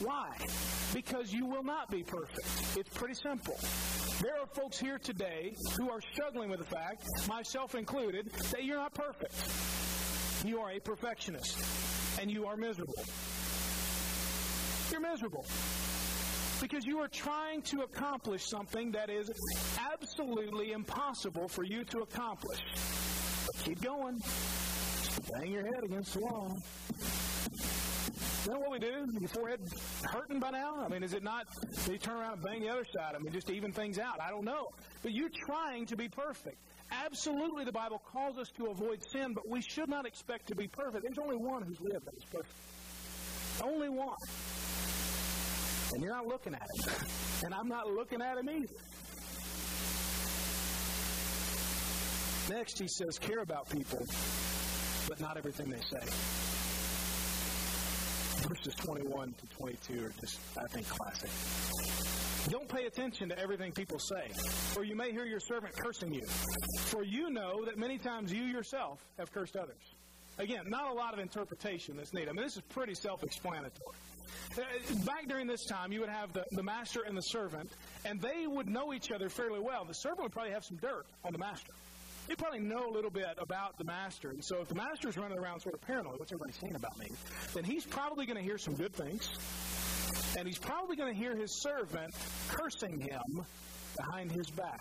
Why? 0.00 0.36
Because 0.92 1.32
you 1.32 1.46
will 1.46 1.62
not 1.62 1.90
be 1.90 2.02
perfect. 2.02 2.76
It's 2.76 2.90
pretty 2.90 3.14
simple. 3.14 3.58
There 4.20 4.38
are 4.38 4.46
folks 4.46 4.78
here 4.78 4.98
today 4.98 5.54
who 5.78 5.90
are 5.90 6.00
struggling 6.12 6.50
with 6.50 6.58
the 6.58 6.66
fact, 6.66 7.04
myself 7.26 7.74
included, 7.74 8.30
that 8.50 8.64
you're 8.64 8.76
not 8.76 8.92
perfect. 8.92 9.34
You 10.44 10.60
are 10.60 10.72
a 10.72 10.80
perfectionist, 10.80 11.58
and 12.20 12.30
you 12.30 12.46
are 12.46 12.56
miserable. 12.56 12.94
You're 14.90 15.00
miserable 15.00 15.46
because 16.60 16.84
you 16.84 16.98
are 16.98 17.08
trying 17.08 17.62
to 17.62 17.82
accomplish 17.82 18.44
something 18.44 18.92
that 18.92 19.10
is 19.10 19.30
absolutely 19.92 20.72
impossible 20.72 21.48
for 21.48 21.64
you 21.64 21.84
to 21.84 21.98
accomplish. 21.98 22.60
Keep 23.64 23.82
going. 23.82 24.20
Bang 25.32 25.52
your 25.52 25.64
head 25.64 25.84
against 25.84 26.14
the 26.14 26.20
wall. 26.20 26.58
You 28.44 28.52
know 28.52 28.60
what 28.60 28.70
we 28.70 28.78
do? 28.78 29.06
Your 29.18 29.28
forehead 29.28 29.60
hurting 30.04 30.38
by 30.38 30.50
now? 30.50 30.76
I 30.84 30.88
mean, 30.88 31.02
is 31.02 31.14
it 31.14 31.24
not? 31.24 31.46
You 31.90 31.98
turn 31.98 32.16
around 32.16 32.34
and 32.34 32.42
bang 32.42 32.60
the 32.60 32.68
other 32.68 32.84
side. 32.84 33.14
I 33.16 33.18
mean, 33.18 33.32
just 33.32 33.48
to 33.48 33.54
even 33.54 33.72
things 33.72 33.98
out. 33.98 34.20
I 34.20 34.30
don't 34.30 34.44
know. 34.44 34.68
But 35.02 35.12
you're 35.12 35.30
trying 35.46 35.86
to 35.86 35.96
be 35.96 36.08
perfect. 36.08 36.58
Absolutely, 36.92 37.64
the 37.64 37.72
Bible 37.72 38.00
calls 38.12 38.38
us 38.38 38.48
to 38.56 38.66
avoid 38.66 39.02
sin, 39.10 39.32
but 39.34 39.48
we 39.48 39.60
should 39.60 39.88
not 39.88 40.06
expect 40.06 40.46
to 40.48 40.54
be 40.54 40.68
perfect. 40.68 41.02
There's 41.02 41.18
only 41.18 41.36
one 41.36 41.62
who's 41.62 41.80
lived 41.80 42.06
that 42.06 42.14
is 42.14 42.24
perfect. 42.24 42.54
Only 43.64 43.88
one. 43.88 44.14
And 45.92 46.02
you're 46.02 46.12
not 46.12 46.26
looking 46.26 46.54
at 46.54 46.62
him. 46.62 47.06
And 47.44 47.52
I'm 47.52 47.68
not 47.68 47.92
looking 47.92 48.22
at 48.22 48.38
him 48.38 48.48
either. 48.48 48.74
Next, 52.48 52.78
he 52.78 52.88
says, 52.88 53.18
care 53.18 53.40
about 53.40 53.68
people, 53.68 53.98
but 55.06 55.20
not 55.20 55.36
everything 55.36 55.68
they 55.68 55.80
say. 55.80 56.06
Verses 58.48 58.74
21 58.76 59.34
to 59.34 59.46
22 59.58 60.04
are 60.06 60.12
just, 60.20 60.38
I 60.56 60.66
think, 60.68 60.88
classic. 60.88 61.30
Don't 62.48 62.68
pay 62.68 62.86
attention 62.86 63.28
to 63.30 63.38
everything 63.38 63.72
people 63.72 63.98
say, 63.98 64.30
or 64.76 64.84
you 64.84 64.94
may 64.94 65.10
hear 65.10 65.26
your 65.26 65.40
servant 65.40 65.74
cursing 65.76 66.14
you. 66.14 66.22
For 66.86 67.02
you 67.02 67.30
know 67.30 67.64
that 67.64 67.76
many 67.76 67.98
times 67.98 68.32
you 68.32 68.44
yourself 68.44 69.00
have 69.18 69.32
cursed 69.32 69.56
others. 69.56 69.94
Again, 70.38 70.64
not 70.68 70.90
a 70.90 70.94
lot 70.94 71.12
of 71.12 71.18
interpretation 71.18 71.96
that's 71.96 72.14
needed. 72.14 72.28
I 72.28 72.32
mean, 72.32 72.44
this 72.44 72.56
is 72.56 72.62
pretty 72.68 72.94
self 72.94 73.24
explanatory. 73.24 73.96
Uh, 74.56 74.62
back 75.04 75.28
during 75.28 75.46
this 75.46 75.64
time, 75.64 75.92
you 75.92 76.00
would 76.00 76.08
have 76.08 76.32
the, 76.32 76.44
the 76.52 76.62
master 76.62 77.02
and 77.06 77.16
the 77.16 77.22
servant, 77.22 77.70
and 78.04 78.20
they 78.20 78.46
would 78.46 78.68
know 78.68 78.92
each 78.92 79.10
other 79.10 79.28
fairly 79.28 79.60
well. 79.60 79.84
The 79.84 79.94
servant 79.94 80.22
would 80.22 80.32
probably 80.32 80.52
have 80.52 80.64
some 80.64 80.76
dirt 80.76 81.06
on 81.24 81.32
the 81.32 81.38
master 81.38 81.72
they 82.28 82.34
probably 82.34 82.60
know 82.60 82.88
a 82.88 82.92
little 82.92 83.10
bit 83.10 83.38
about 83.38 83.78
the 83.78 83.84
master. 83.84 84.30
And 84.30 84.44
so 84.44 84.60
if 84.60 84.68
the 84.68 84.74
master's 84.74 85.16
running 85.16 85.38
around 85.38 85.60
sort 85.60 85.74
of 85.74 85.80
paranoid, 85.82 86.18
what's 86.18 86.32
everybody 86.32 86.52
saying 86.60 86.74
about 86.74 86.98
me? 86.98 87.08
Then 87.54 87.64
he's 87.64 87.84
probably 87.84 88.26
going 88.26 88.36
to 88.36 88.42
hear 88.42 88.58
some 88.58 88.74
good 88.74 88.92
things. 88.92 89.28
And 90.36 90.46
he's 90.46 90.58
probably 90.58 90.96
going 90.96 91.12
to 91.12 91.18
hear 91.18 91.34
his 91.36 91.62
servant 91.62 92.14
cursing 92.48 93.00
him 93.00 93.44
behind 93.96 94.32
his 94.32 94.50
back. 94.50 94.80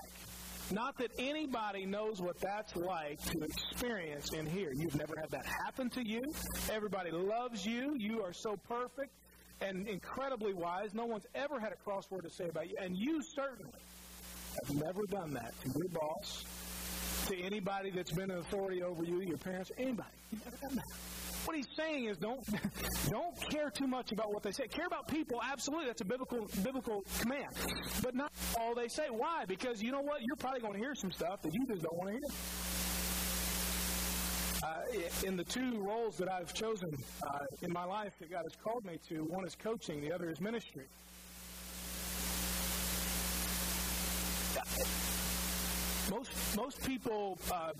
Not 0.71 0.97
that 0.97 1.11
anybody 1.19 1.85
knows 1.85 2.19
what 2.21 2.39
that's 2.41 2.75
like 2.75 3.23
to 3.25 3.43
experience 3.43 4.33
in 4.33 4.47
here. 4.47 4.71
You've 4.73 4.95
never 4.95 5.13
had 5.19 5.29
that 5.29 5.45
happen 5.45 5.91
to 5.91 6.03
you. 6.03 6.23
Everybody 6.71 7.11
loves 7.11 7.65
you. 7.65 7.95
You 7.97 8.23
are 8.23 8.33
so 8.33 8.57
perfect 8.67 9.11
and 9.61 9.87
incredibly 9.87 10.53
wise. 10.53 10.93
No 10.93 11.05
one's 11.05 11.25
ever 11.35 11.59
had 11.59 11.71
a 11.71 11.89
crossword 11.89 12.23
to 12.23 12.29
say 12.29 12.49
about 12.49 12.69
you. 12.69 12.75
And 12.79 12.97
you 12.97 13.21
certainly 13.21 13.71
have 14.63 14.75
never 14.75 15.03
done 15.09 15.33
that 15.33 15.53
to 15.63 15.69
your 15.77 15.89
boss 15.89 16.43
to 17.27 17.37
anybody 17.41 17.91
that's 17.91 18.11
been 18.11 18.31
an 18.31 18.37
authority 18.39 18.83
over 18.83 19.03
you, 19.03 19.21
your 19.21 19.37
parents, 19.37 19.71
anybody. 19.77 20.09
You've 20.31 20.45
never 20.45 20.57
done 20.57 20.75
that. 20.75 20.85
What 21.45 21.55
he's 21.55 21.67
saying 21.77 22.05
is 22.05 22.17
don't 22.17 22.43
don't 23.09 23.49
care 23.51 23.69
too 23.69 23.85
much 23.85 24.11
about 24.11 24.33
what 24.33 24.41
they 24.41 24.51
say. 24.51 24.67
Care 24.67 24.87
about 24.87 25.07
people, 25.07 25.39
absolutely. 25.43 25.85
That's 25.85 26.01
a 26.01 26.05
biblical 26.05 26.47
biblical 26.63 27.03
command. 27.19 27.49
But 28.01 28.15
not 28.15 28.31
all 28.59 28.73
they 28.73 28.87
say. 28.87 29.07
Why? 29.09 29.45
Because 29.47 29.81
you 29.81 29.91
know 29.91 30.01
what? 30.01 30.21
You're 30.23 30.37
probably 30.37 30.61
going 30.61 30.73
to 30.73 30.79
hear 30.79 30.95
some 30.95 31.11
stuff 31.11 31.43
that 31.43 31.53
you 31.53 31.67
just 31.67 31.83
don't 31.83 31.95
want 31.95 32.09
to 32.09 32.13
hear. 32.13 32.21
In 35.25 35.35
the 35.35 35.43
two 35.43 35.81
roles 35.81 36.17
that 36.17 36.31
I've 36.31 36.53
chosen 36.53 36.95
uh, 37.27 37.39
in 37.61 37.73
my 37.73 37.83
life 37.83 38.13
that 38.19 38.31
God 38.31 38.43
has 38.43 38.55
called 38.55 38.85
me 38.85 38.97
to, 39.09 39.25
one 39.25 39.45
is 39.45 39.55
coaching, 39.55 39.99
the 39.99 40.13
other 40.13 40.29
is 40.29 40.39
ministry. 40.39 40.85
Most 46.09 46.31
most 46.55 46.85
people 46.85 47.37
uh, 47.51 47.71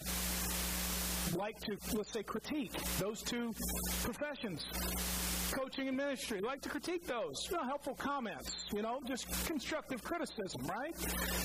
like 1.36 1.60
to, 1.62 1.78
let's 1.93 2.12
say, 2.12 2.24
critique 2.24 2.71
those 3.00 3.21
two 3.21 3.54
professions, 4.04 4.65
coaching 5.52 5.88
and 5.88 5.98
ministry. 5.98 6.41
Like 6.41 6.62
to 6.62 6.69
critique 6.69 7.06
those. 7.06 7.36
You 7.50 7.58
know, 7.58 7.63
helpful 7.63 7.95
comments, 7.95 8.56
you 8.74 8.82
know, 8.82 9.00
just 9.08 9.28
constructive 9.45 10.04
criticism, 10.04 10.62
right? 10.67 10.95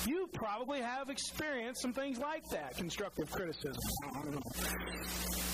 You 0.07 0.29
probably 0.33 0.81
have 0.81 1.11
experienced 1.11 1.83
some 1.83 1.92
things 1.92 2.18
like 2.18 2.48
that, 2.50 2.76
constructive 2.76 3.31
criticism. 3.31 3.76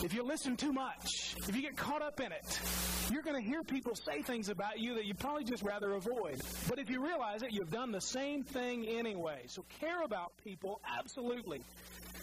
If 0.05 0.13
you 0.13 0.23
listen 0.23 0.57
too 0.57 0.73
much, 0.73 1.37
if 1.49 1.57
you 1.57 1.63
get 1.63 1.77
caught 1.77 2.03
up 2.03 2.21
in 2.21 2.31
it, 2.31 2.61
you're 3.11 3.23
going 3.23 3.43
to 3.43 3.49
hear 3.49 3.63
people 3.63 3.95
say 3.95 4.23
things 4.23 4.49
about 4.51 4.79
you 4.79 4.95
that 4.95 5.07
you 5.07 5.15
probably 5.15 5.45
just 5.45 5.63
rather 5.63 5.95
avoid. 5.95 6.41
But 6.69 6.79
if 6.79 6.91
you 6.91 7.03
realize 7.05 7.43
it, 7.43 7.53
you've 7.53 7.71
done 7.71 7.93
the 7.93 8.01
same 8.01 8.43
thing 8.43 8.87
anyway. 8.87 9.45
So 9.47 9.65
care 9.81 10.03
about 10.03 10.33
people, 10.45 10.81
absolutely 10.99 11.63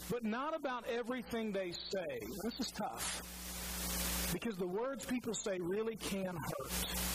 but 0.09 0.23
not 0.23 0.55
about 0.55 0.85
everything 0.87 1.51
they 1.51 1.71
say. 1.71 2.02
This 2.43 2.59
is 2.59 2.71
tough. 2.71 4.29
Because 4.33 4.57
the 4.57 4.67
words 4.67 5.05
people 5.05 5.33
say 5.33 5.59
really 5.59 5.95
can 5.95 6.35
hurt. 6.35 6.71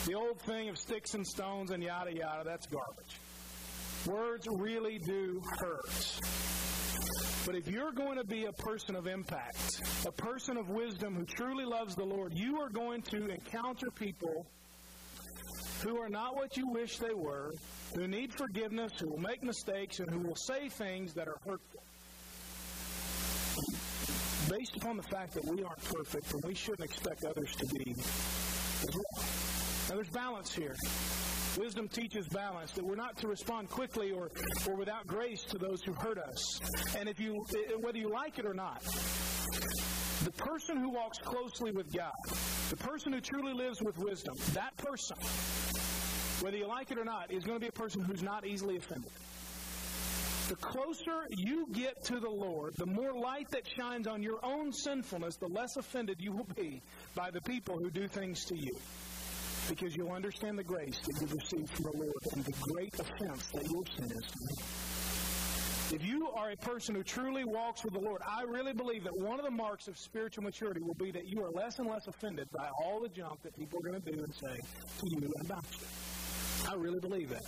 The 0.06 0.14
old 0.14 0.40
thing 0.42 0.68
of 0.68 0.78
sticks 0.78 1.14
and 1.14 1.26
stones 1.26 1.70
and 1.70 1.82
yada 1.82 2.14
yada, 2.14 2.44
that's 2.44 2.66
garbage. 2.66 3.18
Words 4.06 4.46
really 4.48 4.98
do 4.98 5.42
hurt. 5.58 6.20
But 7.44 7.56
if 7.56 7.68
you're 7.68 7.92
going 7.92 8.18
to 8.18 8.24
be 8.24 8.44
a 8.44 8.52
person 8.52 8.94
of 8.94 9.06
impact, 9.06 9.80
a 10.06 10.12
person 10.12 10.56
of 10.56 10.68
wisdom 10.68 11.14
who 11.14 11.24
truly 11.24 11.64
loves 11.64 11.94
the 11.94 12.04
Lord, 12.04 12.32
you 12.34 12.60
are 12.60 12.68
going 12.68 13.02
to 13.02 13.28
encounter 13.28 13.90
people 13.90 14.46
who 15.82 15.98
are 15.98 16.08
not 16.08 16.36
what 16.36 16.56
you 16.56 16.68
wish 16.68 16.98
they 16.98 17.14
were, 17.14 17.52
who 17.94 18.06
need 18.06 18.32
forgiveness, 18.34 18.92
who 19.00 19.08
will 19.08 19.20
make 19.20 19.42
mistakes, 19.42 20.00
and 20.00 20.10
who 20.10 20.20
will 20.20 20.36
say 20.36 20.68
things 20.68 21.14
that 21.14 21.26
are 21.26 21.38
hurtful 21.44 21.82
based 24.48 24.76
upon 24.76 24.96
the 24.96 25.02
fact 25.02 25.34
that 25.34 25.44
we 25.44 25.62
aren't 25.62 25.82
perfect 25.84 26.32
and 26.32 26.42
we 26.44 26.54
shouldn't 26.54 26.88
expect 26.88 27.24
others 27.24 27.54
to 27.56 27.66
be 27.66 27.94
as 27.98 28.94
well. 28.94 29.24
Now, 29.88 29.94
there's 29.96 30.08
balance 30.08 30.54
here. 30.54 30.74
Wisdom 31.58 31.88
teaches 31.88 32.28
balance, 32.28 32.72
that 32.72 32.84
we're 32.84 32.94
not 32.94 33.16
to 33.18 33.26
respond 33.26 33.68
quickly 33.68 34.12
or, 34.12 34.30
or 34.68 34.76
without 34.76 35.06
grace 35.06 35.42
to 35.44 35.58
those 35.58 35.82
who 35.82 35.92
hurt 35.92 36.18
us. 36.18 36.60
And 36.96 37.08
if 37.08 37.18
you, 37.18 37.44
whether 37.80 37.98
you 37.98 38.10
like 38.10 38.38
it 38.38 38.46
or 38.46 38.54
not, 38.54 38.82
the 40.24 40.32
person 40.36 40.76
who 40.76 40.90
walks 40.90 41.18
closely 41.18 41.72
with 41.72 41.92
God, 41.92 42.12
the 42.70 42.76
person 42.76 43.12
who 43.12 43.20
truly 43.20 43.54
lives 43.54 43.82
with 43.82 43.98
wisdom, 43.98 44.34
that 44.52 44.76
person, 44.76 45.16
whether 46.40 46.56
you 46.56 46.68
like 46.68 46.90
it 46.90 46.98
or 46.98 47.04
not, 47.04 47.32
is 47.32 47.44
going 47.44 47.56
to 47.56 47.60
be 47.60 47.68
a 47.68 47.72
person 47.72 48.02
who's 48.02 48.22
not 48.22 48.46
easily 48.46 48.76
offended. 48.76 49.10
The 50.48 50.56
closer 50.56 51.26
you 51.36 51.66
get 51.72 52.02
to 52.04 52.20
the 52.20 52.30
Lord, 52.30 52.72
the 52.78 52.86
more 52.86 53.12
light 53.12 53.50
that 53.50 53.68
shines 53.68 54.06
on 54.06 54.22
your 54.22 54.42
own 54.42 54.72
sinfulness, 54.72 55.36
the 55.36 55.46
less 55.46 55.76
offended 55.76 56.16
you 56.20 56.32
will 56.32 56.48
be 56.56 56.80
by 57.14 57.30
the 57.30 57.42
people 57.42 57.76
who 57.78 57.90
do 57.90 58.08
things 58.08 58.46
to 58.46 58.56
you. 58.56 58.74
Because 59.68 59.94
you'll 59.94 60.12
understand 60.12 60.58
the 60.58 60.64
grace 60.64 60.98
that 61.00 61.20
you've 61.20 61.34
received 61.34 61.68
from 61.68 61.84
the 61.92 61.98
Lord 61.98 62.22
and 62.32 62.44
the 62.46 62.54
great 62.72 62.94
offense 62.94 63.46
that 63.52 63.70
your 63.70 63.82
sin 63.98 64.10
is. 64.10 65.92
If 65.92 66.02
you 66.02 66.30
are 66.30 66.50
a 66.50 66.56
person 66.56 66.94
who 66.94 67.02
truly 67.02 67.44
walks 67.44 67.84
with 67.84 67.92
the 67.92 68.00
Lord, 68.00 68.22
I 68.26 68.44
really 68.44 68.72
believe 68.72 69.04
that 69.04 69.18
one 69.18 69.38
of 69.38 69.44
the 69.44 69.50
marks 69.50 69.86
of 69.86 69.98
spiritual 69.98 70.44
maturity 70.44 70.80
will 70.80 70.94
be 70.94 71.10
that 71.10 71.26
you 71.28 71.44
are 71.44 71.50
less 71.50 71.78
and 71.78 71.86
less 71.86 72.06
offended 72.06 72.48
by 72.56 72.70
all 72.82 73.02
the 73.02 73.10
junk 73.10 73.42
that 73.42 73.54
people 73.54 73.80
are 73.80 73.90
going 73.90 74.00
to 74.00 74.12
do 74.12 74.18
and 74.22 74.34
say 74.34 74.56
to 75.00 75.06
you 75.10 75.30
about 75.42 75.64
you. 75.78 75.86
I 76.70 76.74
really 76.74 77.00
believe 77.00 77.28
that. 77.28 77.42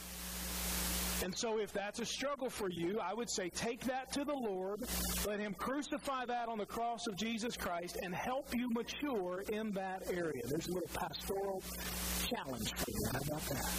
And 1.22 1.37
so, 1.37 1.59
if 1.59 1.72
that's 1.72 2.00
a 2.00 2.06
struggle 2.06 2.48
for 2.48 2.70
you, 2.70 2.98
I 2.98 3.12
would 3.12 3.28
say 3.28 3.50
take 3.50 3.80
that 3.85 4.11
to 4.12 4.24
the 4.24 4.35
Lord. 4.35 4.80
Let 5.26 5.38
Him 5.38 5.54
crucify 5.54 6.24
that 6.26 6.48
on 6.48 6.56
the 6.56 6.64
cross 6.64 7.06
of 7.06 7.16
Jesus 7.16 7.56
Christ 7.56 7.98
and 8.02 8.14
help 8.14 8.54
you 8.54 8.70
mature 8.70 9.44
in 9.52 9.72
that 9.72 10.04
area. 10.11 10.42
There's 10.46 10.68
a 10.68 10.72
little 10.72 10.88
pastoral 10.88 11.62
challenge 12.26 12.72
for 12.74 12.90
you. 12.90 12.98
How 13.12 13.18
about 13.18 13.42
that? 13.48 13.70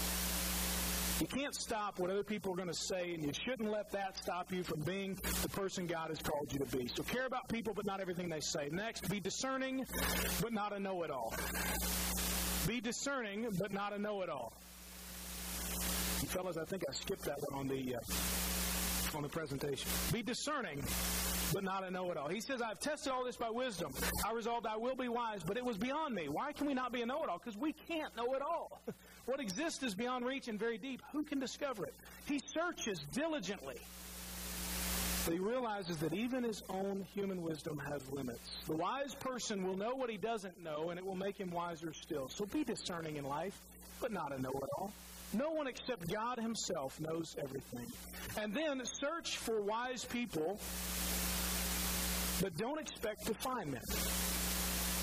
You 1.20 1.28
can't 1.28 1.56
stop 1.56 2.00
what 2.00 2.10
other 2.10 2.24
people 2.24 2.52
are 2.54 2.56
going 2.56 2.68
to 2.68 2.74
say, 2.74 3.14
and 3.14 3.24
you 3.24 3.32
shouldn't 3.34 3.70
let 3.70 3.92
that 3.92 4.18
stop 4.18 4.52
you 4.52 4.64
from 4.64 4.82
being 4.82 5.16
the 5.42 5.50
person 5.50 5.88
God 5.88 6.10
has 6.10 6.20
called 6.20 6.52
you 6.52 6.60
to 6.60 6.78
be. 6.78 6.90
So 6.96 7.04
care 7.04 7.26
about 7.26 7.48
people, 7.48 7.74
but 7.76 7.86
not 7.86 8.02
everything 8.02 8.30
they 8.30 8.40
say. 8.40 8.70
Next, 8.72 9.10
be 9.10 9.20
discerning, 9.20 9.86
but 10.42 10.54
not 10.54 10.74
a 10.74 10.80
know 10.80 11.04
it 11.04 11.12
all. 11.12 11.34
Be 12.68 12.82
discerning, 12.82 13.48
but 13.58 13.72
not 13.72 13.94
a 13.94 14.00
know 14.00 14.22
it 14.22 14.30
all 14.30 14.54
fellas, 16.28 16.58
I 16.58 16.66
think 16.66 16.84
I 16.88 16.94
skipped 16.94 17.24
that 17.24 17.40
one 17.50 17.60
on 17.60 17.68
the 17.68 17.96
uh, 17.96 19.18
on 19.18 19.24
the 19.24 19.30
presentation. 19.30 19.90
Be 20.12 20.22
discerning, 20.22 20.84
but 21.54 21.64
not 21.64 21.84
a 21.84 21.92
know-it-all. 21.92 22.30
He 22.30 22.42
says, 22.42 22.62
"I've 22.62 22.80
tested 22.80 23.12
all 23.12 23.26
this 23.26 23.36
by 23.36 23.50
wisdom. 23.50 23.94
I 24.28 24.34
resolved 24.34 24.66
I 24.66 24.78
will 24.78 24.96
be 24.96 25.10
wise, 25.10 25.44
but 25.44 25.58
it 25.58 25.66
was 25.66 25.78
beyond 25.78 26.16
me. 26.16 26.30
Why 26.30 26.54
can 26.54 26.68
we 26.68 26.74
not 26.74 26.92
be 26.92 27.02
a 27.02 27.06
know-it-all? 27.06 27.40
Because 27.40 27.58
we 27.58 27.74
can't 27.74 28.16
know 28.16 28.34
it 28.34 28.42
all. 28.42 28.82
what 29.26 29.40
exists 29.40 29.84
is 29.84 29.96
beyond 29.96 30.26
reach 30.26 30.48
and 30.48 30.60
very 30.60 30.78
deep. 30.78 31.02
Who 31.12 31.24
can 31.24 31.40
discover 31.40 31.86
it? 31.86 31.94
He 32.26 32.40
searches 32.40 33.00
diligently." 33.14 33.78
But 35.26 35.36
he 35.36 35.40
realizes 35.40 35.98
that 35.98 36.14
even 36.14 36.44
his 36.44 36.64
own 36.68 37.06
human 37.14 37.44
wisdom 37.44 37.78
has 37.78 38.02
limits. 38.12 38.58
The 38.66 38.76
wise 38.76 39.14
person 39.14 39.64
will 39.64 39.78
know 39.78 39.94
what 39.94 40.10
he 40.10 40.18
doesn't 40.18 40.64
know, 40.64 40.90
and 40.90 40.98
it 40.98 41.06
will 41.06 41.16
make 41.16 41.38
him 41.38 41.52
wiser 41.52 41.94
still. 41.94 42.28
So 42.28 42.46
be 42.46 42.64
discerning 42.64 43.18
in 43.18 43.26
life, 43.26 43.60
but 44.00 44.12
not 44.12 44.36
a 44.36 44.42
know 44.42 44.50
it 44.50 44.70
all. 44.80 44.92
No 45.34 45.50
one 45.52 45.68
except 45.68 46.12
God 46.12 46.40
Himself 46.40 47.00
knows 47.00 47.36
everything. 47.42 47.88
And 48.38 48.54
then 48.54 48.82
search 48.86 49.38
for 49.38 49.62
wise 49.62 50.04
people, 50.06 50.60
but 52.42 52.56
don't 52.58 52.80
expect 52.80 53.26
to 53.28 53.34
find 53.36 53.74
them. 53.74 53.82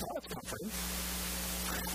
Well, 0.01 0.11
that's 0.13 0.33
comforting. 0.33 0.69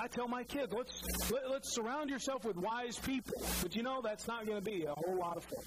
I 0.01 0.07
tell 0.09 0.29
my 0.29 0.43
kids, 0.45 0.73
let's 0.73 1.03
let, 1.31 1.45
us 1.45 1.51
let 1.51 1.63
us 1.63 1.75
surround 1.75 2.11
yourself 2.11 2.45
with 2.45 2.57
wise 2.57 2.99
people. 2.99 3.41
But 3.63 3.75
you 3.77 3.83
know 3.83 4.01
that's 4.03 4.27
not 4.27 4.47
going 4.47 4.59
to 4.59 4.65
be 4.65 4.85
a 4.85 4.95
whole 4.95 5.17
lot 5.17 5.37
of 5.37 5.45
folks. 5.45 5.67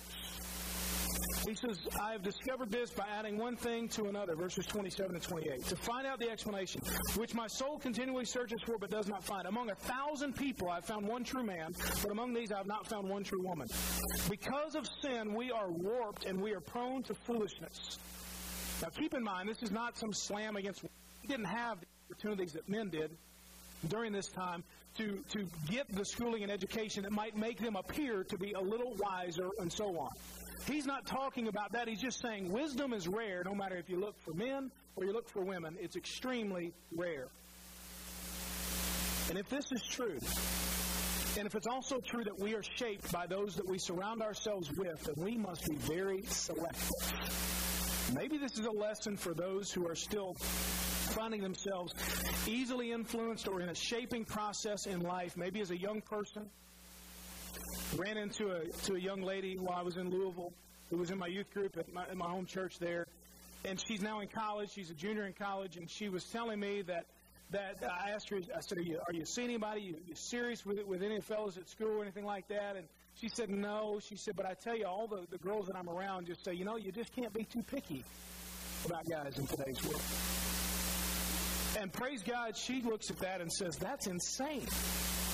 He 1.48 1.56
says, 1.56 1.80
I 2.02 2.12
have 2.12 2.24
discovered 2.24 2.72
this 2.72 2.92
by 2.92 3.06
adding 3.08 3.38
one 3.38 3.56
thing 3.56 3.88
to 3.90 4.06
another, 4.06 4.36
verses 4.36 4.66
27 4.66 5.16
and 5.16 5.24
28, 5.24 5.66
to 5.66 5.76
find 5.76 6.06
out 6.06 6.20
the 6.20 6.30
explanation, 6.30 6.82
which 7.16 7.34
my 7.34 7.48
soul 7.48 7.80
continually 7.80 8.26
searches 8.26 8.62
for 8.66 8.78
but 8.78 8.90
does 8.90 9.08
not 9.08 9.24
find. 9.24 9.48
Among 9.48 9.70
a 9.70 9.76
thousand 9.76 10.36
people 10.36 10.70
I 10.70 10.76
have 10.76 10.86
found 10.86 11.08
one 11.08 11.24
true 11.24 11.44
man, 11.44 11.74
but 12.02 12.12
among 12.12 12.34
these 12.34 12.52
I 12.52 12.58
have 12.58 12.68
not 12.68 12.88
found 12.88 13.10
one 13.10 13.24
true 13.24 13.42
woman. 13.42 13.68
Because 14.30 14.76
of 14.76 14.88
sin, 15.02 15.34
we 15.34 15.52
are 15.52 15.72
warped 15.72 16.26
and 16.26 16.42
we 16.42 16.54
are 16.54 16.60
prone 16.62 17.04
to 17.04 17.14
foolishness. 17.14 17.98
Now 18.82 18.90
keep 18.90 19.14
in 19.14 19.24
mind, 19.24 19.50
this 19.50 19.64
is 19.64 19.72
not 19.72 19.98
some 19.98 20.14
slam 20.14 20.56
against. 20.56 20.84
We 20.84 20.90
didn't 21.28 21.46
have 21.46 21.80
the 21.80 21.88
opportunities 22.10 22.54
that 22.54 22.68
men 22.70 22.90
did 22.90 23.12
during 23.88 24.12
this 24.12 24.28
time 24.28 24.64
to, 24.98 25.24
to 25.30 25.46
get 25.70 25.88
the 25.90 26.04
schooling 26.06 26.44
and 26.44 26.52
education 26.52 27.04
that 27.04 27.12
might 27.12 27.38
make 27.38 27.60
them 27.60 27.76
appear 27.76 28.24
to 28.24 28.38
be 28.38 28.54
a 28.54 28.60
little 28.60 28.96
wiser 29.00 29.50
and 29.60 29.72
so 29.72 29.98
on. 29.98 30.10
He's 30.66 30.86
not 30.86 31.06
talking 31.06 31.48
about 31.48 31.72
that. 31.74 31.88
He's 31.88 32.02
just 32.02 32.22
saying 32.22 32.52
wisdom 32.52 32.94
is 32.94 33.08
rare 33.08 33.44
no 33.46 33.54
matter 33.54 33.76
if 33.78 33.90
you 33.90 34.00
look 34.00 34.20
for 34.20 34.34
men 34.34 34.72
or 34.96 35.06
you 35.06 35.14
look 35.14 35.30
for 35.30 35.42
women. 35.42 35.78
It's 35.80 35.96
extremely 35.96 36.74
rare. 36.96 37.28
And 39.30 39.38
if 39.38 39.50
this 39.50 39.72
is 39.72 39.84
true, 39.84 40.18
and 41.38 41.46
if 41.46 41.56
it's 41.56 41.68
also 41.68 42.00
true 42.00 42.24
that 42.24 42.40
we 42.40 42.56
are 42.56 42.64
shaped 42.64 43.12
by 43.12 43.28
those 43.28 43.56
that 43.56 43.68
we 43.68 43.78
surround 43.78 44.22
ourselves 44.22 44.72
with, 44.76 45.04
then 45.04 45.24
we 45.24 45.38
must 45.38 45.66
be 45.68 45.76
very 45.76 46.24
selective. 46.24 46.90
Maybe 48.16 48.38
this 48.38 48.58
is 48.58 48.66
a 48.66 48.72
lesson 48.72 49.18
for 49.18 49.34
those 49.34 49.72
who 49.72 49.88
are 49.88 49.96
still 49.96 50.34
finding 51.14 51.42
themselves 51.42 51.94
easily 52.48 52.92
influenced 52.92 53.48
or 53.48 53.62
in 53.62 53.70
a 53.70 53.76
shaping 53.76 54.26
process 54.26 54.86
in 54.88 55.02
life, 55.02 55.36
maybe 55.38 55.62
as 55.62 55.72
a 55.72 55.78
young 55.78 56.02
person 56.02 56.50
ran 57.98 58.18
into 58.18 58.52
a 58.52 58.66
to 58.86 58.96
a 58.96 59.00
young 59.00 59.22
lady 59.22 59.58
while 59.58 59.78
I 59.78 59.82
was 59.82 59.98
in 59.98 60.10
Louisville 60.10 60.54
who 60.90 60.98
was 60.98 61.12
in 61.12 61.18
my 61.18 61.28
youth 61.28 61.52
group 61.54 61.78
at 61.78 61.92
my, 61.94 62.04
at 62.04 62.16
my 62.16 62.30
home 62.30 62.46
church 62.46 62.80
there, 62.80 63.06
and 63.66 63.80
she's 63.80 64.02
now 64.02 64.22
in 64.22 64.28
college. 64.28 64.70
She's 64.74 64.90
a 64.90 64.94
junior 64.94 65.26
in 65.26 65.34
college, 65.34 65.76
and 65.78 65.90
she 65.90 66.10
was 66.10 66.24
telling 66.26 66.60
me 66.60 66.82
that 66.84 67.06
that 67.52 67.78
I 67.84 68.12
asked 68.12 68.30
her. 68.30 68.38
I 68.38 68.60
said, 68.62 68.78
"Are 68.78 68.82
you, 68.82 69.00
are 69.08 69.14
you 69.14 69.26
seeing 69.26 69.50
anybody? 69.50 69.82
You, 69.82 69.96
you 70.06 70.16
serious 70.16 70.66
with 70.66 70.86
with 70.86 71.02
any 71.02 71.20
fellows 71.22 71.58
at 71.58 71.70
school 71.70 71.98
or 71.98 72.02
anything 72.02 72.26
like 72.26 72.48
that?" 72.50 72.76
And 72.76 72.88
she 73.16 73.30
said, 73.30 73.50
"No." 73.50 74.00
She 74.02 74.16
said, 74.16 74.36
"But 74.36 74.46
I 74.46 74.54
tell 74.54 74.78
you, 74.78 74.86
all 74.86 75.08
the 75.08 75.26
the 75.30 75.38
girls 75.38 75.68
that 75.68 75.76
I'm 75.76 75.90
around 75.90 76.28
just 76.28 76.44
say, 76.46 76.54
you 76.54 76.66
know, 76.66 76.78
you 76.78 76.92
just 76.92 77.14
can't 77.14 77.34
be 77.34 77.44
too 77.44 77.64
picky 77.64 78.04
about 78.86 79.08
guys 79.10 79.38
in 79.38 79.48
today's 79.48 79.84
world." 79.84 80.02
And 81.80 81.94
praise 81.94 82.24
God, 82.24 82.58
she 82.58 82.82
looks 82.82 83.12
at 83.12 83.18
that 83.20 83.40
and 83.40 83.52
says, 83.52 83.76
That's 83.78 84.08
insane. 84.08 84.66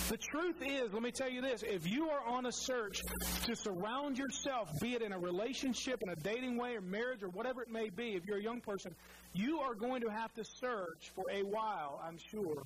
The 0.09 0.17
truth 0.17 0.61
is, 0.61 0.91
let 0.93 1.01
me 1.01 1.11
tell 1.11 1.29
you 1.29 1.41
this 1.41 1.63
if 1.63 1.89
you 1.89 2.09
are 2.09 2.21
on 2.27 2.45
a 2.45 2.51
search 2.51 2.99
to 3.45 3.55
surround 3.55 4.17
yourself, 4.17 4.69
be 4.81 4.95
it 4.95 5.01
in 5.01 5.13
a 5.13 5.17
relationship, 5.17 6.01
in 6.01 6.09
a 6.09 6.15
dating 6.15 6.57
way, 6.57 6.75
or 6.75 6.81
marriage, 6.81 7.23
or 7.23 7.29
whatever 7.29 7.61
it 7.61 7.69
may 7.69 7.89
be, 7.89 8.15
if 8.15 8.25
you're 8.25 8.37
a 8.37 8.43
young 8.43 8.59
person, 8.59 8.93
you 9.33 9.59
are 9.59 9.73
going 9.73 10.01
to 10.01 10.09
have 10.09 10.33
to 10.33 10.43
search 10.43 11.11
for 11.15 11.23
a 11.31 11.41
while, 11.43 12.01
I'm 12.05 12.17
sure, 12.29 12.63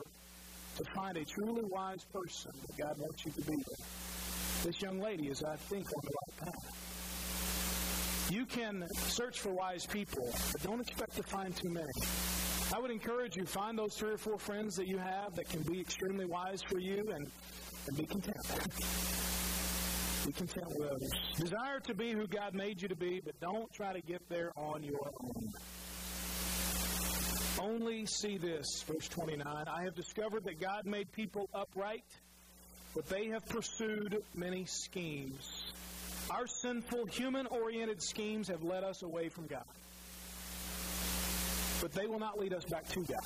to 0.77 0.83
find 0.95 1.15
a 1.15 1.25
truly 1.25 1.63
wise 1.63 2.03
person 2.11 2.51
that 2.65 2.77
God 2.77 2.97
wants 2.97 3.23
you 3.23 3.31
to 3.31 3.41
be 3.41 3.55
with. 3.55 4.63
This 4.63 4.81
young 4.81 4.99
lady 4.99 5.27
is, 5.27 5.43
I 5.43 5.55
think, 5.55 5.85
on 5.95 6.01
the 6.03 6.11
right 6.11 6.53
path. 6.53 8.31
You 8.31 8.45
can 8.45 8.85
search 8.93 9.39
for 9.39 9.53
wise 9.53 9.85
people, 9.85 10.27
but 10.51 10.63
don't 10.63 10.81
expect 10.81 11.15
to 11.15 11.23
find 11.23 11.55
too 11.55 11.69
many. 11.69 11.87
I 12.73 12.79
would 12.79 12.91
encourage 12.91 13.37
you, 13.37 13.45
find 13.45 13.77
those 13.77 13.95
three 13.95 14.11
or 14.11 14.17
four 14.17 14.37
friends 14.37 14.75
that 14.75 14.87
you 14.87 14.97
have 14.97 15.35
that 15.35 15.47
can 15.47 15.61
be 15.61 15.79
extremely 15.79 16.25
wise 16.25 16.61
for 16.61 16.79
you 16.79 17.11
and, 17.13 17.25
and 17.87 17.97
be 17.97 18.05
content. 18.05 18.37
be 20.25 20.33
content 20.33 20.67
with 20.77 20.89
others. 20.91 21.11
Desire 21.37 21.79
to 21.81 21.93
be 21.93 22.11
who 22.11 22.27
God 22.27 22.53
made 22.53 22.81
you 22.81 22.89
to 22.89 22.95
be, 22.95 23.21
but 23.23 23.39
don't 23.39 23.71
try 23.71 23.93
to 23.93 24.01
get 24.01 24.21
there 24.27 24.51
on 24.57 24.83
your 24.83 24.99
own. 25.21 25.53
Only 27.59 28.05
see 28.05 28.37
this, 28.37 28.83
verse 28.85 29.07
29. 29.07 29.45
I 29.45 29.83
have 29.83 29.95
discovered 29.95 30.43
that 30.43 30.59
God 30.59 30.85
made 30.85 31.09
people 31.13 31.49
upright, 31.53 32.03
but 32.93 33.07
they 33.07 33.27
have 33.27 33.45
pursued 33.47 34.21
many 34.35 34.65
schemes. 34.65 35.71
Our 36.29 36.47
sinful, 36.47 37.05
human 37.05 37.47
oriented 37.47 38.03
schemes 38.03 38.49
have 38.49 38.61
led 38.61 38.83
us 38.83 39.03
away 39.03 39.29
from 39.29 39.47
God 39.47 39.63
but 41.87 42.01
they 42.01 42.07
will 42.07 42.19
not 42.19 42.37
lead 42.37 42.53
us 42.53 42.65
back 42.65 42.85
to 42.89 43.01
God. 43.01 43.21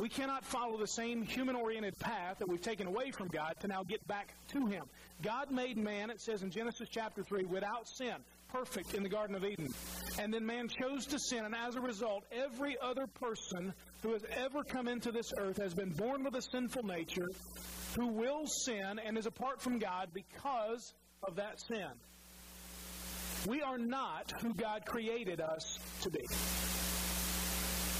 We 0.00 0.08
cannot 0.08 0.44
follow 0.44 0.78
the 0.78 0.86
same 0.86 1.22
human 1.22 1.56
oriented 1.56 1.98
path 1.98 2.38
that 2.38 2.48
we've 2.48 2.60
taken 2.60 2.86
away 2.86 3.10
from 3.10 3.26
God 3.26 3.54
to 3.60 3.68
now 3.68 3.82
get 3.82 4.06
back 4.06 4.32
to 4.52 4.66
Him. 4.66 4.84
God 5.20 5.50
made 5.50 5.76
man, 5.76 6.10
it 6.10 6.20
says 6.20 6.44
in 6.44 6.52
Genesis 6.52 6.88
chapter 6.88 7.24
3, 7.24 7.46
without 7.46 7.88
sin, 7.88 8.14
perfect 8.52 8.94
in 8.94 9.02
the 9.02 9.08
Garden 9.08 9.34
of 9.34 9.44
Eden. 9.44 9.74
And 10.20 10.32
then 10.32 10.46
man 10.46 10.68
chose 10.68 11.04
to 11.06 11.18
sin, 11.18 11.44
and 11.44 11.54
as 11.54 11.74
a 11.74 11.80
result, 11.80 12.22
every 12.30 12.76
other 12.80 13.08
person 13.08 13.74
who 14.02 14.12
has 14.12 14.22
ever 14.30 14.62
come 14.62 14.86
into 14.86 15.10
this 15.10 15.32
earth 15.36 15.56
has 15.56 15.74
been 15.74 15.90
born 15.90 16.22
with 16.22 16.36
a 16.36 16.42
sinful 16.42 16.84
nature, 16.84 17.26
who 17.98 18.06
will 18.06 18.46
sin 18.46 19.00
and 19.04 19.18
is 19.18 19.26
apart 19.26 19.60
from 19.60 19.80
God 19.80 20.10
because 20.14 20.94
of 21.24 21.36
that 21.36 21.60
sin. 21.60 21.90
We 23.46 23.62
are 23.62 23.78
not 23.78 24.32
who 24.42 24.52
God 24.54 24.84
created 24.84 25.40
us 25.40 25.78
to 26.02 26.10
be. 26.10 26.20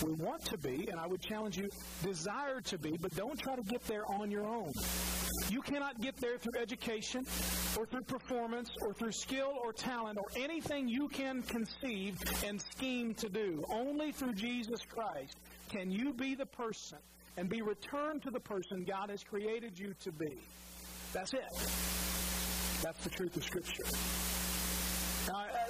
We 0.05 0.13
want 0.13 0.45
to 0.47 0.57
be, 0.57 0.89
and 0.91 0.99
I 0.99 1.07
would 1.07 1.21
challenge 1.21 1.59
you, 1.59 1.69
desire 2.03 2.61
to 2.63 2.79
be, 2.79 2.97
but 3.01 3.15
don't 3.15 3.39
try 3.39 3.57
to 3.57 3.63
get 3.63 3.83
there 3.87 4.05
on 4.11 4.31
your 4.31 4.47
own. 4.47 4.73
You 5.51 5.61
cannot 5.61 6.01
get 6.01 6.17
there 6.17 6.39
through 6.39 6.61
education 6.61 7.27
or 7.77 7.87
through 7.87 8.03
performance 8.03 8.71
or 8.83 8.95
through 8.95 9.13
skill 9.13 9.53
or 9.63 9.73
talent 9.73 10.19
or 10.19 10.27
anything 10.37 10.89
you 10.89 11.09
can 11.09 11.43
conceive 11.43 12.19
and 12.45 12.61
scheme 12.61 13.15
to 13.15 13.29
do. 13.29 13.63
Only 13.71 14.13
through 14.13 14.35
Jesus 14.35 14.81
Christ 14.89 15.37
can 15.69 15.91
you 15.91 16.13
be 16.15 16.35
the 16.35 16.47
person 16.47 16.99
and 17.37 17.49
be 17.49 17.63
returned 17.63 18.23
to 18.23 18.31
the 18.31 18.41
person 18.41 18.85
God 18.85 19.11
has 19.11 19.23
created 19.23 19.79
you 19.79 19.95
to 20.03 20.13
be. 20.13 20.39
That's 21.13 21.33
it. 21.33 21.41
That's 22.83 23.05
the 23.05 23.11
truth 23.11 23.37
of 23.37 23.45
Scripture. 23.45 23.85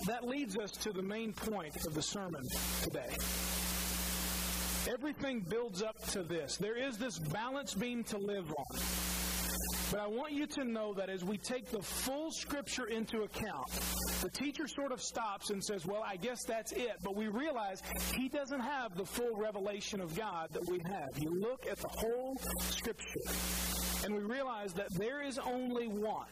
That 0.07 0.27
leads 0.27 0.57
us 0.57 0.71
to 0.73 0.93
the 0.93 1.03
main 1.03 1.33
point 1.33 1.77
of 1.87 1.95
the 1.95 2.03
sermon 2.03 2.43
today. 2.83 3.15
Everything 4.89 5.41
builds 5.41 5.83
up 5.83 6.03
to 6.09 6.23
this. 6.23 6.57
There 6.57 6.77
is 6.77 6.97
this 6.97 7.19
balance 7.19 7.75
beam 7.75 8.03
to 8.05 8.19
live 8.19 8.51
on. 8.57 8.79
But 9.91 10.01
I 10.01 10.07
want 10.07 10.33
you 10.33 10.47
to 10.47 10.65
know 10.65 10.95
that 10.95 11.11
as 11.11 11.25
we 11.25 11.37
take 11.37 11.67
the 11.67 11.83
full 11.83 12.31
scripture 12.31 12.87
into 12.87 13.23
account, 13.23 13.69
the 14.23 14.31
teacher 14.31 14.69
sort 14.69 14.93
of 14.93 15.03
stops 15.03 15.51
and 15.51 15.63
says, 15.63 15.85
Well, 15.85 16.03
I 16.07 16.17
guess 16.17 16.45
that's 16.47 16.73
it. 16.73 16.97
But 17.03 17.17
we 17.17 17.27
realize 17.27 17.83
he 18.15 18.29
doesn't 18.29 18.61
have 18.61 18.97
the 18.97 19.05
full 19.05 19.37
revelation 19.37 20.01
of 20.01 20.17
God 20.17 20.49
that 20.53 20.67
we 20.69 20.79
have. 20.79 21.19
You 21.19 21.31
look 21.31 21.67
at 21.71 21.79
the 21.79 21.89
whole 21.89 22.37
scripture, 22.61 23.21
and 24.05 24.15
we 24.15 24.23
realize 24.23 24.73
that 24.75 24.95
there 24.95 25.23
is 25.23 25.39
only 25.39 25.89
one, 25.89 26.29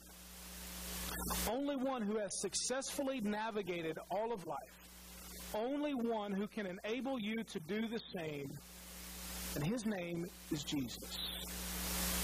only 1.50 1.76
one 1.76 2.02
who 2.02 2.18
has 2.18 2.40
successfully 2.40 3.20
navigated 3.20 3.98
all 4.10 4.32
of 4.32 4.46
life 4.46 4.78
only 5.54 5.94
one 5.94 6.32
who 6.32 6.46
can 6.46 6.66
enable 6.66 7.18
you 7.18 7.42
to 7.44 7.60
do 7.60 7.88
the 7.88 8.00
same, 8.14 8.50
and 9.54 9.64
his 9.64 9.86
name 9.86 10.26
is 10.50 10.62
Jesus. 10.62 11.18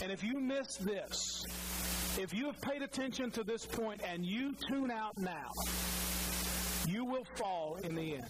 And 0.03 0.13
if 0.13 0.23
you 0.23 0.41
miss 0.41 0.77
this, 0.77 1.45
if 2.19 2.35
you 2.35 2.47
have 2.47 2.61
paid 2.61 2.83
attention 2.83 3.31
to 3.33 3.45
this 3.45 3.65
point 3.65 4.03
and 4.07 4.25
you 4.25 4.55
tune 4.69 4.91
out 4.91 5.17
now, 5.17 5.49
you 6.87 7.05
will 7.05 7.25
fall 7.37 7.79
in 7.83 7.95
the 7.95 8.17
end. 8.17 8.27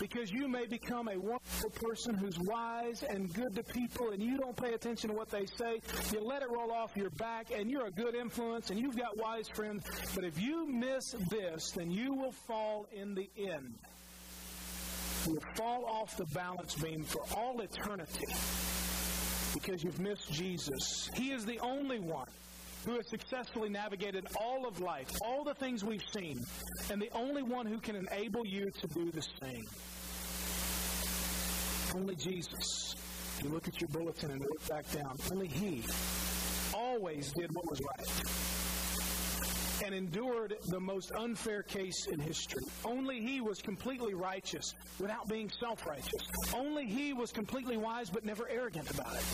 Because 0.00 0.30
you 0.30 0.48
may 0.48 0.66
become 0.66 1.08
a 1.08 1.18
wonderful 1.18 1.70
person 1.70 2.14
who's 2.14 2.38
wise 2.38 3.02
and 3.02 3.32
good 3.32 3.54
to 3.54 3.62
people, 3.62 4.10
and 4.10 4.22
you 4.22 4.36
don't 4.36 4.56
pay 4.56 4.74
attention 4.74 5.10
to 5.10 5.16
what 5.16 5.30
they 5.30 5.46
say. 5.46 5.80
You 6.12 6.20
let 6.20 6.42
it 6.42 6.50
roll 6.50 6.72
off 6.72 6.96
your 6.96 7.10
back, 7.10 7.48
and 7.54 7.70
you're 7.70 7.86
a 7.86 7.90
good 7.90 8.14
influence, 8.14 8.70
and 8.70 8.78
you've 8.78 8.96
got 8.96 9.16
wise 9.16 9.48
friends. 9.48 9.84
But 10.14 10.24
if 10.24 10.40
you 10.40 10.66
miss 10.66 11.14
this, 11.30 11.70
then 11.72 11.90
you 11.90 12.14
will 12.14 12.32
fall 12.32 12.86
in 12.92 13.14
the 13.14 13.28
end 13.38 13.74
You'll 15.26 15.40
fall 15.54 15.86
off 15.86 16.16
the 16.16 16.26
balance 16.26 16.74
beam 16.74 17.02
for 17.02 17.22
all 17.34 17.60
eternity 17.60 18.26
because 19.54 19.82
you've 19.82 20.00
missed 20.00 20.30
Jesus. 20.30 21.08
He 21.14 21.30
is 21.30 21.46
the 21.46 21.58
only 21.60 21.98
one 21.98 22.28
who 22.84 22.96
has 22.96 23.08
successfully 23.08 23.68
navigated 23.68 24.26
all 24.40 24.66
of 24.66 24.80
life, 24.80 25.08
all 25.22 25.44
the 25.44 25.54
things 25.54 25.84
we've 25.84 26.04
seen, 26.12 26.44
and 26.90 27.00
the 27.00 27.10
only 27.14 27.42
one 27.42 27.66
who 27.66 27.78
can 27.78 27.96
enable 27.96 28.46
you 28.46 28.70
to 28.70 28.86
do 28.88 29.10
the 29.10 29.22
same. 29.42 29.64
Only 31.94 32.16
Jesus. 32.16 32.94
You 33.42 33.50
look 33.50 33.68
at 33.68 33.80
your 33.80 33.88
bulletin 33.88 34.30
and 34.30 34.40
look 34.40 34.68
back 34.68 34.90
down. 34.92 35.16
Only 35.30 35.48
He 35.48 35.82
always 36.74 37.32
did 37.32 37.54
what 37.54 37.68
was 37.70 37.80
right 37.80 38.53
and 39.82 39.94
endured 39.94 40.54
the 40.68 40.80
most 40.80 41.12
unfair 41.12 41.62
case 41.62 42.06
in 42.06 42.20
history. 42.20 42.62
Only 42.84 43.20
he 43.20 43.40
was 43.40 43.60
completely 43.60 44.14
righteous 44.14 44.74
without 44.98 45.28
being 45.28 45.50
self 45.60 45.86
righteous. 45.86 46.28
Only 46.54 46.86
he 46.86 47.12
was 47.12 47.32
completely 47.32 47.76
wise 47.76 48.10
but 48.10 48.24
never 48.24 48.48
arrogant 48.48 48.90
about 48.90 49.14
it. 49.14 49.24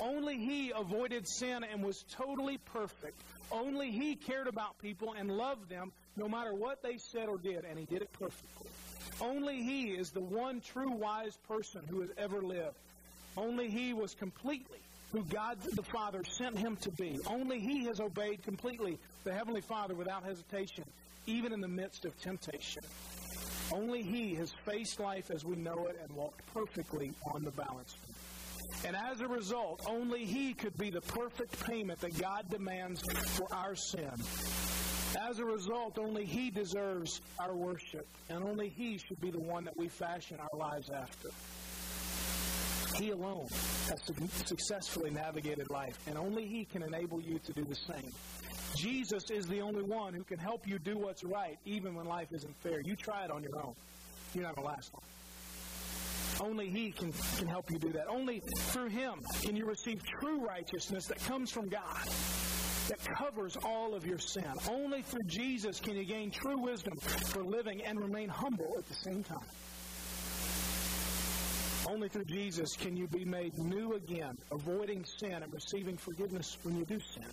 Only 0.00 0.36
he 0.36 0.72
avoided 0.74 1.26
sin 1.28 1.64
and 1.64 1.82
was 1.82 2.04
totally 2.10 2.58
perfect. 2.58 3.20
Only 3.50 3.90
he 3.90 4.16
cared 4.16 4.46
about 4.46 4.78
people 4.78 5.14
and 5.18 5.30
loved 5.30 5.68
them 5.68 5.92
no 6.16 6.28
matter 6.28 6.54
what 6.54 6.82
they 6.82 6.98
said 6.98 7.28
or 7.28 7.38
did, 7.38 7.64
and 7.64 7.78
he 7.78 7.84
did 7.84 8.02
it 8.02 8.12
perfectly. 8.12 8.70
Only 9.20 9.62
he 9.62 9.88
is 9.90 10.10
the 10.10 10.20
one 10.20 10.60
true 10.60 10.90
wise 10.90 11.36
person 11.48 11.82
who 11.88 12.00
has 12.00 12.10
ever 12.18 12.42
lived. 12.42 12.76
Only 13.36 13.68
he 13.68 13.92
was 13.92 14.14
completely 14.14 14.78
who 15.14 15.22
God 15.24 15.58
the 15.60 15.82
Father 15.82 16.22
sent 16.24 16.58
him 16.58 16.76
to 16.82 16.90
be. 16.90 17.18
Only 17.26 17.60
he 17.60 17.84
has 17.84 18.00
obeyed 18.00 18.42
completely 18.42 18.98
the 19.22 19.32
Heavenly 19.32 19.60
Father 19.60 19.94
without 19.94 20.24
hesitation, 20.24 20.84
even 21.26 21.52
in 21.52 21.60
the 21.60 21.68
midst 21.68 22.04
of 22.04 22.20
temptation. 22.20 22.82
Only 23.72 24.02
he 24.02 24.34
has 24.34 24.52
faced 24.66 24.98
life 24.98 25.30
as 25.30 25.44
we 25.44 25.56
know 25.56 25.86
it 25.88 25.98
and 26.02 26.10
walked 26.16 26.42
perfectly 26.52 27.12
on 27.32 27.44
the 27.44 27.52
balance 27.52 27.96
and 28.84 28.96
as 28.96 29.20
a 29.20 29.28
result, 29.28 29.82
only 29.88 30.24
He 30.24 30.52
could 30.52 30.76
be 30.76 30.90
the 30.90 31.00
perfect 31.00 31.64
payment 31.64 32.00
that 32.00 32.18
God 32.18 32.50
demands 32.50 33.02
for 33.36 33.46
our 33.54 33.74
sin. 33.74 34.12
As 35.28 35.38
a 35.38 35.44
result, 35.44 35.98
only 35.98 36.24
He 36.24 36.50
deserves 36.50 37.20
our 37.38 37.54
worship, 37.54 38.06
and 38.28 38.44
only 38.44 38.68
He 38.68 38.98
should 38.98 39.20
be 39.20 39.30
the 39.30 39.40
one 39.40 39.64
that 39.64 39.76
we 39.76 39.88
fashion 39.88 40.38
our 40.40 40.58
lives 40.58 40.90
after. 40.90 41.30
He 42.94 43.10
alone 43.10 43.46
has 43.48 44.00
successfully 44.46 45.10
navigated 45.10 45.68
life, 45.70 45.98
and 46.06 46.16
only 46.16 46.46
He 46.46 46.64
can 46.64 46.82
enable 46.82 47.20
you 47.20 47.38
to 47.40 47.52
do 47.52 47.64
the 47.64 47.74
same. 47.74 48.12
Jesus 48.76 49.30
is 49.30 49.46
the 49.46 49.60
only 49.60 49.82
one 49.82 50.14
who 50.14 50.24
can 50.24 50.38
help 50.38 50.66
you 50.66 50.78
do 50.78 50.96
what's 50.98 51.24
right, 51.24 51.58
even 51.64 51.94
when 51.94 52.06
life 52.06 52.28
isn't 52.32 52.54
fair. 52.62 52.80
You 52.80 52.96
try 52.96 53.24
it 53.24 53.30
on 53.30 53.42
your 53.42 53.56
own. 53.64 53.74
You're 54.34 54.44
not 54.44 54.56
going 54.56 54.66
to 54.66 54.74
last 54.74 54.90
long. 54.94 56.50
Only 56.50 56.68
He 56.68 56.90
can, 56.90 57.12
can 57.36 57.46
help 57.46 57.70
you 57.70 57.78
do 57.78 57.92
that. 57.92 58.06
Only 58.08 58.42
through 58.58 58.88
Him 58.88 59.20
can 59.42 59.56
you 59.56 59.66
receive 59.66 60.00
true 60.20 60.44
righteousness 60.44 61.06
that 61.06 61.22
comes 61.24 61.50
from 61.50 61.68
God, 61.68 62.08
that 62.88 62.98
covers 63.18 63.56
all 63.64 63.94
of 63.94 64.04
your 64.06 64.18
sin. 64.18 64.52
Only 64.68 65.02
through 65.02 65.24
Jesus 65.26 65.80
can 65.80 65.96
you 65.96 66.04
gain 66.04 66.30
true 66.30 66.60
wisdom 66.60 66.96
for 66.98 67.44
living 67.44 67.82
and 67.82 68.00
remain 68.00 68.28
humble 68.28 68.74
at 68.78 68.88
the 68.88 68.94
same 68.94 69.22
time. 69.22 69.46
Only 71.86 72.08
through 72.08 72.24
Jesus 72.24 72.76
can 72.76 72.96
you 72.96 73.06
be 73.06 73.24
made 73.24 73.58
new 73.58 73.94
again, 73.94 74.38
avoiding 74.50 75.04
sin 75.04 75.42
and 75.42 75.52
receiving 75.52 75.96
forgiveness 75.98 76.56
when 76.62 76.76
you 76.78 76.84
do 76.84 76.98
sin. 76.98 77.26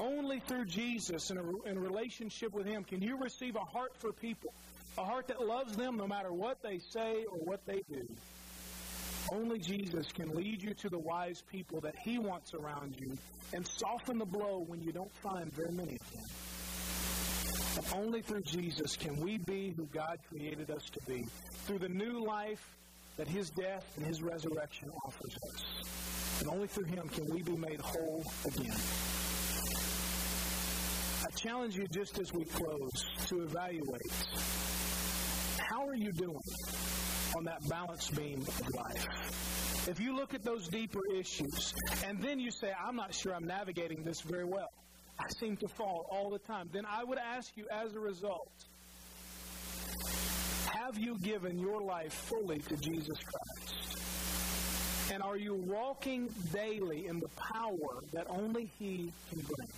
Only 0.00 0.40
through 0.40 0.64
Jesus 0.64 1.30
and 1.30 1.38
a, 1.38 1.68
in 1.68 1.78
relationship 1.78 2.52
with 2.52 2.66
Him 2.66 2.82
can 2.82 3.00
you 3.00 3.16
receive 3.16 3.54
a 3.54 3.60
heart 3.60 3.92
for 3.98 4.12
people, 4.12 4.52
a 4.98 5.04
heart 5.04 5.28
that 5.28 5.40
loves 5.40 5.76
them 5.76 5.96
no 5.96 6.06
matter 6.06 6.32
what 6.32 6.62
they 6.62 6.80
say 6.90 7.24
or 7.30 7.38
what 7.38 7.64
they 7.64 7.82
do. 7.88 8.06
Only 9.32 9.58
Jesus 9.58 10.10
can 10.12 10.34
lead 10.34 10.62
you 10.62 10.74
to 10.74 10.88
the 10.88 10.98
wise 10.98 11.42
people 11.42 11.80
that 11.82 11.94
He 11.96 12.18
wants 12.18 12.54
around 12.54 12.96
you 12.98 13.16
and 13.52 13.66
soften 13.66 14.18
the 14.18 14.24
blow 14.24 14.64
when 14.66 14.82
you 14.82 14.92
don't 14.92 15.14
find 15.16 15.52
very 15.52 15.72
many 15.72 15.96
of 16.00 16.12
them. 16.12 16.24
Only 17.94 18.22
through 18.22 18.42
Jesus 18.42 18.96
can 18.96 19.20
we 19.20 19.38
be 19.38 19.72
who 19.76 19.86
God 19.86 20.18
created 20.28 20.70
us 20.70 20.88
to 20.90 21.00
be, 21.06 21.26
through 21.66 21.78
the 21.78 21.88
new 21.88 22.24
life 22.24 22.76
that 23.16 23.28
His 23.28 23.50
death 23.50 23.84
and 23.96 24.06
His 24.06 24.22
resurrection 24.22 24.90
offers 25.04 25.36
us. 25.50 26.40
And 26.40 26.50
only 26.50 26.66
through 26.66 26.84
Him 26.84 27.08
can 27.08 27.26
we 27.32 27.42
be 27.42 27.56
made 27.56 27.80
whole 27.80 28.22
again. 28.46 28.76
I 31.22 31.30
challenge 31.36 31.76
you 31.76 31.86
just 31.88 32.18
as 32.18 32.32
we 32.32 32.44
close 32.44 33.06
to 33.26 33.42
evaluate 33.42 34.12
how 35.70 35.86
are 35.86 35.94
you 35.94 36.12
doing 36.12 36.40
on 37.36 37.44
that 37.44 37.66
balance 37.68 38.08
beam 38.10 38.40
of 38.40 38.74
life? 38.74 39.88
If 39.88 40.00
you 40.00 40.16
look 40.16 40.34
at 40.34 40.42
those 40.42 40.68
deeper 40.68 41.00
issues 41.14 41.74
and 42.04 42.22
then 42.22 42.40
you 42.40 42.50
say, 42.50 42.72
I'm 42.78 42.96
not 42.96 43.14
sure 43.14 43.34
I'm 43.34 43.46
navigating 43.46 44.02
this 44.02 44.20
very 44.20 44.44
well, 44.44 44.70
I 45.18 45.28
seem 45.38 45.56
to 45.58 45.68
fall 45.68 46.06
all 46.10 46.30
the 46.30 46.38
time, 46.38 46.68
then 46.72 46.84
I 46.86 47.04
would 47.04 47.18
ask 47.18 47.56
you 47.56 47.66
as 47.70 47.94
a 47.94 48.00
result, 48.00 48.50
have 50.66 50.98
you 50.98 51.18
given 51.18 51.58
your 51.58 51.80
life 51.80 52.12
fully 52.12 52.58
to 52.58 52.76
Jesus 52.76 53.18
Christ? 53.18 55.12
And 55.12 55.22
are 55.22 55.36
you 55.36 55.54
walking 55.54 56.28
daily 56.52 57.06
in 57.06 57.20
the 57.20 57.28
power 57.28 58.02
that 58.12 58.26
only 58.28 58.68
He 58.78 59.12
can 59.30 59.40
bring 59.40 59.68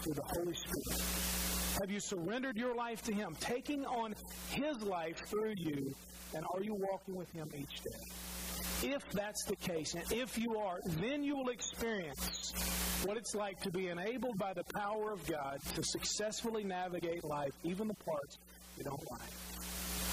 through 0.00 0.14
the 0.14 0.22
Holy 0.22 0.54
Spirit? 0.54 1.80
Have 1.80 1.90
you 1.90 2.00
surrendered 2.00 2.56
your 2.56 2.74
life 2.74 3.02
to 3.04 3.14
Him, 3.14 3.36
taking 3.40 3.86
on 3.86 4.14
His 4.50 4.82
life 4.82 5.18
through 5.26 5.54
you, 5.56 5.94
and 6.34 6.44
are 6.52 6.62
you 6.62 6.74
walking 6.74 7.14
with 7.14 7.32
Him 7.32 7.48
each 7.56 7.80
day? 7.82 8.90
If 8.94 9.08
that's 9.12 9.44
the 9.44 9.56
case, 9.56 9.94
and 9.94 10.04
if 10.12 10.36
you 10.36 10.58
are, 10.58 10.80
then 11.00 11.22
you 11.22 11.36
will 11.36 11.50
experience 11.50 12.52
what 13.04 13.16
it's 13.16 13.34
like 13.34 13.60
to 13.60 13.70
be 13.70 13.88
enabled 13.88 14.38
by 14.38 14.52
the 14.52 14.64
power 14.74 15.12
of 15.12 15.24
God 15.26 15.60
to 15.74 15.82
successfully 15.84 16.64
navigate 16.64 17.24
life, 17.24 17.52
even 17.64 17.88
the 17.88 17.94
parts 17.94 18.38
you 18.76 18.84
don't 18.84 19.10
like. 19.10 19.20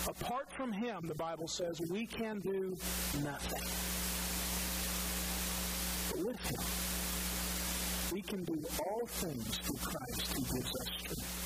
Apart 0.08 0.52
from 0.52 0.72
Him, 0.72 1.08
the 1.08 1.16
Bible 1.16 1.48
says, 1.48 1.80
we 1.90 2.06
can 2.06 2.40
do 2.40 2.76
nothing. 3.24 3.62
But 6.12 6.26
with 6.26 6.40
Him, 6.40 6.64
we 8.14 8.22
can 8.22 8.44
do 8.44 8.56
all 8.88 9.06
things 9.08 9.58
through 9.58 9.78
Christ 9.78 10.34
who 10.34 10.42
gives 10.56 10.72
us 10.72 10.88
strength. 10.98 11.40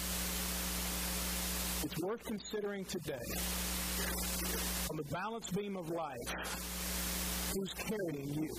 It's 1.85 2.01
worth 2.01 2.23
considering 2.23 2.85
today 2.85 3.19
on 4.89 4.97
the 4.97 5.03
balance 5.11 5.49
beam 5.49 5.75
of 5.75 5.89
life 5.89 7.51
who's 7.53 7.73
carrying 7.73 8.33
you. 8.33 8.49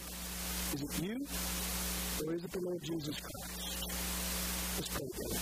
Is 0.74 0.82
it 0.82 1.02
you 1.02 1.26
or 2.26 2.34
is 2.34 2.44
it 2.44 2.52
the 2.52 2.60
Lord 2.60 2.82
Jesus 2.82 3.16
Christ? 3.18 3.82
Let's 4.76 4.88
pray 4.90 5.06
together. 5.06 5.40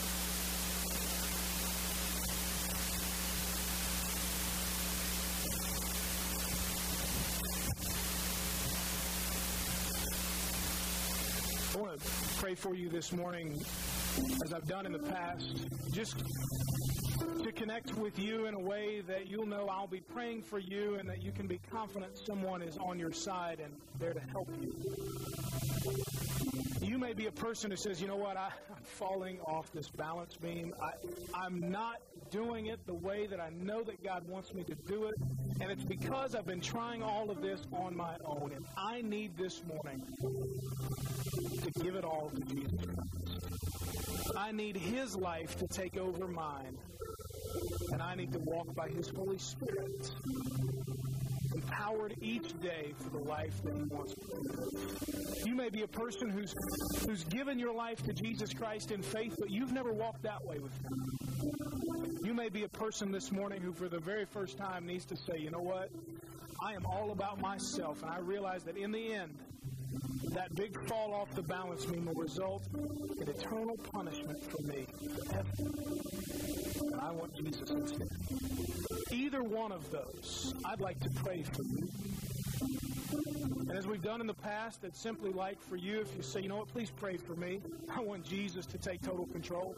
I 11.74 11.76
want 11.78 12.00
to 12.00 12.08
pray 12.52 12.70
for 12.70 12.74
you 12.74 12.90
this 12.90 13.12
morning, 13.12 13.58
as 14.44 14.52
I've 14.52 14.68
done 14.68 14.84
in 14.84 14.92
the 14.92 14.98
past, 14.98 15.68
just 15.90 16.22
to 17.42 17.50
connect 17.52 17.94
with 17.94 18.18
you 18.18 18.44
in 18.44 18.52
a 18.54 18.60
way 18.60 19.00
that 19.00 19.26
you'll 19.26 19.46
know 19.46 19.68
I'll 19.68 19.86
be 19.86 20.00
praying 20.00 20.42
for 20.42 20.58
you 20.58 20.96
and 20.96 21.08
that 21.08 21.22
you 21.22 21.32
can 21.32 21.46
be 21.46 21.60
confident 21.70 22.18
someone 22.26 22.60
is 22.60 22.76
on 22.76 22.98
your 22.98 23.12
side 23.12 23.60
and 23.60 23.72
there 23.98 24.12
to 24.12 24.20
help 24.20 24.50
you. 24.60 26.31
You 26.82 26.98
may 26.98 27.12
be 27.12 27.26
a 27.26 27.32
person 27.32 27.70
who 27.70 27.76
says, 27.76 28.00
you 28.00 28.08
know 28.08 28.16
what, 28.16 28.36
I, 28.36 28.46
am 28.46 28.82
falling 28.82 29.40
off 29.40 29.72
this 29.72 29.88
balance 29.88 30.36
beam. 30.36 30.74
I, 30.82 30.90
I'm 31.34 31.70
not 31.70 31.96
doing 32.30 32.66
it 32.66 32.84
the 32.86 32.94
way 32.94 33.26
that 33.28 33.40
I 33.40 33.50
know 33.50 33.82
that 33.84 34.02
God 34.02 34.28
wants 34.28 34.52
me 34.52 34.64
to 34.64 34.74
do 34.74 35.06
it. 35.06 35.14
And 35.60 35.70
it's 35.70 35.84
because 35.84 36.34
I've 36.34 36.46
been 36.46 36.60
trying 36.60 37.02
all 37.02 37.30
of 37.30 37.40
this 37.40 37.60
on 37.72 37.96
my 37.96 38.16
own. 38.24 38.52
And 38.54 38.64
I 38.76 39.02
need 39.02 39.36
this 39.36 39.62
morning 39.64 40.02
to 41.62 41.70
give 41.82 41.94
it 41.94 42.04
all 42.04 42.30
to 42.34 42.40
Jesus 42.54 42.86
I 44.36 44.52
need 44.52 44.76
His 44.76 45.16
life 45.16 45.56
to 45.58 45.66
take 45.66 45.96
over 45.96 46.26
mine. 46.26 46.76
And 47.90 48.02
I 48.02 48.14
need 48.14 48.32
to 48.32 48.38
walk 48.38 48.74
by 48.74 48.88
His 48.88 49.08
Holy 49.08 49.38
Spirit, 49.38 50.10
empowered 51.62 52.14
each 52.20 52.58
day 52.60 52.92
for 52.98 53.10
the 53.10 53.24
life 53.24 53.62
that 53.64 53.74
He 53.74 53.82
wants 53.84 54.14
to 54.14 54.20
live. 54.34 55.46
You 55.46 55.54
may 55.54 55.68
be 55.68 55.82
a 55.82 55.88
person 55.88 56.30
who's, 56.30 56.54
who's 57.06 57.24
given 57.24 57.58
your 57.58 57.74
life 57.74 58.02
to 58.04 58.12
Jesus 58.12 58.52
Christ 58.52 58.90
in 58.90 59.02
faith, 59.02 59.36
but 59.38 59.50
you've 59.50 59.72
never 59.72 59.92
walked 59.92 60.22
that 60.22 60.44
way 60.44 60.58
with 60.58 60.72
Him. 60.82 62.20
You 62.24 62.34
may 62.34 62.48
be 62.48 62.64
a 62.64 62.68
person 62.68 63.10
this 63.10 63.32
morning 63.32 63.60
who, 63.62 63.72
for 63.72 63.88
the 63.88 63.98
very 63.98 64.24
first 64.24 64.56
time, 64.56 64.86
needs 64.86 65.04
to 65.06 65.16
say, 65.16 65.38
you 65.38 65.50
know 65.50 65.60
what? 65.60 65.90
I 66.64 66.74
am 66.74 66.86
all 66.86 67.10
about 67.10 67.40
myself, 67.40 68.02
and 68.02 68.10
I 68.10 68.18
realize 68.18 68.62
that 68.64 68.76
in 68.76 68.92
the 68.92 69.12
end, 69.12 69.34
that 70.30 70.54
big 70.54 70.76
fall 70.88 71.14
off 71.14 71.34
the 71.34 71.42
balance 71.42 71.84
beam 71.84 72.06
will 72.06 72.14
result 72.14 72.62
in 72.74 73.28
eternal 73.28 73.76
punishment 73.92 74.42
for 74.50 74.62
me. 74.62 74.86
And 76.80 77.00
I 77.00 77.10
want 77.10 77.34
Jesus 77.36 77.70
instead. 77.70 78.08
Either 79.10 79.42
one 79.42 79.72
of 79.72 79.90
those, 79.90 80.54
I'd 80.64 80.80
like 80.80 80.98
to 81.00 81.10
pray 81.10 81.42
for 81.42 81.62
you. 81.64 81.88
And 83.68 83.78
as 83.78 83.86
we've 83.86 84.02
done 84.02 84.20
in 84.20 84.26
the 84.26 84.34
past, 84.34 84.84
it's 84.84 85.00
simply 85.00 85.30
like 85.32 85.60
for 85.60 85.76
you, 85.76 86.00
if 86.00 86.16
you 86.16 86.22
say, 86.22 86.40
you 86.40 86.48
know 86.48 86.56
what, 86.56 86.68
please 86.68 86.90
pray 86.90 87.16
for 87.16 87.34
me. 87.34 87.60
I 87.94 88.00
want 88.00 88.24
Jesus 88.24 88.66
to 88.66 88.78
take 88.78 89.02
total 89.02 89.26
control. 89.26 89.74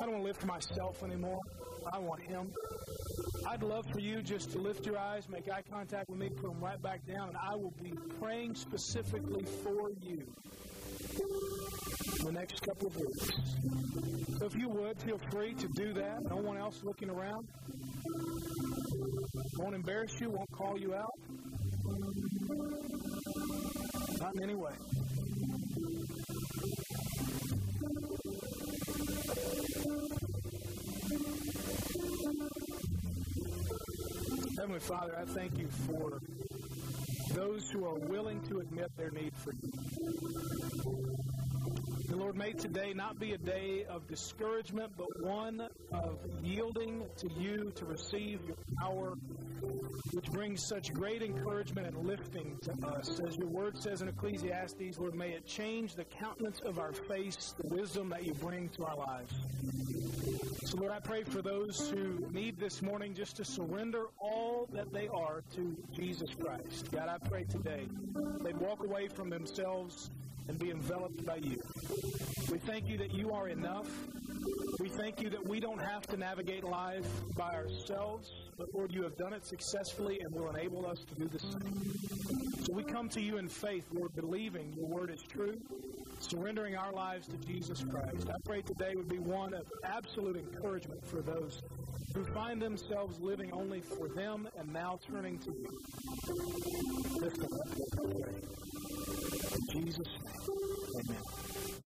I 0.00 0.04
don't 0.04 0.14
want 0.14 0.22
to 0.22 0.26
live 0.26 0.36
for 0.36 0.46
myself 0.46 1.02
anymore. 1.02 1.38
I 1.92 1.98
want 1.98 2.22
Him. 2.22 2.52
I'd 3.48 3.62
love 3.62 3.86
for 3.92 3.98
you 3.98 4.22
just 4.22 4.52
to 4.52 4.58
lift 4.58 4.86
your 4.86 4.98
eyes, 4.98 5.28
make 5.28 5.50
eye 5.50 5.62
contact 5.70 6.08
with 6.08 6.18
me, 6.18 6.28
put 6.28 6.42
them 6.42 6.60
right 6.60 6.80
back 6.80 7.06
down, 7.06 7.28
and 7.28 7.36
I 7.36 7.54
will 7.54 7.74
be 7.82 7.92
praying 8.20 8.54
specifically 8.54 9.44
for 9.62 9.90
you 10.00 10.22
the 12.24 12.32
next 12.32 12.60
couple 12.60 12.88
of 12.88 12.96
weeks. 12.96 13.30
So 14.38 14.46
if 14.46 14.54
you 14.54 14.68
would, 14.68 15.00
feel 15.02 15.18
free 15.30 15.54
to 15.54 15.68
do 15.68 15.92
that. 15.94 16.22
No 16.28 16.36
one 16.36 16.56
else 16.56 16.82
looking 16.84 17.10
around. 17.10 17.48
Won't 19.58 19.74
embarrass 19.74 20.20
you, 20.20 20.30
won't 20.30 20.50
call 20.52 20.78
you 20.78 20.94
out. 20.94 21.12
Not 24.20 24.34
in 24.36 24.42
any 24.42 24.54
way. 24.54 24.72
Heavenly 34.62 34.78
Father, 34.78 35.18
I 35.18 35.24
thank 35.24 35.58
you 35.58 35.66
for 35.66 36.20
those 37.34 37.68
who 37.68 37.84
are 37.84 37.98
willing 37.98 38.40
to 38.42 38.60
admit 38.60 38.96
their 38.96 39.10
need 39.10 39.32
for 39.34 39.52
you. 39.60 39.72
And 42.08 42.20
Lord, 42.20 42.36
may 42.36 42.52
today 42.52 42.92
not 42.94 43.18
be 43.18 43.32
a 43.32 43.38
day 43.38 43.84
of 43.90 44.06
discouragement, 44.06 44.92
but 44.96 45.20
one 45.20 45.66
of 45.90 46.16
yielding 46.44 47.02
to 47.16 47.28
you 47.32 47.72
to 47.74 47.84
receive 47.86 48.38
your 48.46 48.56
power, 48.78 49.14
which 50.12 50.30
brings 50.30 50.66
such 50.66 50.92
great 50.92 51.22
encouragement 51.22 51.86
and 51.86 52.06
lifting 52.06 52.58
to 52.62 52.72
us. 52.86 53.20
As 53.20 53.36
your 53.36 53.48
word 53.48 53.76
says 53.78 54.02
in 54.02 54.08
Ecclesiastes, 54.08 54.98
Lord, 54.98 55.14
may 55.14 55.30
it 55.30 55.46
change 55.46 55.94
the 55.94 56.04
countenance 56.04 56.60
of 56.60 56.78
our 56.78 56.92
face, 56.92 57.54
the 57.58 57.74
wisdom 57.74 58.08
that 58.10 58.24
you 58.24 58.34
bring 58.34 58.68
to 58.70 58.84
our 58.84 58.96
lives. 58.96 59.32
So, 60.66 60.78
Lord, 60.78 60.92
I 60.92 61.00
pray 61.00 61.24
for 61.24 61.42
those 61.42 61.90
who 61.90 62.26
need 62.30 62.58
this 62.58 62.82
morning 62.82 63.14
just 63.14 63.36
to 63.36 63.44
surrender 63.44 64.04
all 64.18 64.68
that 64.72 64.92
they 64.92 65.08
are 65.08 65.42
to 65.54 65.76
Jesus 65.92 66.30
Christ. 66.34 66.90
God, 66.90 67.08
I 67.08 67.18
pray 67.28 67.44
today 67.44 67.86
they'd 68.42 68.56
walk 68.56 68.82
away 68.82 69.08
from 69.08 69.30
themselves 69.30 70.10
and 70.48 70.58
be 70.58 70.70
enveloped 70.70 71.24
by 71.24 71.36
you. 71.36 71.60
We 72.50 72.58
thank 72.58 72.88
you 72.88 72.98
that 72.98 73.14
you 73.14 73.32
are 73.32 73.48
enough. 73.48 73.88
We 74.78 74.88
thank 74.88 75.20
you 75.20 75.30
that 75.30 75.46
we 75.46 75.60
don't 75.60 75.80
have 75.80 76.06
to 76.08 76.16
navigate 76.16 76.64
life 76.64 77.06
by 77.36 77.54
ourselves, 77.54 78.30
but 78.56 78.74
Lord, 78.74 78.92
you 78.92 79.02
have 79.04 79.16
done 79.16 79.32
it 79.32 79.46
successfully 79.46 80.20
and 80.20 80.34
will 80.34 80.50
enable 80.50 80.86
us 80.86 80.98
to 81.08 81.14
do 81.14 81.28
the 81.28 81.38
same. 81.38 82.64
So 82.64 82.72
we 82.72 82.84
come 82.84 83.08
to 83.10 83.20
you 83.20 83.38
in 83.38 83.48
faith, 83.48 83.86
Lord, 83.92 84.14
believing 84.14 84.72
your 84.72 84.86
word 84.86 85.10
is 85.10 85.22
true, 85.22 85.60
surrendering 86.20 86.76
our 86.76 86.92
lives 86.92 87.26
to 87.28 87.36
Jesus 87.38 87.84
Christ. 87.84 88.28
I 88.28 88.36
pray 88.44 88.62
today 88.62 88.94
would 88.94 89.08
be 89.08 89.18
one 89.18 89.54
of 89.54 89.64
absolute 89.84 90.36
encouragement 90.36 91.04
for 91.04 91.22
those 91.22 91.60
who 92.14 92.24
find 92.34 92.60
themselves 92.60 93.18
living 93.20 93.52
only 93.52 93.80
for 93.80 94.08
them 94.08 94.48
and 94.58 94.72
now 94.72 94.98
turning 95.06 95.38
to 95.38 95.50
you. 95.50 95.78
Jesus' 99.72 99.98
name, 99.98 101.10
amen. 101.10 101.51